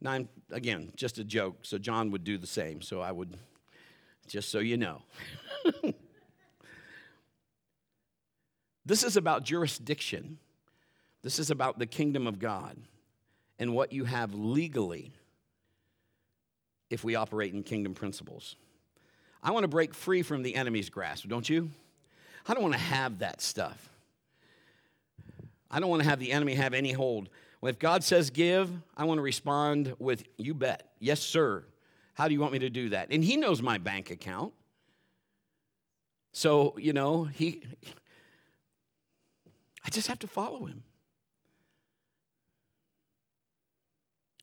Now, 0.00 0.12
I'm, 0.12 0.28
again, 0.50 0.92
just 0.96 1.18
a 1.18 1.24
joke, 1.24 1.58
so 1.62 1.78
John 1.78 2.10
would 2.10 2.24
do 2.24 2.38
the 2.38 2.46
same, 2.46 2.82
so 2.82 3.00
I 3.00 3.10
would, 3.10 3.36
just 4.28 4.50
so 4.50 4.58
you 4.58 4.76
know. 4.76 5.02
this 8.84 9.02
is 9.02 9.16
about 9.16 9.44
jurisdiction. 9.44 10.38
This 11.22 11.38
is 11.38 11.50
about 11.50 11.78
the 11.78 11.86
kingdom 11.86 12.26
of 12.26 12.38
God 12.38 12.76
and 13.58 13.74
what 13.74 13.92
you 13.92 14.04
have 14.04 14.34
legally 14.34 15.12
if 16.90 17.02
we 17.02 17.14
operate 17.14 17.54
in 17.54 17.62
kingdom 17.62 17.94
principles. 17.94 18.56
I 19.42 19.50
want 19.50 19.64
to 19.64 19.68
break 19.68 19.94
free 19.94 20.22
from 20.22 20.42
the 20.42 20.54
enemy's 20.54 20.90
grasp, 20.90 21.28
don't 21.28 21.48
you? 21.48 21.70
I 22.46 22.52
don't 22.52 22.62
want 22.62 22.74
to 22.74 22.80
have 22.80 23.20
that 23.20 23.40
stuff. 23.40 23.90
I 25.70 25.80
don't 25.80 25.90
want 25.90 26.02
to 26.02 26.08
have 26.08 26.18
the 26.18 26.32
enemy 26.32 26.54
have 26.54 26.74
any 26.74 26.92
hold. 26.92 27.28
Well, 27.60 27.70
if 27.70 27.78
God 27.78 28.04
says 28.04 28.30
give, 28.30 28.70
I 28.96 29.04
want 29.04 29.18
to 29.18 29.22
respond 29.22 29.94
with, 29.98 30.24
you 30.36 30.54
bet. 30.54 30.90
Yes, 31.00 31.20
sir. 31.20 31.64
How 32.14 32.28
do 32.28 32.34
you 32.34 32.40
want 32.40 32.52
me 32.52 32.60
to 32.60 32.70
do 32.70 32.90
that? 32.90 33.08
And 33.10 33.24
he 33.24 33.36
knows 33.36 33.60
my 33.60 33.78
bank 33.78 34.10
account. 34.10 34.52
So, 36.32 36.74
you 36.78 36.92
know, 36.92 37.24
he, 37.24 37.62
I 39.84 39.90
just 39.90 40.08
have 40.08 40.18
to 40.20 40.26
follow 40.26 40.66
him. 40.66 40.82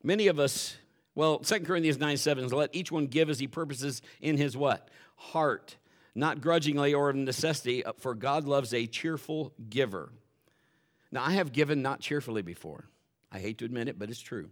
Many 0.04 0.28
of 0.28 0.40
us 0.40 0.78
well, 1.14 1.40
2 1.40 1.62
Corinthians 1.62 2.00
9 2.00 2.18
7 2.18 2.46
is 2.46 2.54
let 2.54 2.74
each 2.74 2.92
one 2.92 3.08
give 3.08 3.30
as 3.30 3.40
he 3.40 3.48
purposes 3.48 4.02
in 4.22 4.38
his 4.38 4.56
what? 4.56 4.90
Heart, 5.18 5.76
not 6.16 6.42
grudgingly 6.42 6.94
or 6.94 7.10
of 7.10 7.16
necessity, 7.16 7.84
for 7.98 8.16
God 8.16 8.46
loves 8.46 8.74
a 8.74 8.88
cheerful 8.88 9.54
giver. 9.70 10.12
Now, 11.12 11.24
I 11.24 11.32
have 11.32 11.52
given 11.52 11.82
not 11.82 12.00
cheerfully 12.00 12.42
before. 12.42 12.86
I 13.32 13.40
hate 13.40 13.58
to 13.60 13.66
admit 13.66 13.88
it, 13.88 14.00
but 14.00 14.10
it's 14.10 14.20
true. 14.20 14.50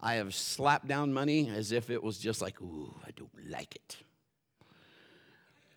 I 0.00 0.14
have 0.14 0.34
slapped 0.34 0.86
down 0.86 1.12
money 1.12 1.50
as 1.50 1.72
if 1.72 1.90
it 1.90 2.02
was 2.02 2.18
just 2.18 2.40
like, 2.40 2.60
ooh, 2.60 2.94
I 3.06 3.10
don't 3.16 3.50
like 3.50 3.76
it. 3.76 3.96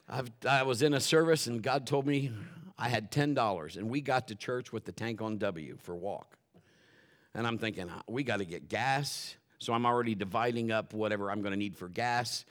I've, 0.07 0.32
I 0.47 0.64
was 0.64 0.82
in 0.82 0.93
a 0.93 0.99
service 0.99 1.47
and 1.47 1.61
God 1.61 1.88
told 1.88 2.05
me, 2.05 2.32
I 2.78 2.89
had 2.89 3.11
$10, 3.11 3.78
and 3.78 3.89
we 3.89 4.01
got 4.01 4.30
to 4.30 4.36
church 4.36 4.74
with 4.74 4.84
the 4.84 4.91
tank 4.91 5.22
on 5.22 5.38
W 5.38 5.78
for 5.82 5.95
walk. 5.95 6.38
And 7.36 7.45
I'm 7.45 7.57
thinking, 7.57 7.89
uh, 7.89 8.01
we 8.07 8.24
got 8.24 8.38
to 8.38 8.45
get 8.45 8.68
gas. 8.68 9.36
So 9.59 9.74
I'm 9.74 9.86
already 9.86 10.16
dividing 10.16 10.72
up 10.72 10.93
whatever 10.93 11.32
I'm 11.32 11.41
going 11.41 11.53
to 11.53 11.57
need 11.57 11.78
for 11.78 11.88
gas. 11.88 12.45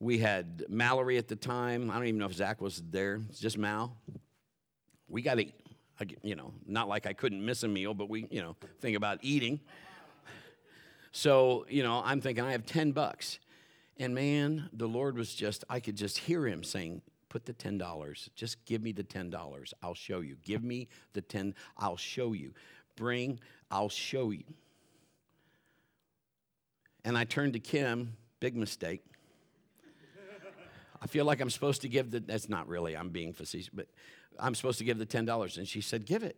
We 0.00 0.18
had 0.18 0.64
Mallory 0.68 1.18
at 1.18 1.28
the 1.28 1.36
time. 1.36 1.90
I 1.90 1.94
don't 1.94 2.06
even 2.06 2.18
know 2.18 2.26
if 2.26 2.34
Zach 2.34 2.60
was 2.60 2.82
there. 2.90 3.20
It's 3.28 3.38
just 3.38 3.58
Mal. 3.58 3.96
We 5.08 5.22
got 5.22 5.36
to, 5.36 5.46
you 6.22 6.34
know, 6.34 6.52
not 6.66 6.88
like 6.88 7.06
I 7.06 7.12
couldn't 7.12 7.44
miss 7.44 7.62
a 7.62 7.68
meal, 7.68 7.94
but 7.94 8.08
we, 8.08 8.26
you 8.30 8.42
know, 8.42 8.56
think 8.80 8.96
about 8.96 9.18
eating. 9.22 9.60
So, 11.12 11.66
you 11.68 11.82
know, 11.82 12.02
I'm 12.04 12.20
thinking 12.20 12.44
I 12.44 12.52
have 12.52 12.66
10 12.66 12.92
bucks. 12.92 13.38
And 13.98 14.14
man, 14.14 14.68
the 14.72 14.88
Lord 14.88 15.16
was 15.16 15.34
just, 15.34 15.64
I 15.68 15.78
could 15.78 15.96
just 15.96 16.18
hear 16.18 16.46
him 16.46 16.64
saying, 16.64 17.02
put 17.28 17.44
the 17.44 17.52
$10. 17.52 18.28
Just 18.34 18.64
give 18.64 18.82
me 18.82 18.92
the 18.92 19.04
$10. 19.04 19.72
I'll 19.82 19.94
show 19.94 20.20
you. 20.20 20.36
Give 20.42 20.64
me 20.64 20.88
the 21.12 21.20
10. 21.20 21.54
I'll 21.76 21.96
show 21.96 22.32
you. 22.32 22.52
Bring, 22.96 23.40
I'll 23.70 23.88
show 23.88 24.30
you. 24.30 24.44
And 27.04 27.16
I 27.16 27.24
turned 27.24 27.54
to 27.54 27.58
Kim, 27.58 28.16
big 28.40 28.56
mistake. 28.56 29.02
I 31.00 31.06
feel 31.08 31.24
like 31.24 31.40
I'm 31.40 31.50
supposed 31.50 31.82
to 31.82 31.88
give 31.88 32.10
the, 32.12 32.20
that's 32.20 32.48
not 32.48 32.68
really, 32.68 32.96
I'm 32.96 33.08
being 33.08 33.32
facetious, 33.32 33.70
but 33.72 33.88
I'm 34.38 34.54
supposed 34.54 34.78
to 34.78 34.84
give 34.84 34.98
the 34.98 35.06
$10. 35.06 35.58
And 35.58 35.66
she 35.68 35.80
said, 35.80 36.06
give 36.06 36.22
it. 36.22 36.36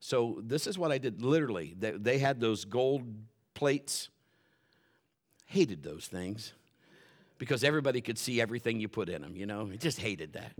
So 0.00 0.40
this 0.42 0.66
is 0.66 0.78
what 0.78 0.92
I 0.92 0.98
did 0.98 1.22
literally. 1.22 1.74
They, 1.78 1.92
they 1.92 2.18
had 2.18 2.40
those 2.40 2.64
gold 2.64 3.02
plates. 3.54 4.08
Hated 5.46 5.82
those 5.82 6.06
things 6.06 6.52
because 7.38 7.62
everybody 7.62 8.00
could 8.00 8.18
see 8.18 8.40
everything 8.40 8.80
you 8.80 8.88
put 8.88 9.08
in 9.08 9.22
them, 9.22 9.36
you 9.36 9.46
know? 9.46 9.68
I 9.72 9.76
just 9.76 10.00
hated 10.00 10.32
that. 10.32 10.52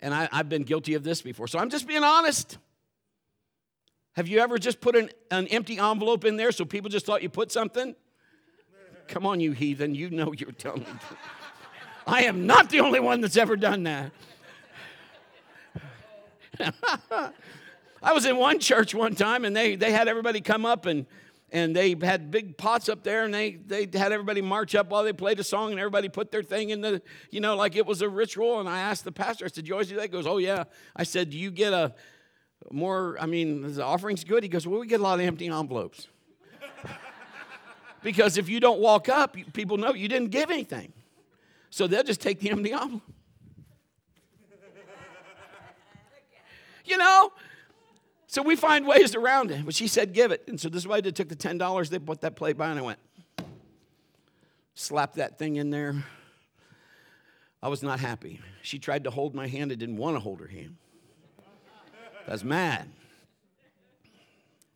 And 0.00 0.14
I, 0.14 0.28
have 0.32 0.48
been 0.48 0.62
guilty 0.62 0.94
of 0.94 1.04
this 1.04 1.22
before. 1.22 1.48
So 1.48 1.58
I'm 1.58 1.70
just 1.70 1.86
being 1.86 2.04
honest. 2.04 2.58
Have 4.14 4.26
you 4.26 4.40
ever 4.40 4.58
just 4.58 4.80
put 4.80 4.96
an, 4.96 5.10
an 5.30 5.46
empty 5.48 5.78
envelope 5.78 6.24
in 6.24 6.36
there 6.36 6.50
so 6.50 6.64
people 6.64 6.90
just 6.90 7.06
thought 7.06 7.22
you 7.22 7.28
put 7.28 7.52
something? 7.52 7.94
Come 9.06 9.26
on, 9.26 9.40
you 9.40 9.52
heathen. 9.52 9.94
You 9.94 10.10
know 10.10 10.32
you're 10.32 10.52
telling. 10.52 10.86
I 12.08 12.22
am 12.22 12.46
not 12.46 12.70
the 12.70 12.80
only 12.80 13.00
one 13.00 13.20
that's 13.20 13.36
ever 13.36 13.54
done 13.54 13.82
that. 13.82 14.12
I 18.02 18.12
was 18.14 18.24
in 18.24 18.38
one 18.38 18.60
church 18.60 18.94
one 18.94 19.14
time 19.14 19.44
and 19.44 19.54
they, 19.54 19.76
they 19.76 19.92
had 19.92 20.08
everybody 20.08 20.40
come 20.40 20.64
up 20.64 20.86
and, 20.86 21.04
and 21.52 21.76
they 21.76 21.94
had 22.00 22.30
big 22.30 22.56
pots 22.56 22.88
up 22.88 23.02
there 23.02 23.24
and 23.24 23.34
they, 23.34 23.56
they 23.56 23.86
had 23.92 24.12
everybody 24.12 24.40
march 24.40 24.74
up 24.74 24.88
while 24.88 25.04
they 25.04 25.12
played 25.12 25.38
a 25.38 25.44
song 25.44 25.70
and 25.70 25.78
everybody 25.78 26.08
put 26.08 26.30
their 26.32 26.42
thing 26.42 26.70
in 26.70 26.80
the, 26.80 27.02
you 27.30 27.40
know, 27.40 27.56
like 27.56 27.76
it 27.76 27.84
was 27.84 28.00
a 28.00 28.08
ritual. 28.08 28.58
And 28.58 28.70
I 28.70 28.78
asked 28.78 29.04
the 29.04 29.12
pastor, 29.12 29.44
I 29.44 29.48
said, 29.48 29.68
you 29.68 29.74
always 29.74 29.88
do 29.88 29.96
that? 29.96 30.02
He 30.02 30.08
goes, 30.08 30.26
oh 30.26 30.38
yeah. 30.38 30.64
I 30.96 31.02
said, 31.02 31.28
do 31.28 31.36
you 31.36 31.50
get 31.50 31.74
a 31.74 31.94
more, 32.72 33.18
I 33.20 33.26
mean, 33.26 33.74
the 33.74 33.84
offering's 33.84 34.24
good? 34.24 34.42
He 34.42 34.48
goes, 34.48 34.66
well, 34.66 34.80
we 34.80 34.86
get 34.86 35.00
a 35.00 35.02
lot 35.02 35.20
of 35.20 35.26
empty 35.26 35.48
envelopes. 35.48 36.08
because 38.02 38.38
if 38.38 38.48
you 38.48 38.60
don't 38.60 38.80
walk 38.80 39.10
up, 39.10 39.36
people 39.52 39.76
know 39.76 39.92
you 39.92 40.08
didn't 40.08 40.30
give 40.30 40.50
anything. 40.50 40.94
So 41.70 41.86
they'll 41.86 42.02
just 42.02 42.20
take 42.20 42.40
the 42.40 42.50
empty 42.50 42.72
envelope. 42.72 43.02
you 46.84 46.96
know, 46.96 47.32
so 48.26 48.42
we 48.42 48.56
find 48.56 48.86
ways 48.86 49.14
around 49.14 49.50
it. 49.50 49.64
But 49.64 49.74
she 49.74 49.88
said, 49.88 50.12
give 50.12 50.32
it. 50.32 50.44
And 50.48 50.60
so 50.60 50.68
this 50.68 50.82
is 50.82 50.86
what 50.86 51.04
I. 51.04 51.10
Took 51.10 51.28
the 51.28 51.36
$10, 51.36 51.88
they 51.88 51.98
put 51.98 52.20
that 52.20 52.36
plate 52.36 52.56
by, 52.56 52.68
and 52.68 52.78
I 52.78 52.82
went, 52.82 52.98
slapped 54.74 55.16
that 55.16 55.38
thing 55.38 55.56
in 55.56 55.70
there. 55.70 56.04
I 57.62 57.68
was 57.68 57.82
not 57.82 57.98
happy. 57.98 58.40
She 58.62 58.78
tried 58.78 59.04
to 59.04 59.10
hold 59.10 59.34
my 59.34 59.48
hand. 59.48 59.72
I 59.72 59.74
didn't 59.74 59.96
want 59.96 60.16
to 60.16 60.20
hold 60.20 60.40
her 60.40 60.46
hand. 60.46 60.76
I 62.26 62.32
was 62.32 62.44
mad. 62.44 62.88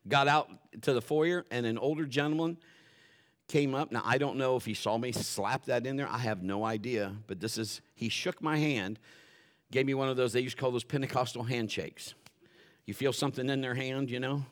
Got 0.08 0.26
out 0.26 0.50
to 0.82 0.94
the 0.94 1.02
foyer, 1.02 1.44
and 1.50 1.66
an 1.66 1.78
older 1.78 2.06
gentleman 2.06 2.56
came 3.52 3.74
up. 3.74 3.92
Now, 3.92 4.00
I 4.02 4.16
don't 4.16 4.38
know 4.38 4.56
if 4.56 4.64
he 4.64 4.72
saw 4.72 4.96
me 4.96 5.12
slap 5.12 5.66
that 5.66 5.86
in 5.86 5.96
there. 5.96 6.08
I 6.10 6.16
have 6.16 6.42
no 6.42 6.64
idea. 6.64 7.14
But 7.26 7.38
this 7.38 7.58
is, 7.58 7.82
he 7.94 8.08
shook 8.08 8.40
my 8.40 8.56
hand, 8.56 8.98
gave 9.70 9.84
me 9.84 9.92
one 9.92 10.08
of 10.08 10.16
those, 10.16 10.32
they 10.32 10.40
used 10.40 10.56
to 10.56 10.60
call 10.60 10.70
those 10.70 10.84
Pentecostal 10.84 11.42
handshakes. 11.42 12.14
You 12.86 12.94
feel 12.94 13.12
something 13.12 13.50
in 13.50 13.60
their 13.60 13.74
hand, 13.74 14.10
you 14.10 14.20
know? 14.20 14.46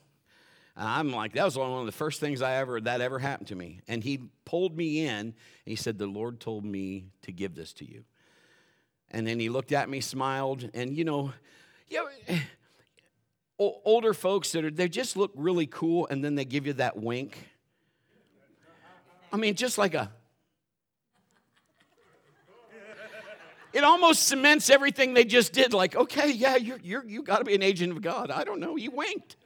And 0.77 0.87
I'm 0.87 1.11
like, 1.11 1.33
that 1.33 1.47
was 1.47 1.57
one 1.57 1.81
of 1.81 1.87
the 1.87 1.93
first 1.93 2.21
things 2.21 2.43
I 2.43 2.57
ever, 2.57 2.79
that 2.79 3.01
ever 3.01 3.19
happened 3.19 3.49
to 3.49 3.55
me. 3.55 3.81
And 3.89 4.05
he 4.05 4.21
pulled 4.45 4.77
me 4.77 5.07
in 5.07 5.17
and 5.17 5.35
he 5.65 5.77
said, 5.77 5.99
The 5.99 6.07
Lord 6.07 6.39
told 6.39 6.67
me 6.67 7.07
to 7.23 7.33
give 7.33 7.55
this 7.55 7.73
to 7.75 7.91
you. 7.91 8.05
And 9.11 9.27
then 9.27 9.41
he 9.41 9.49
looked 9.49 9.73
at 9.73 9.89
me, 9.89 10.03
smiled, 10.03 10.69
and 10.75 10.95
you 10.95 11.05
know, 11.05 11.33
you 11.89 12.05
know 12.05 12.09
eh, 12.29 12.39
older 13.59 14.13
folks 14.13 14.53
that 14.53 14.65
are, 14.65 14.71
they 14.71 14.89
just 14.89 15.17
look 15.17 15.33
really 15.35 15.67
cool 15.67 16.07
and 16.11 16.23
then 16.23 16.35
they 16.35 16.45
give 16.45 16.67
you 16.67 16.75
that 16.75 16.99
wink. 16.99 17.49
I 19.33 19.37
mean, 19.37 19.55
just 19.55 19.79
like 19.79 19.95
a, 19.95 20.11
it 23.73 23.85
almost 23.85 24.25
cements 24.25 24.69
everything 24.69 25.15
they 25.15 25.25
just 25.25 25.53
did. 25.53 25.73
Like, 25.73 25.95
okay, 25.95 26.33
yeah, 26.33 26.57
you're, 26.57 26.81
you're, 26.83 27.05
you 27.05 27.23
got 27.23 27.39
to 27.39 27.45
be 27.45 27.55
an 27.55 27.63
agent 27.63 27.93
of 27.93 28.03
God. 28.03 28.31
I 28.31 28.45
don't 28.45 28.61
know. 28.61 28.77
You 28.77 28.91
winked. 28.91 29.37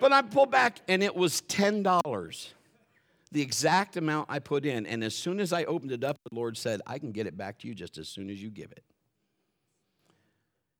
But 0.00 0.12
I 0.12 0.22
pulled 0.22 0.50
back 0.50 0.78
and 0.86 1.02
it 1.02 1.16
was 1.16 1.40
$10, 1.42 2.48
the 3.32 3.42
exact 3.42 3.96
amount 3.96 4.28
I 4.30 4.38
put 4.38 4.64
in. 4.64 4.86
And 4.86 5.02
as 5.02 5.14
soon 5.14 5.40
as 5.40 5.52
I 5.52 5.64
opened 5.64 5.92
it 5.92 6.04
up, 6.04 6.18
the 6.28 6.36
Lord 6.36 6.56
said, 6.56 6.82
I 6.86 6.98
can 6.98 7.12
get 7.12 7.26
it 7.26 7.36
back 7.36 7.58
to 7.60 7.68
you 7.68 7.74
just 7.74 7.98
as 7.98 8.08
soon 8.08 8.30
as 8.30 8.40
you 8.40 8.50
give 8.50 8.70
it. 8.70 8.84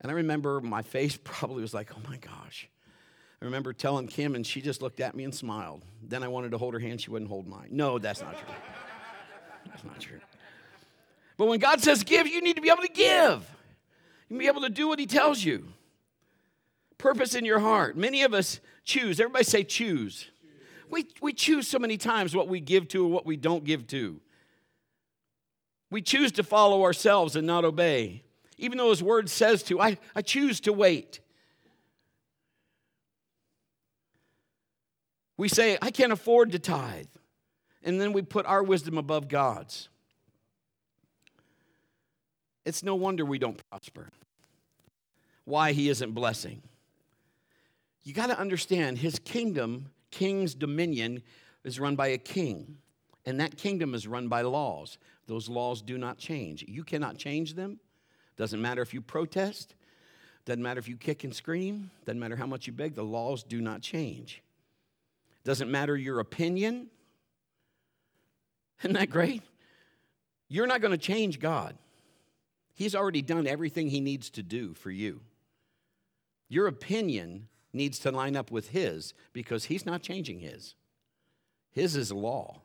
And 0.00 0.12
I 0.12 0.14
remember 0.14 0.60
my 0.60 0.82
face 0.82 1.18
probably 1.24 1.62
was 1.62 1.74
like, 1.74 1.90
oh 1.96 2.00
my 2.08 2.18
gosh. 2.18 2.68
I 3.40 3.44
remember 3.44 3.72
telling 3.72 4.08
Kim, 4.08 4.34
and 4.34 4.46
she 4.46 4.60
just 4.60 4.82
looked 4.82 5.00
at 5.00 5.14
me 5.14 5.24
and 5.24 5.34
smiled. 5.34 5.84
Then 6.02 6.22
I 6.22 6.28
wanted 6.28 6.50
to 6.50 6.58
hold 6.58 6.74
her 6.74 6.80
hand, 6.80 7.00
she 7.00 7.10
wouldn't 7.10 7.30
hold 7.30 7.46
mine. 7.46 7.68
No, 7.70 7.98
that's 7.98 8.20
not 8.20 8.36
true. 8.36 8.54
That's 9.66 9.84
not 9.84 10.00
true. 10.00 10.20
But 11.36 11.46
when 11.46 11.60
God 11.60 11.80
says 11.80 12.02
give, 12.02 12.26
you 12.26 12.40
need 12.42 12.56
to 12.56 12.62
be 12.62 12.68
able 12.68 12.82
to 12.82 12.88
give. 12.88 13.48
You 14.28 14.36
need 14.36 14.46
to 14.46 14.52
be 14.52 14.58
able 14.58 14.62
to 14.62 14.70
do 14.70 14.88
what 14.88 14.98
He 14.98 15.06
tells 15.06 15.42
you. 15.42 15.68
Purpose 16.98 17.36
in 17.36 17.44
your 17.44 17.60
heart. 17.60 17.96
Many 17.96 18.22
of 18.22 18.34
us 18.34 18.60
choose. 18.84 19.20
Everybody 19.20 19.44
say 19.44 19.62
choose. 19.62 20.28
We, 20.90 21.06
we 21.20 21.32
choose 21.32 21.68
so 21.68 21.78
many 21.78 21.96
times 21.96 22.34
what 22.34 22.48
we 22.48 22.58
give 22.58 22.88
to 22.88 23.04
and 23.04 23.14
what 23.14 23.24
we 23.24 23.36
don't 23.36 23.62
give 23.62 23.86
to. 23.88 24.20
We 25.90 26.02
choose 26.02 26.32
to 26.32 26.42
follow 26.42 26.82
ourselves 26.82 27.36
and 27.36 27.46
not 27.46 27.64
obey. 27.64 28.24
Even 28.56 28.78
though 28.78 28.90
His 28.90 29.02
Word 29.02 29.30
says 29.30 29.62
to, 29.64 29.80
I, 29.80 29.98
I 30.16 30.22
choose 30.22 30.58
to 30.60 30.72
wait. 30.72 31.20
We 35.38 35.48
say, 35.48 35.78
I 35.80 35.90
can't 35.90 36.12
afford 36.12 36.52
to 36.52 36.58
tithe. 36.58 37.06
And 37.82 37.98
then 37.98 38.12
we 38.12 38.20
put 38.20 38.44
our 38.44 38.62
wisdom 38.62 38.98
above 38.98 39.28
God's. 39.28 39.88
It's 42.66 42.82
no 42.82 42.96
wonder 42.96 43.24
we 43.24 43.38
don't 43.38 43.58
prosper. 43.70 44.08
Why 45.44 45.72
He 45.72 45.88
isn't 45.88 46.12
blessing. 46.12 46.60
You 48.02 48.12
got 48.12 48.26
to 48.26 48.38
understand 48.38 48.98
His 48.98 49.18
kingdom, 49.18 49.90
king's 50.10 50.54
dominion, 50.54 51.22
is 51.64 51.80
run 51.80 51.96
by 51.96 52.08
a 52.08 52.18
king. 52.18 52.76
And 53.24 53.40
that 53.40 53.56
kingdom 53.56 53.94
is 53.94 54.06
run 54.06 54.28
by 54.28 54.42
laws. 54.42 54.98
Those 55.26 55.48
laws 55.48 55.82
do 55.82 55.98
not 55.98 56.18
change. 56.18 56.64
You 56.66 56.82
cannot 56.82 57.16
change 57.16 57.54
them. 57.54 57.78
Doesn't 58.36 58.60
matter 58.60 58.82
if 58.82 58.92
you 58.92 59.00
protest, 59.00 59.74
doesn't 60.44 60.62
matter 60.62 60.78
if 60.78 60.88
you 60.88 60.96
kick 60.96 61.24
and 61.24 61.34
scream, 61.34 61.90
doesn't 62.06 62.20
matter 62.20 62.36
how 62.36 62.46
much 62.46 62.66
you 62.66 62.72
beg, 62.72 62.94
the 62.94 63.02
laws 63.02 63.42
do 63.42 63.60
not 63.60 63.82
change. 63.82 64.42
Doesn't 65.48 65.70
matter 65.70 65.96
your 65.96 66.20
opinion. 66.20 66.88
Isn't 68.80 68.92
that 68.92 69.08
great? 69.08 69.42
You're 70.46 70.66
not 70.66 70.82
going 70.82 70.90
to 70.90 70.98
change 70.98 71.40
God. 71.40 71.74
He's 72.74 72.94
already 72.94 73.22
done 73.22 73.46
everything 73.46 73.88
he 73.88 74.02
needs 74.02 74.28
to 74.28 74.42
do 74.42 74.74
for 74.74 74.90
you. 74.90 75.22
Your 76.50 76.66
opinion 76.66 77.48
needs 77.72 77.98
to 78.00 78.10
line 78.10 78.36
up 78.36 78.50
with 78.50 78.68
his 78.68 79.14
because 79.32 79.64
he's 79.64 79.86
not 79.86 80.02
changing 80.02 80.40
his. 80.40 80.74
His 81.70 81.96
is 81.96 82.12
law. 82.12 82.60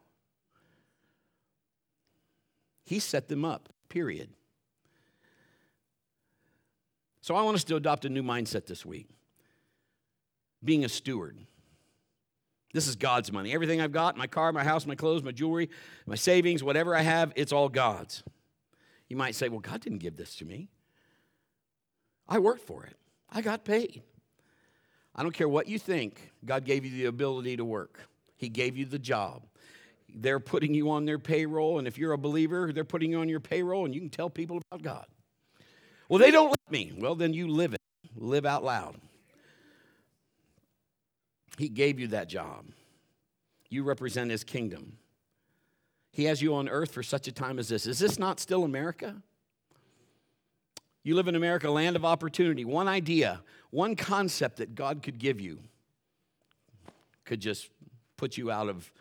He 2.83 2.99
set 2.99 3.29
them 3.29 3.45
up, 3.45 3.69
period. 3.87 4.27
So 7.21 7.33
I 7.33 7.43
want 7.43 7.55
us 7.55 7.63
to 7.63 7.77
adopt 7.77 8.03
a 8.03 8.09
new 8.09 8.23
mindset 8.23 8.65
this 8.65 8.85
week 8.85 9.07
being 10.61 10.83
a 10.83 10.89
steward. 10.89 11.37
This 12.73 12.87
is 12.87 12.95
God's 12.95 13.31
money. 13.31 13.53
Everything 13.53 13.79
I've 13.79 13.91
got 13.91 14.17
my 14.17 14.27
car, 14.27 14.51
my 14.51 14.63
house, 14.63 14.85
my 14.85 14.95
clothes, 14.95 15.23
my 15.23 15.31
jewelry, 15.31 15.69
my 16.07 16.15
savings, 16.15 16.63
whatever 16.63 16.95
I 16.95 17.01
have, 17.01 17.31
it's 17.35 17.53
all 17.53 17.69
God's. 17.69 18.23
You 19.07 19.15
might 19.15 19.35
say, 19.35 19.47
well, 19.47 19.59
God 19.59 19.81
didn't 19.81 19.99
give 19.99 20.17
this 20.17 20.35
to 20.37 20.45
me. 20.45 20.69
I 22.27 22.39
worked 22.39 22.65
for 22.65 22.83
it, 22.85 22.95
I 23.29 23.41
got 23.41 23.63
paid. 23.63 24.01
I 25.15 25.21
don't 25.21 25.33
care 25.33 25.47
what 25.47 25.67
you 25.67 25.77
think, 25.77 26.31
God 26.43 26.65
gave 26.65 26.83
you 26.83 26.91
the 26.91 27.05
ability 27.05 27.57
to 27.57 27.65
work, 27.65 27.99
He 28.35 28.49
gave 28.49 28.75
you 28.75 28.85
the 28.85 28.99
job. 28.99 29.43
They're 30.15 30.39
putting 30.39 30.73
you 30.73 30.91
on 30.91 31.05
their 31.05 31.19
payroll, 31.19 31.79
and 31.79 31.87
if 31.87 31.97
you're 31.97 32.13
a 32.13 32.17
believer, 32.17 32.71
they're 32.71 32.83
putting 32.83 33.11
you 33.11 33.19
on 33.19 33.29
your 33.29 33.39
payroll, 33.39 33.85
and 33.85 33.93
you 33.93 34.01
can 34.01 34.09
tell 34.09 34.29
people 34.29 34.61
about 34.71 34.83
God. 34.83 35.05
Well, 36.07 36.19
they 36.19 36.31
don't 36.31 36.49
let 36.49 36.71
me. 36.71 36.93
Well, 36.95 37.15
then 37.15 37.33
you 37.33 37.47
live 37.47 37.73
it. 37.73 37.81
Live 38.15 38.45
out 38.45 38.63
loud. 38.63 38.95
He 41.57 41.69
gave 41.69 41.99
you 41.99 42.07
that 42.07 42.29
job. 42.29 42.65
You 43.69 43.83
represent 43.83 44.31
his 44.31 44.43
kingdom. 44.43 44.97
He 46.11 46.25
has 46.25 46.41
you 46.41 46.53
on 46.55 46.69
earth 46.69 46.91
for 46.91 47.03
such 47.03 47.27
a 47.27 47.31
time 47.31 47.57
as 47.57 47.69
this. 47.69 47.87
Is 47.87 47.99
this 47.99 48.19
not 48.19 48.39
still 48.39 48.63
America? 48.63 49.15
You 51.03 51.15
live 51.15 51.27
in 51.27 51.35
America, 51.35 51.69
land 51.69 51.95
of 51.95 52.05
opportunity. 52.05 52.63
One 52.63 52.87
idea, 52.87 53.41
one 53.71 53.95
concept 53.95 54.57
that 54.57 54.75
God 54.75 55.01
could 55.03 55.19
give 55.19 55.41
you 55.41 55.59
could 57.25 57.39
just 57.39 57.69
put 58.15 58.37
you 58.37 58.51
out 58.51 58.69
of 58.69 58.91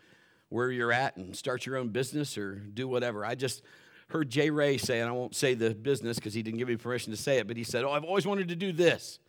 where 0.49 0.71
you're 0.71 0.91
at 0.91 1.17
and 1.17 1.35
start 1.35 1.65
your 1.65 1.77
own 1.77 1.89
business 1.89 2.37
or 2.37 2.55
do 2.55 2.87
whatever. 2.87 3.25
I 3.25 3.35
just 3.35 3.63
heard 4.09 4.29
Jay 4.29 4.49
Ray 4.49 4.77
say, 4.77 4.99
and 4.99 5.09
I 5.09 5.11
won't 5.11 5.35
say 5.35 5.53
the 5.53 5.73
business 5.73 6.17
because 6.17 6.33
he 6.33 6.43
didn't 6.43 6.59
give 6.59 6.67
me 6.67 6.75
permission 6.75 7.11
to 7.11 7.17
say 7.17 7.37
it, 7.37 7.47
but 7.47 7.57
he 7.57 7.63
said, 7.63 7.83
Oh, 7.83 7.91
I've 7.91 8.03
always 8.03 8.25
wanted 8.25 8.49
to 8.49 8.55
do 8.55 8.71
this. 8.71 9.19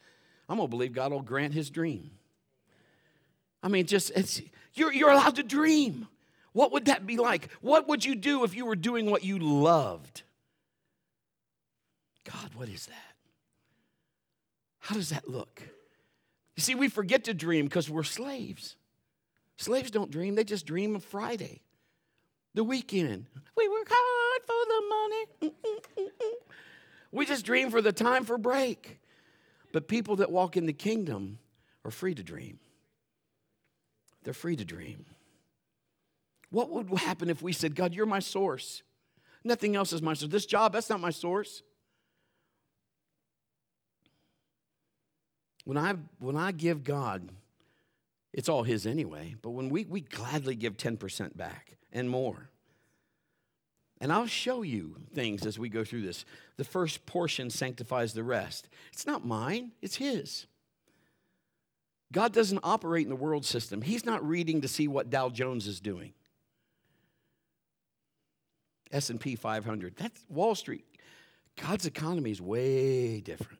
I'm 0.48 0.56
going 0.56 0.68
to 0.68 0.70
believe 0.70 0.92
God 0.92 1.12
will 1.12 1.22
grant 1.22 1.54
his 1.54 1.70
dream. 1.70 2.10
I 3.64 3.68
mean, 3.68 3.86
just, 3.86 4.12
it's, 4.14 4.42
you're, 4.74 4.92
you're 4.92 5.10
allowed 5.10 5.36
to 5.36 5.42
dream. 5.42 6.06
What 6.52 6.70
would 6.72 6.84
that 6.84 7.06
be 7.06 7.16
like? 7.16 7.50
What 7.62 7.88
would 7.88 8.04
you 8.04 8.14
do 8.14 8.44
if 8.44 8.54
you 8.54 8.66
were 8.66 8.76
doing 8.76 9.10
what 9.10 9.24
you 9.24 9.38
loved? 9.38 10.22
God, 12.24 12.54
what 12.54 12.68
is 12.68 12.86
that? 12.86 13.14
How 14.80 14.94
does 14.94 15.08
that 15.08 15.30
look? 15.30 15.62
You 16.56 16.62
see, 16.62 16.74
we 16.74 16.88
forget 16.88 17.24
to 17.24 17.34
dream 17.34 17.64
because 17.64 17.88
we're 17.88 18.02
slaves. 18.02 18.76
Slaves 19.56 19.90
don't 19.90 20.10
dream, 20.10 20.34
they 20.34 20.44
just 20.44 20.66
dream 20.66 20.94
of 20.94 21.02
Friday, 21.02 21.62
the 22.54 22.64
weekend. 22.64 23.26
We 23.56 23.68
work 23.68 23.88
hard 23.90 24.42
for 24.42 24.64
the 24.68 24.82
money. 24.90 25.54
Mm, 25.54 26.04
mm, 26.04 26.10
mm, 26.10 26.32
we 27.12 27.24
just 27.24 27.46
dream 27.46 27.70
for 27.70 27.80
the 27.80 27.92
time 27.92 28.24
for 28.24 28.36
break. 28.36 29.00
But 29.72 29.88
people 29.88 30.16
that 30.16 30.30
walk 30.30 30.56
in 30.56 30.66
the 30.66 30.72
kingdom 30.72 31.38
are 31.84 31.90
free 31.90 32.14
to 32.14 32.22
dream. 32.22 32.58
They're 34.24 34.34
free 34.34 34.56
to 34.56 34.64
dream. 34.64 35.04
What 36.50 36.70
would 36.70 36.98
happen 36.98 37.30
if 37.30 37.42
we 37.42 37.52
said, 37.52 37.74
God, 37.74 37.94
you're 37.94 38.06
my 38.06 38.20
source? 38.20 38.82
Nothing 39.44 39.76
else 39.76 39.92
is 39.92 40.02
my 40.02 40.14
source. 40.14 40.30
This 40.30 40.46
job, 40.46 40.72
that's 40.72 40.88
not 40.90 41.00
my 41.00 41.10
source. 41.10 41.62
When 45.64 45.76
I, 45.76 45.94
when 46.18 46.36
I 46.36 46.52
give 46.52 46.84
God, 46.84 47.28
it's 48.32 48.48
all 48.48 48.62
His 48.62 48.86
anyway, 48.86 49.34
but 49.40 49.50
when 49.50 49.68
we, 49.68 49.84
we 49.84 50.00
gladly 50.00 50.54
give 50.54 50.76
10% 50.76 51.36
back 51.36 51.76
and 51.92 52.08
more. 52.08 52.50
And 54.00 54.12
I'll 54.12 54.26
show 54.26 54.62
you 54.62 54.96
things 55.14 55.46
as 55.46 55.58
we 55.58 55.68
go 55.68 55.84
through 55.84 56.02
this. 56.02 56.24
The 56.56 56.64
first 56.64 57.06
portion 57.06 57.48
sanctifies 57.48 58.12
the 58.12 58.22
rest. 58.22 58.68
It's 58.92 59.06
not 59.06 59.24
mine, 59.24 59.72
it's 59.80 59.96
His. 59.96 60.46
God 62.14 62.32
doesn't 62.32 62.60
operate 62.62 63.02
in 63.02 63.10
the 63.10 63.16
world 63.16 63.44
system. 63.44 63.82
He's 63.82 64.06
not 64.06 64.26
reading 64.26 64.60
to 64.60 64.68
see 64.68 64.86
what 64.86 65.10
Dow 65.10 65.28
Jones 65.30 65.66
is 65.66 65.80
doing. 65.80 66.12
S&P 68.92 69.34
500. 69.34 69.96
That's 69.96 70.24
Wall 70.28 70.54
Street. 70.54 70.84
God's 71.60 71.86
economy 71.86 72.30
is 72.30 72.40
way 72.40 73.20
different. 73.20 73.58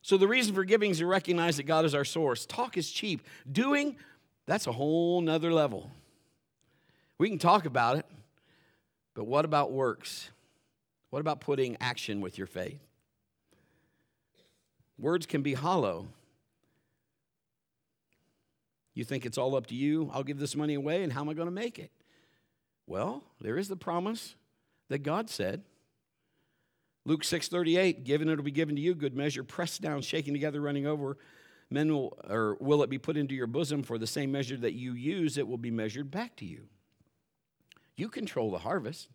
So 0.00 0.16
the 0.16 0.26
reason 0.26 0.54
for 0.54 0.64
giving 0.64 0.92
is 0.92 0.98
to 0.98 1.06
recognize 1.06 1.58
that 1.58 1.64
God 1.64 1.84
is 1.84 1.94
our 1.94 2.06
source. 2.06 2.46
Talk 2.46 2.78
is 2.78 2.90
cheap. 2.90 3.20
Doing, 3.50 3.94
that's 4.46 4.66
a 4.66 4.72
whole 4.72 5.20
nother 5.20 5.52
level. 5.52 5.90
We 7.18 7.28
can 7.28 7.38
talk 7.38 7.66
about 7.66 7.98
it, 7.98 8.06
but 9.12 9.24
what 9.26 9.44
about 9.44 9.72
works? 9.72 10.30
What 11.10 11.20
about 11.20 11.42
putting 11.42 11.76
action 11.80 12.22
with 12.22 12.38
your 12.38 12.46
faith? 12.46 12.87
Words 14.98 15.26
can 15.26 15.42
be 15.42 15.54
hollow. 15.54 16.08
You 18.94 19.04
think 19.04 19.24
it's 19.24 19.38
all 19.38 19.54
up 19.54 19.66
to 19.68 19.74
you? 19.74 20.10
I'll 20.12 20.24
give 20.24 20.38
this 20.38 20.56
money 20.56 20.74
away, 20.74 21.04
and 21.04 21.12
how 21.12 21.20
am 21.20 21.28
I 21.28 21.34
going 21.34 21.46
to 21.46 21.52
make 21.52 21.78
it? 21.78 21.92
Well, 22.86 23.22
there 23.40 23.56
is 23.56 23.68
the 23.68 23.76
promise 23.76 24.34
that 24.88 24.98
God 25.00 25.30
said. 25.30 25.62
Luke 27.04 27.22
6:38, 27.22 28.04
given 28.04 28.28
it'll 28.28 28.44
be 28.44 28.50
given 28.50 28.74
to 28.74 28.82
you, 28.82 28.94
good 28.94 29.14
measure, 29.14 29.44
pressed 29.44 29.80
down, 29.80 30.02
shaking 30.02 30.34
together, 30.34 30.60
running 30.60 30.86
over. 30.86 31.16
Men 31.70 31.92
will, 31.92 32.18
or 32.28 32.56
will 32.60 32.82
it 32.82 32.90
be 32.90 32.98
put 32.98 33.16
into 33.16 33.34
your 33.34 33.46
bosom 33.46 33.82
for 33.82 33.98
the 33.98 34.06
same 34.06 34.32
measure 34.32 34.56
that 34.56 34.72
you 34.72 34.94
use, 34.94 35.38
it 35.38 35.46
will 35.46 35.58
be 35.58 35.70
measured 35.70 36.10
back 36.10 36.34
to 36.36 36.44
you. 36.44 36.68
You 37.94 38.08
control 38.08 38.50
the 38.50 38.58
harvest. 38.58 39.08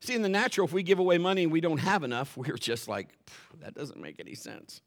See, 0.00 0.14
in 0.14 0.22
the 0.22 0.28
natural, 0.28 0.66
if 0.66 0.72
we 0.72 0.82
give 0.82 0.98
away 0.98 1.18
money 1.18 1.44
and 1.44 1.52
we 1.52 1.60
don't 1.60 1.78
have 1.78 2.02
enough, 2.02 2.36
we're 2.36 2.56
just 2.56 2.88
like, 2.88 3.08
that 3.60 3.74
doesn't 3.74 4.00
make 4.00 4.20
any 4.20 4.34
sense. 4.34 4.82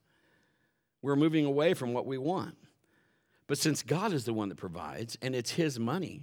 We're 1.01 1.15
moving 1.15 1.45
away 1.45 1.73
from 1.73 1.93
what 1.93 2.05
we 2.05 2.17
want. 2.17 2.55
But 3.47 3.57
since 3.57 3.81
God 3.81 4.13
is 4.13 4.25
the 4.25 4.33
one 4.33 4.49
that 4.49 4.57
provides 4.57 5.17
and 5.21 5.35
it's 5.35 5.51
His 5.51 5.79
money, 5.79 6.21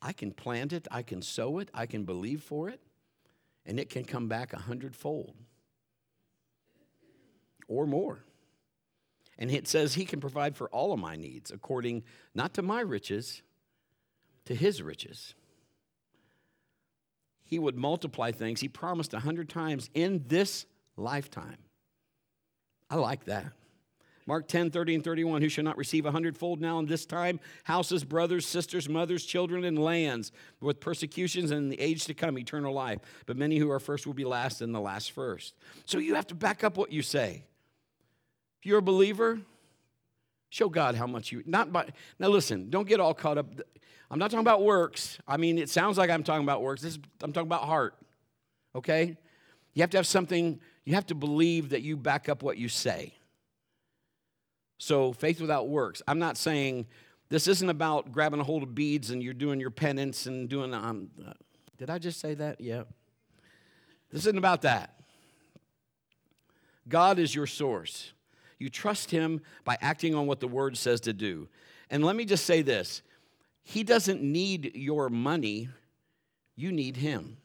I 0.00 0.12
can 0.12 0.32
plant 0.32 0.72
it, 0.72 0.86
I 0.90 1.02
can 1.02 1.22
sow 1.22 1.58
it, 1.58 1.70
I 1.74 1.86
can 1.86 2.04
believe 2.04 2.42
for 2.42 2.68
it, 2.68 2.80
and 3.66 3.80
it 3.80 3.90
can 3.90 4.04
come 4.04 4.28
back 4.28 4.52
a 4.52 4.58
hundredfold 4.58 5.34
or 7.66 7.86
more. 7.86 8.24
And 9.38 9.50
it 9.50 9.68
says 9.68 9.94
he 9.94 10.04
can 10.04 10.20
provide 10.20 10.56
for 10.56 10.68
all 10.70 10.92
of 10.92 10.98
my 10.98 11.14
needs 11.14 11.50
according 11.50 12.02
not 12.34 12.54
to 12.54 12.62
my 12.62 12.80
riches, 12.80 13.42
to 14.46 14.54
his 14.54 14.82
riches. 14.82 15.34
He 17.48 17.58
would 17.58 17.76
multiply 17.76 18.30
things. 18.30 18.60
He 18.60 18.68
promised 18.68 19.14
a 19.14 19.18
hundred 19.18 19.48
times 19.48 19.88
in 19.94 20.22
this 20.28 20.66
lifetime. 20.96 21.56
I 22.90 22.96
like 22.96 23.24
that. 23.24 23.52
Mark 24.26 24.46
10, 24.46 24.70
30 24.70 24.96
and 24.96 25.04
31, 25.04 25.40
who 25.40 25.48
shall 25.48 25.64
not 25.64 25.78
receive 25.78 26.04
a 26.04 26.10
hundredfold 26.10 26.60
now 26.60 26.78
in 26.78 26.84
this 26.84 27.06
time, 27.06 27.40
houses, 27.64 28.04
brothers, 28.04 28.44
sisters, 28.44 28.86
mothers, 28.86 29.24
children, 29.24 29.64
and 29.64 29.78
lands, 29.78 30.32
with 30.60 30.80
persecutions 30.80 31.50
and 31.50 31.62
in 31.62 31.68
the 31.70 31.80
age 31.80 32.04
to 32.04 32.12
come, 32.12 32.38
eternal 32.38 32.74
life. 32.74 32.98
But 33.24 33.38
many 33.38 33.56
who 33.56 33.70
are 33.70 33.80
first 33.80 34.06
will 34.06 34.12
be 34.12 34.26
last, 34.26 34.60
and 34.60 34.74
the 34.74 34.80
last 34.80 35.12
first. 35.12 35.54
So 35.86 35.96
you 35.96 36.14
have 36.16 36.26
to 36.26 36.34
back 36.34 36.62
up 36.62 36.76
what 36.76 36.92
you 36.92 37.00
say. 37.00 37.44
If 38.60 38.66
you're 38.66 38.80
a 38.80 38.82
believer, 38.82 39.40
show 40.50 40.68
God 40.68 40.94
how 40.94 41.06
much 41.06 41.32
you, 41.32 41.42
not 41.46 41.72
by, 41.72 41.88
now 42.18 42.28
listen, 42.28 42.70
don't 42.70 42.88
get 42.88 43.00
all 43.00 43.14
caught 43.14 43.38
up. 43.38 43.46
I'm 44.10 44.18
not 44.18 44.30
talking 44.30 44.40
about 44.40 44.62
works. 44.62 45.18
I 45.26 45.36
mean, 45.36 45.58
it 45.58 45.68
sounds 45.68 45.98
like 45.98 46.10
I'm 46.10 46.22
talking 46.22 46.44
about 46.44 46.62
works. 46.62 46.82
This, 46.82 46.98
I'm 47.22 47.32
talking 47.32 47.48
about 47.48 47.64
heart, 47.64 47.94
okay? 48.74 49.16
You 49.74 49.82
have 49.82 49.90
to 49.90 49.98
have 49.98 50.06
something, 50.06 50.60
you 50.84 50.94
have 50.94 51.06
to 51.06 51.14
believe 51.14 51.70
that 51.70 51.82
you 51.82 51.96
back 51.96 52.28
up 52.28 52.42
what 52.42 52.56
you 52.56 52.68
say. 52.68 53.14
So, 54.78 55.12
faith 55.12 55.40
without 55.40 55.68
works. 55.68 56.02
I'm 56.06 56.20
not 56.20 56.36
saying 56.36 56.86
this 57.28 57.48
isn't 57.48 57.68
about 57.68 58.12
grabbing 58.12 58.40
a 58.40 58.44
hold 58.44 58.62
of 58.62 58.74
beads 58.74 59.10
and 59.10 59.22
you're 59.22 59.34
doing 59.34 59.60
your 59.60 59.70
penance 59.70 60.26
and 60.26 60.48
doing. 60.48 60.72
Um, 60.72 61.10
did 61.76 61.90
I 61.90 61.98
just 61.98 62.20
say 62.20 62.34
that? 62.34 62.60
Yeah. 62.60 62.84
This 64.10 64.22
isn't 64.22 64.38
about 64.38 64.62
that. 64.62 64.94
God 66.88 67.18
is 67.18 67.34
your 67.34 67.46
source. 67.46 68.12
You 68.58 68.68
trust 68.68 69.10
Him 69.10 69.40
by 69.64 69.76
acting 69.80 70.14
on 70.14 70.26
what 70.26 70.40
the 70.40 70.48
Word 70.48 70.76
says 70.76 71.00
to 71.02 71.12
do. 71.12 71.48
And 71.90 72.04
let 72.04 72.16
me 72.16 72.24
just 72.24 72.44
say 72.44 72.62
this 72.62 73.02
He 73.62 73.84
doesn't 73.84 74.22
need 74.22 74.76
your 74.76 75.08
money, 75.08 75.68
you 76.56 76.72
need 76.72 76.96
Him. 76.96 77.36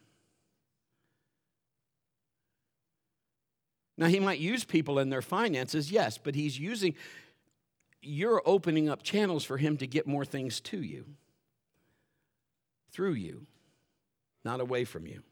Now, 3.97 4.07
He 4.07 4.20
might 4.20 4.39
use 4.39 4.64
people 4.64 4.99
in 4.99 5.09
their 5.09 5.22
finances, 5.22 5.91
yes, 5.91 6.18
but 6.18 6.36
He's 6.36 6.57
using, 6.57 6.95
you're 8.03 8.41
opening 8.45 8.89
up 8.89 9.01
channels 9.01 9.43
for 9.43 9.57
him 9.57 9.78
to 9.78 9.88
get 9.88 10.05
more 10.05 10.26
things 10.26 10.59
to 10.59 10.82
you, 10.82 11.05
through 12.91 13.14
you, 13.14 13.45
not 14.43 14.59
away 14.59 14.84
from 14.84 15.07
you. 15.07 15.24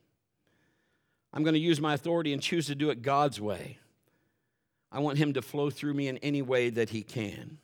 I'm 1.34 1.43
going 1.43 1.53
to 1.53 1.59
use 1.59 1.79
my 1.79 1.93
authority 1.93 2.34
and 2.34 2.41
choose 2.41 2.67
to 2.67 2.75
do 2.75 2.89
it 2.89 3.01
God's 3.01 3.39
way. 3.39 3.77
I 4.91 4.99
want 4.99 5.17
him 5.17 5.33
to 5.33 5.41
flow 5.41 5.69
through 5.69 5.93
me 5.93 6.07
in 6.07 6.17
any 6.17 6.41
way 6.41 6.69
that 6.69 6.89
he 6.89 7.01
can. 7.01 7.59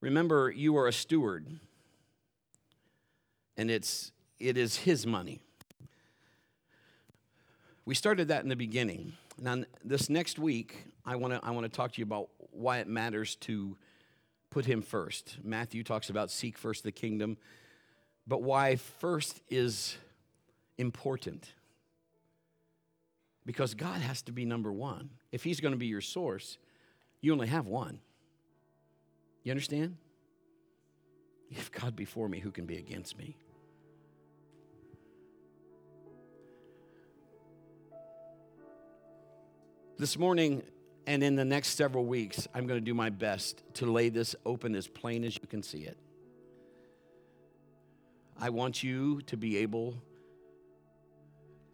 Remember, 0.00 0.50
you 0.50 0.76
are 0.76 0.86
a 0.86 0.92
steward, 0.92 1.46
and 3.56 3.70
it's, 3.70 4.12
it 4.38 4.56
is 4.56 4.76
his 4.76 5.06
money. 5.06 5.40
We 7.84 7.94
started 7.94 8.28
that 8.28 8.42
in 8.42 8.48
the 8.48 8.56
beginning. 8.56 9.14
Now, 9.40 9.64
this 9.84 10.08
next 10.08 10.38
week, 10.38 10.84
I 11.04 11.16
want 11.16 11.34
to 11.34 11.40
I 11.42 11.52
want 11.52 11.64
to 11.64 11.74
talk 11.74 11.92
to 11.92 11.98
you 11.98 12.04
about 12.04 12.28
why 12.52 12.78
it 12.78 12.86
matters 12.86 13.36
to 13.36 13.76
put 14.50 14.66
him 14.66 14.82
first. 14.82 15.38
Matthew 15.42 15.82
talks 15.82 16.10
about 16.10 16.30
seek 16.30 16.58
first 16.58 16.84
the 16.84 16.92
kingdom, 16.92 17.38
but 18.26 18.42
why 18.42 18.76
first 18.76 19.40
is 19.48 19.96
important. 20.76 21.52
Because 23.48 23.72
God 23.72 24.02
has 24.02 24.20
to 24.24 24.32
be 24.32 24.44
number 24.44 24.70
one. 24.70 25.08
If 25.32 25.42
He's 25.42 25.58
going 25.58 25.72
to 25.72 25.78
be 25.78 25.86
your 25.86 26.02
source, 26.02 26.58
you 27.22 27.32
only 27.32 27.46
have 27.46 27.66
one. 27.66 27.98
You 29.42 29.52
understand? 29.52 29.96
If 31.50 31.72
God 31.72 31.96
be 31.96 32.04
for 32.04 32.28
me, 32.28 32.40
who 32.40 32.50
can 32.50 32.66
be 32.66 32.76
against 32.76 33.16
me? 33.16 33.38
This 39.96 40.18
morning 40.18 40.62
and 41.06 41.22
in 41.22 41.34
the 41.34 41.46
next 41.46 41.68
several 41.68 42.04
weeks, 42.04 42.46
I'm 42.54 42.66
going 42.66 42.78
to 42.78 42.84
do 42.84 42.92
my 42.92 43.08
best 43.08 43.62
to 43.76 43.86
lay 43.86 44.10
this 44.10 44.36
open 44.44 44.74
as 44.74 44.86
plain 44.86 45.24
as 45.24 45.36
you 45.36 45.48
can 45.48 45.62
see 45.62 45.84
it. 45.84 45.96
I 48.38 48.50
want 48.50 48.82
you 48.82 49.22
to 49.22 49.38
be 49.38 49.56
able 49.56 49.94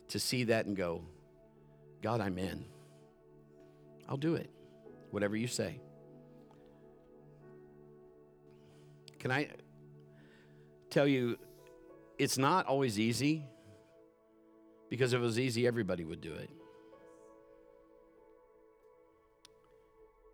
to 0.07 0.21
see 0.21 0.45
that 0.45 0.67
and 0.67 0.77
go, 0.77 1.03
God, 2.05 2.21
I'm 2.21 2.37
in. 2.37 2.67
I'll 4.07 4.19
do 4.19 4.35
it, 4.35 4.51
whatever 5.11 5.35
you 5.35 5.47
say. 5.47 5.81
Can 9.19 9.31
I 9.31 9.49
tell 10.91 11.09
you, 11.09 11.39
it's 12.19 12.37
not 12.37 12.67
always 12.67 13.01
easy 13.01 13.47
because 14.91 15.15
if 15.15 15.21
it 15.21 15.23
was 15.23 15.39
easy, 15.39 15.67
everybody 15.67 16.05
would 16.05 16.21
do 16.21 16.35
it. 16.35 16.51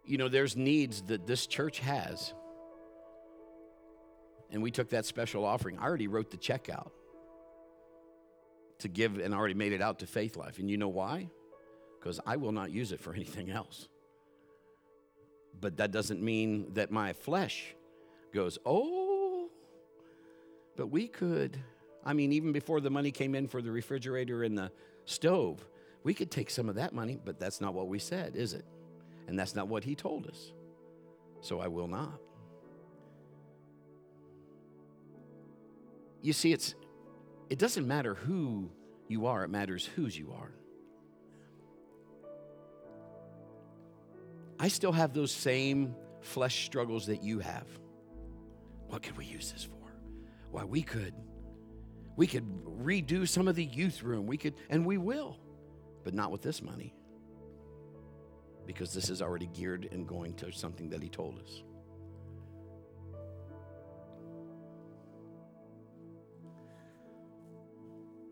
You 0.04 0.18
know, 0.18 0.26
there's 0.26 0.56
needs 0.56 1.02
that 1.02 1.24
this 1.24 1.46
church 1.46 1.78
has. 1.78 2.34
And 4.50 4.60
we 4.60 4.72
took 4.72 4.88
that 4.88 5.06
special 5.06 5.44
offering. 5.44 5.78
I 5.78 5.84
already 5.84 6.08
wrote 6.08 6.32
the 6.32 6.36
check 6.36 6.68
out 6.68 6.90
to 8.80 8.88
give 8.88 9.20
and 9.20 9.32
already 9.32 9.54
made 9.54 9.72
it 9.72 9.80
out 9.80 10.00
to 10.00 10.08
Faith 10.08 10.36
Life. 10.36 10.58
And 10.58 10.68
you 10.68 10.76
know 10.76 10.88
why? 10.88 11.28
Because 12.00 12.18
I 12.26 12.36
will 12.36 12.52
not 12.52 12.70
use 12.70 12.92
it 12.92 13.00
for 13.00 13.12
anything 13.14 13.50
else. 13.50 13.88
But 15.60 15.76
that 15.76 15.90
doesn't 15.90 16.22
mean 16.22 16.72
that 16.74 16.90
my 16.90 17.12
flesh 17.12 17.74
goes, 18.32 18.58
oh, 18.64 19.48
but 20.76 20.86
we 20.86 21.06
could. 21.06 21.58
I 22.04 22.14
mean, 22.14 22.32
even 22.32 22.52
before 22.52 22.80
the 22.80 22.90
money 22.90 23.10
came 23.10 23.34
in 23.34 23.46
for 23.46 23.60
the 23.60 23.70
refrigerator 23.70 24.42
and 24.44 24.56
the 24.56 24.72
stove, 25.04 25.62
we 26.02 26.14
could 26.14 26.30
take 26.30 26.48
some 26.48 26.68
of 26.68 26.76
that 26.76 26.94
money, 26.94 27.18
but 27.22 27.38
that's 27.38 27.60
not 27.60 27.74
what 27.74 27.88
we 27.88 27.98
said, 27.98 28.36
is 28.36 28.54
it? 28.54 28.64
And 29.28 29.38
that's 29.38 29.54
not 29.54 29.68
what 29.68 29.84
he 29.84 29.94
told 29.94 30.26
us. 30.26 30.52
So 31.42 31.60
I 31.60 31.68
will 31.68 31.88
not. 31.88 32.18
You 36.22 36.32
see, 36.32 36.52
it's 36.52 36.74
it 37.48 37.58
doesn't 37.58 37.86
matter 37.86 38.14
who 38.14 38.70
you 39.08 39.26
are, 39.26 39.44
it 39.44 39.48
matters 39.48 39.84
whose 39.84 40.16
you 40.16 40.32
are. 40.32 40.52
I 44.62 44.68
still 44.68 44.92
have 44.92 45.14
those 45.14 45.32
same 45.32 45.96
flesh 46.20 46.66
struggles 46.66 47.06
that 47.06 47.22
you 47.22 47.38
have. 47.38 47.66
What 48.88 49.02
could 49.02 49.16
we 49.16 49.24
use 49.24 49.50
this 49.50 49.64
for? 49.64 49.90
Why, 50.50 50.64
we 50.64 50.82
could. 50.82 51.14
We 52.14 52.26
could 52.26 52.44
redo 52.66 53.26
some 53.26 53.48
of 53.48 53.56
the 53.56 53.64
youth 53.64 54.02
room. 54.02 54.26
We 54.26 54.36
could, 54.36 54.52
and 54.68 54.84
we 54.84 54.98
will, 54.98 55.38
but 56.04 56.12
not 56.12 56.30
with 56.30 56.42
this 56.42 56.60
money. 56.60 56.94
Because 58.66 58.92
this 58.92 59.08
is 59.08 59.22
already 59.22 59.46
geared 59.46 59.88
and 59.92 60.06
going 60.06 60.34
to 60.34 60.52
something 60.52 60.90
that 60.90 61.02
he 61.02 61.08
told 61.08 61.40
us. 61.40 61.62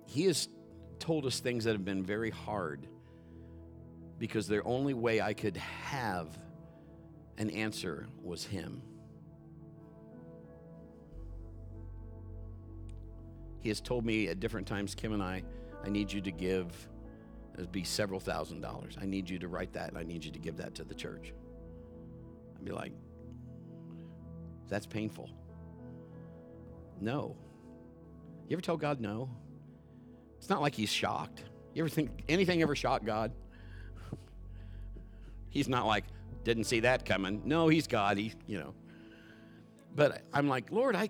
He 0.04 0.24
has 0.24 0.46
told 0.98 1.24
us 1.24 1.40
things 1.40 1.64
that 1.64 1.72
have 1.72 1.86
been 1.86 2.04
very 2.04 2.30
hard 2.30 2.86
because 4.18 4.48
the 4.48 4.62
only 4.64 4.94
way 4.94 5.20
I 5.20 5.32
could 5.32 5.56
have 5.56 6.36
an 7.38 7.50
answer 7.50 8.06
was 8.22 8.44
Him. 8.44 8.82
He 13.60 13.68
has 13.68 13.80
told 13.80 14.04
me 14.04 14.28
at 14.28 14.40
different 14.40 14.66
times, 14.66 14.94
Kim 14.94 15.12
and 15.12 15.22
I, 15.22 15.42
I 15.84 15.88
need 15.88 16.12
you 16.12 16.20
to 16.20 16.30
give, 16.30 16.88
it'd 17.54 17.72
be 17.72 17.84
several 17.84 18.20
thousand 18.20 18.60
dollars. 18.60 18.96
I 19.00 19.04
need 19.04 19.28
you 19.28 19.38
to 19.38 19.48
write 19.48 19.72
that 19.72 19.88
and 19.88 19.98
I 19.98 20.02
need 20.02 20.24
you 20.24 20.30
to 20.32 20.38
give 20.38 20.56
that 20.56 20.74
to 20.76 20.84
the 20.84 20.94
church. 20.94 21.32
I'd 22.56 22.64
be 22.64 22.72
like, 22.72 22.92
that's 24.68 24.86
painful. 24.86 25.30
No. 27.00 27.36
You 28.48 28.54
ever 28.54 28.62
tell 28.62 28.76
God 28.76 29.00
no? 29.00 29.30
It's 30.38 30.48
not 30.48 30.60
like 30.60 30.74
he's 30.74 30.90
shocked. 30.90 31.44
You 31.74 31.82
ever 31.82 31.88
think 31.88 32.24
anything 32.28 32.62
ever 32.62 32.74
shocked 32.74 33.04
God? 33.04 33.32
He's 35.50 35.68
not 35.68 35.86
like, 35.86 36.04
didn't 36.44 36.64
see 36.64 36.80
that 36.80 37.04
coming. 37.04 37.42
No, 37.44 37.68
he's 37.68 37.86
God. 37.86 38.16
He, 38.16 38.32
you 38.46 38.58
know. 38.58 38.74
But 39.94 40.22
I'm 40.32 40.48
like, 40.48 40.70
Lord, 40.70 40.94
I 40.94 41.08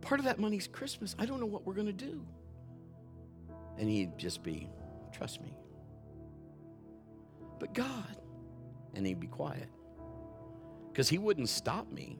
part 0.00 0.20
of 0.20 0.24
that 0.26 0.38
money's 0.38 0.68
Christmas. 0.68 1.14
I 1.18 1.26
don't 1.26 1.40
know 1.40 1.46
what 1.46 1.66
we're 1.66 1.74
going 1.74 1.86
to 1.86 1.92
do. 1.92 2.24
And 3.78 3.88
he'd 3.88 4.18
just 4.18 4.42
be, 4.42 4.68
trust 5.12 5.40
me. 5.42 5.52
But 7.58 7.74
God. 7.74 8.16
And 8.94 9.06
he'd 9.06 9.20
be 9.20 9.26
quiet. 9.26 9.68
Because 10.90 11.08
he 11.08 11.18
wouldn't 11.18 11.48
stop 11.48 11.90
me 11.92 12.18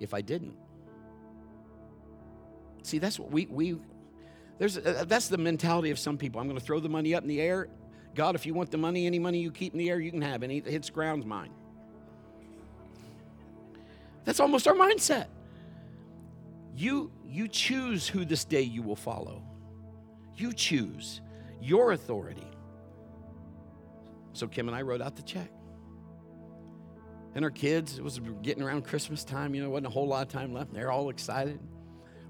if 0.00 0.14
I 0.14 0.20
didn't. 0.20 0.56
See, 2.82 2.98
that's 2.98 3.18
what 3.18 3.30
we, 3.30 3.46
we 3.46 3.78
there's, 4.58 4.78
uh, 4.78 5.04
that's 5.06 5.28
the 5.28 5.38
mentality 5.38 5.90
of 5.90 5.98
some 5.98 6.16
people. 6.16 6.40
I'm 6.40 6.46
going 6.46 6.58
to 6.58 6.64
throw 6.64 6.80
the 6.80 6.88
money 6.88 7.14
up 7.14 7.22
in 7.22 7.28
the 7.28 7.40
air. 7.40 7.68
God, 8.14 8.34
if 8.34 8.44
you 8.44 8.54
want 8.54 8.70
the 8.70 8.78
money, 8.78 9.06
any 9.06 9.18
money 9.18 9.38
you 9.38 9.50
keep 9.50 9.72
in 9.72 9.78
the 9.78 9.88
air, 9.90 9.98
you 9.98 10.10
can 10.10 10.22
have. 10.22 10.42
Any 10.42 10.60
that 10.60 10.70
hits 10.70 10.90
ground's 10.90 11.26
mine. 11.26 11.50
That's 14.24 14.40
almost 14.40 14.68
our 14.68 14.74
mindset. 14.74 15.26
You, 16.76 17.10
you 17.24 17.48
choose 17.48 18.06
who 18.08 18.24
this 18.24 18.44
day 18.44 18.62
you 18.62 18.82
will 18.82 18.96
follow. 18.96 19.42
You 20.36 20.52
choose 20.52 21.20
your 21.60 21.92
authority. 21.92 22.46
So 24.32 24.46
Kim 24.46 24.68
and 24.68 24.76
I 24.76 24.82
wrote 24.82 25.02
out 25.02 25.16
the 25.16 25.22
check. 25.22 25.50
And 27.34 27.44
our 27.44 27.50
kids, 27.50 27.98
it 27.98 28.04
was 28.04 28.20
getting 28.42 28.62
around 28.62 28.82
Christmas 28.84 29.24
time, 29.24 29.54
you 29.54 29.62
know, 29.62 29.70
wasn't 29.70 29.86
a 29.86 29.90
whole 29.90 30.06
lot 30.06 30.26
of 30.26 30.32
time 30.32 30.52
left. 30.52 30.72
They're 30.72 30.90
all 30.90 31.08
excited. 31.08 31.58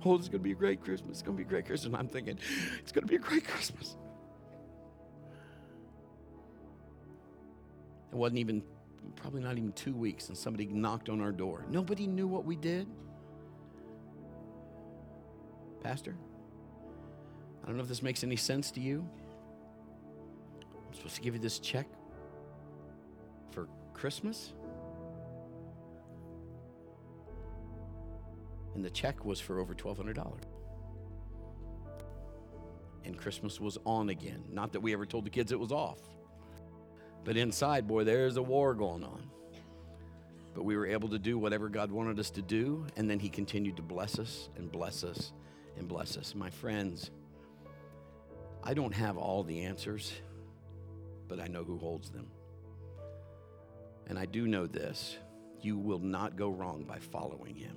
Oh, 0.04 0.14
it's 0.14 0.28
going 0.28 0.40
to 0.40 0.44
be 0.44 0.52
a 0.52 0.56
great 0.56 0.80
Christmas. 0.80 1.10
It's 1.18 1.22
going 1.22 1.36
to 1.36 1.42
be 1.42 1.46
a 1.46 1.50
great 1.50 1.66
Christmas. 1.66 1.86
And 1.86 1.96
I'm 1.96 2.08
thinking, 2.08 2.38
it's 2.78 2.92
going 2.92 3.02
to 3.02 3.08
be 3.08 3.16
a 3.16 3.20
great 3.20 3.46
Christmas. 3.46 3.96
It 8.12 8.16
wasn't 8.16 8.40
even, 8.40 8.62
probably 9.16 9.40
not 9.40 9.56
even 9.56 9.72
two 9.72 9.94
weeks, 9.94 10.28
and 10.28 10.36
somebody 10.36 10.66
knocked 10.66 11.08
on 11.08 11.22
our 11.22 11.32
door. 11.32 11.64
Nobody 11.70 12.06
knew 12.06 12.26
what 12.26 12.44
we 12.44 12.56
did. 12.56 12.86
Pastor, 15.82 16.14
I 17.62 17.66
don't 17.66 17.76
know 17.76 17.82
if 17.82 17.88
this 17.88 18.02
makes 18.02 18.22
any 18.22 18.36
sense 18.36 18.70
to 18.72 18.80
you. 18.80 19.08
I'm 20.86 20.94
supposed 20.94 21.16
to 21.16 21.22
give 21.22 21.34
you 21.34 21.40
this 21.40 21.58
check 21.58 21.86
for 23.50 23.66
Christmas. 23.94 24.52
And 28.74 28.84
the 28.84 28.90
check 28.90 29.24
was 29.24 29.40
for 29.40 29.58
over 29.58 29.74
$1,200. 29.74 30.34
And 33.04 33.16
Christmas 33.18 33.58
was 33.58 33.78
on 33.86 34.10
again. 34.10 34.44
Not 34.50 34.72
that 34.72 34.80
we 34.80 34.92
ever 34.92 35.06
told 35.06 35.24
the 35.24 35.30
kids 35.30 35.50
it 35.50 35.58
was 35.58 35.72
off. 35.72 35.98
But 37.24 37.36
inside, 37.36 37.86
boy, 37.86 38.04
there's 38.04 38.36
a 38.36 38.42
war 38.42 38.74
going 38.74 39.04
on. 39.04 39.30
But 40.54 40.64
we 40.64 40.76
were 40.76 40.86
able 40.86 41.08
to 41.10 41.18
do 41.18 41.38
whatever 41.38 41.68
God 41.68 41.90
wanted 41.90 42.18
us 42.18 42.30
to 42.32 42.42
do. 42.42 42.86
And 42.96 43.08
then 43.08 43.18
He 43.18 43.28
continued 43.28 43.76
to 43.76 43.82
bless 43.82 44.18
us 44.18 44.48
and 44.56 44.70
bless 44.70 45.04
us 45.04 45.32
and 45.76 45.88
bless 45.88 46.16
us. 46.16 46.34
My 46.34 46.50
friends, 46.50 47.10
I 48.62 48.74
don't 48.74 48.94
have 48.94 49.16
all 49.16 49.42
the 49.42 49.64
answers, 49.64 50.12
but 51.28 51.40
I 51.40 51.46
know 51.46 51.64
who 51.64 51.78
holds 51.78 52.10
them. 52.10 52.28
And 54.08 54.18
I 54.18 54.26
do 54.26 54.46
know 54.46 54.66
this 54.66 55.16
you 55.60 55.78
will 55.78 56.00
not 56.00 56.36
go 56.36 56.48
wrong 56.48 56.84
by 56.84 56.98
following 56.98 57.54
Him. 57.54 57.76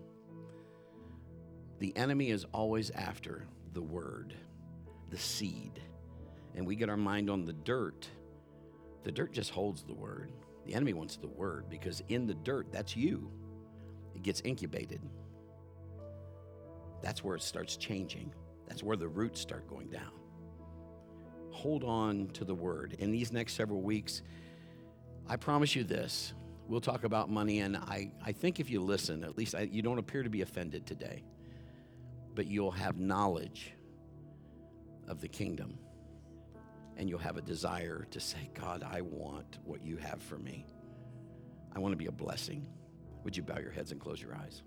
The 1.79 1.95
enemy 1.95 2.31
is 2.31 2.45
always 2.51 2.89
after 2.91 3.45
the 3.73 3.81
word, 3.81 4.33
the 5.09 5.17
seed. 5.17 5.79
And 6.55 6.65
we 6.65 6.75
get 6.75 6.89
our 6.89 6.97
mind 6.97 7.29
on 7.29 7.45
the 7.45 7.53
dirt. 7.53 8.07
The 9.05 9.11
dirt 9.13 9.31
just 9.31 9.51
holds 9.51 9.83
the 9.83 9.93
word. 9.93 10.33
The 10.65 10.73
enemy 10.73 10.91
wants 10.91 11.15
the 11.15 11.29
word 11.29 11.69
because 11.69 12.03
in 12.09 12.27
the 12.27 12.33
dirt, 12.33 12.73
that's 12.73 12.97
you. 12.97 13.31
It 14.13 14.23
gets 14.23 14.41
incubated. 14.41 14.99
That's 17.01 17.23
where 17.23 17.37
it 17.37 17.41
starts 17.41 17.77
changing. 17.77 18.33
That's 18.67 18.83
where 18.83 18.97
the 18.97 19.07
roots 19.07 19.39
start 19.39 19.69
going 19.69 19.87
down. 19.87 20.11
Hold 21.51 21.85
on 21.85 22.27
to 22.33 22.43
the 22.43 22.55
word. 22.55 22.97
In 22.99 23.11
these 23.11 23.31
next 23.31 23.53
several 23.53 23.81
weeks, 23.81 24.23
I 25.29 25.37
promise 25.37 25.73
you 25.73 25.85
this. 25.85 26.33
We'll 26.67 26.81
talk 26.81 27.05
about 27.05 27.29
money, 27.29 27.59
and 27.59 27.77
I, 27.77 28.11
I 28.25 28.33
think 28.33 28.59
if 28.59 28.69
you 28.69 28.81
listen, 28.81 29.23
at 29.23 29.37
least 29.37 29.55
I, 29.55 29.61
you 29.61 29.81
don't 29.81 29.99
appear 29.99 30.23
to 30.23 30.29
be 30.29 30.41
offended 30.41 30.85
today 30.85 31.23
but 32.35 32.47
you'll 32.47 32.71
have 32.71 32.99
knowledge 32.99 33.73
of 35.07 35.21
the 35.21 35.27
kingdom. 35.27 35.77
And 36.97 37.09
you'll 37.09 37.19
have 37.19 37.37
a 37.37 37.41
desire 37.41 38.07
to 38.11 38.19
say, 38.19 38.49
God, 38.53 38.83
I 38.83 39.01
want 39.01 39.59
what 39.63 39.83
you 39.83 39.97
have 39.97 40.21
for 40.21 40.37
me. 40.37 40.65
I 41.75 41.79
want 41.79 41.91
to 41.91 41.97
be 41.97 42.05
a 42.05 42.11
blessing. 42.11 42.65
Would 43.23 43.35
you 43.35 43.43
bow 43.43 43.59
your 43.59 43.71
heads 43.71 43.91
and 43.91 43.99
close 43.99 44.21
your 44.21 44.35
eyes? 44.35 44.63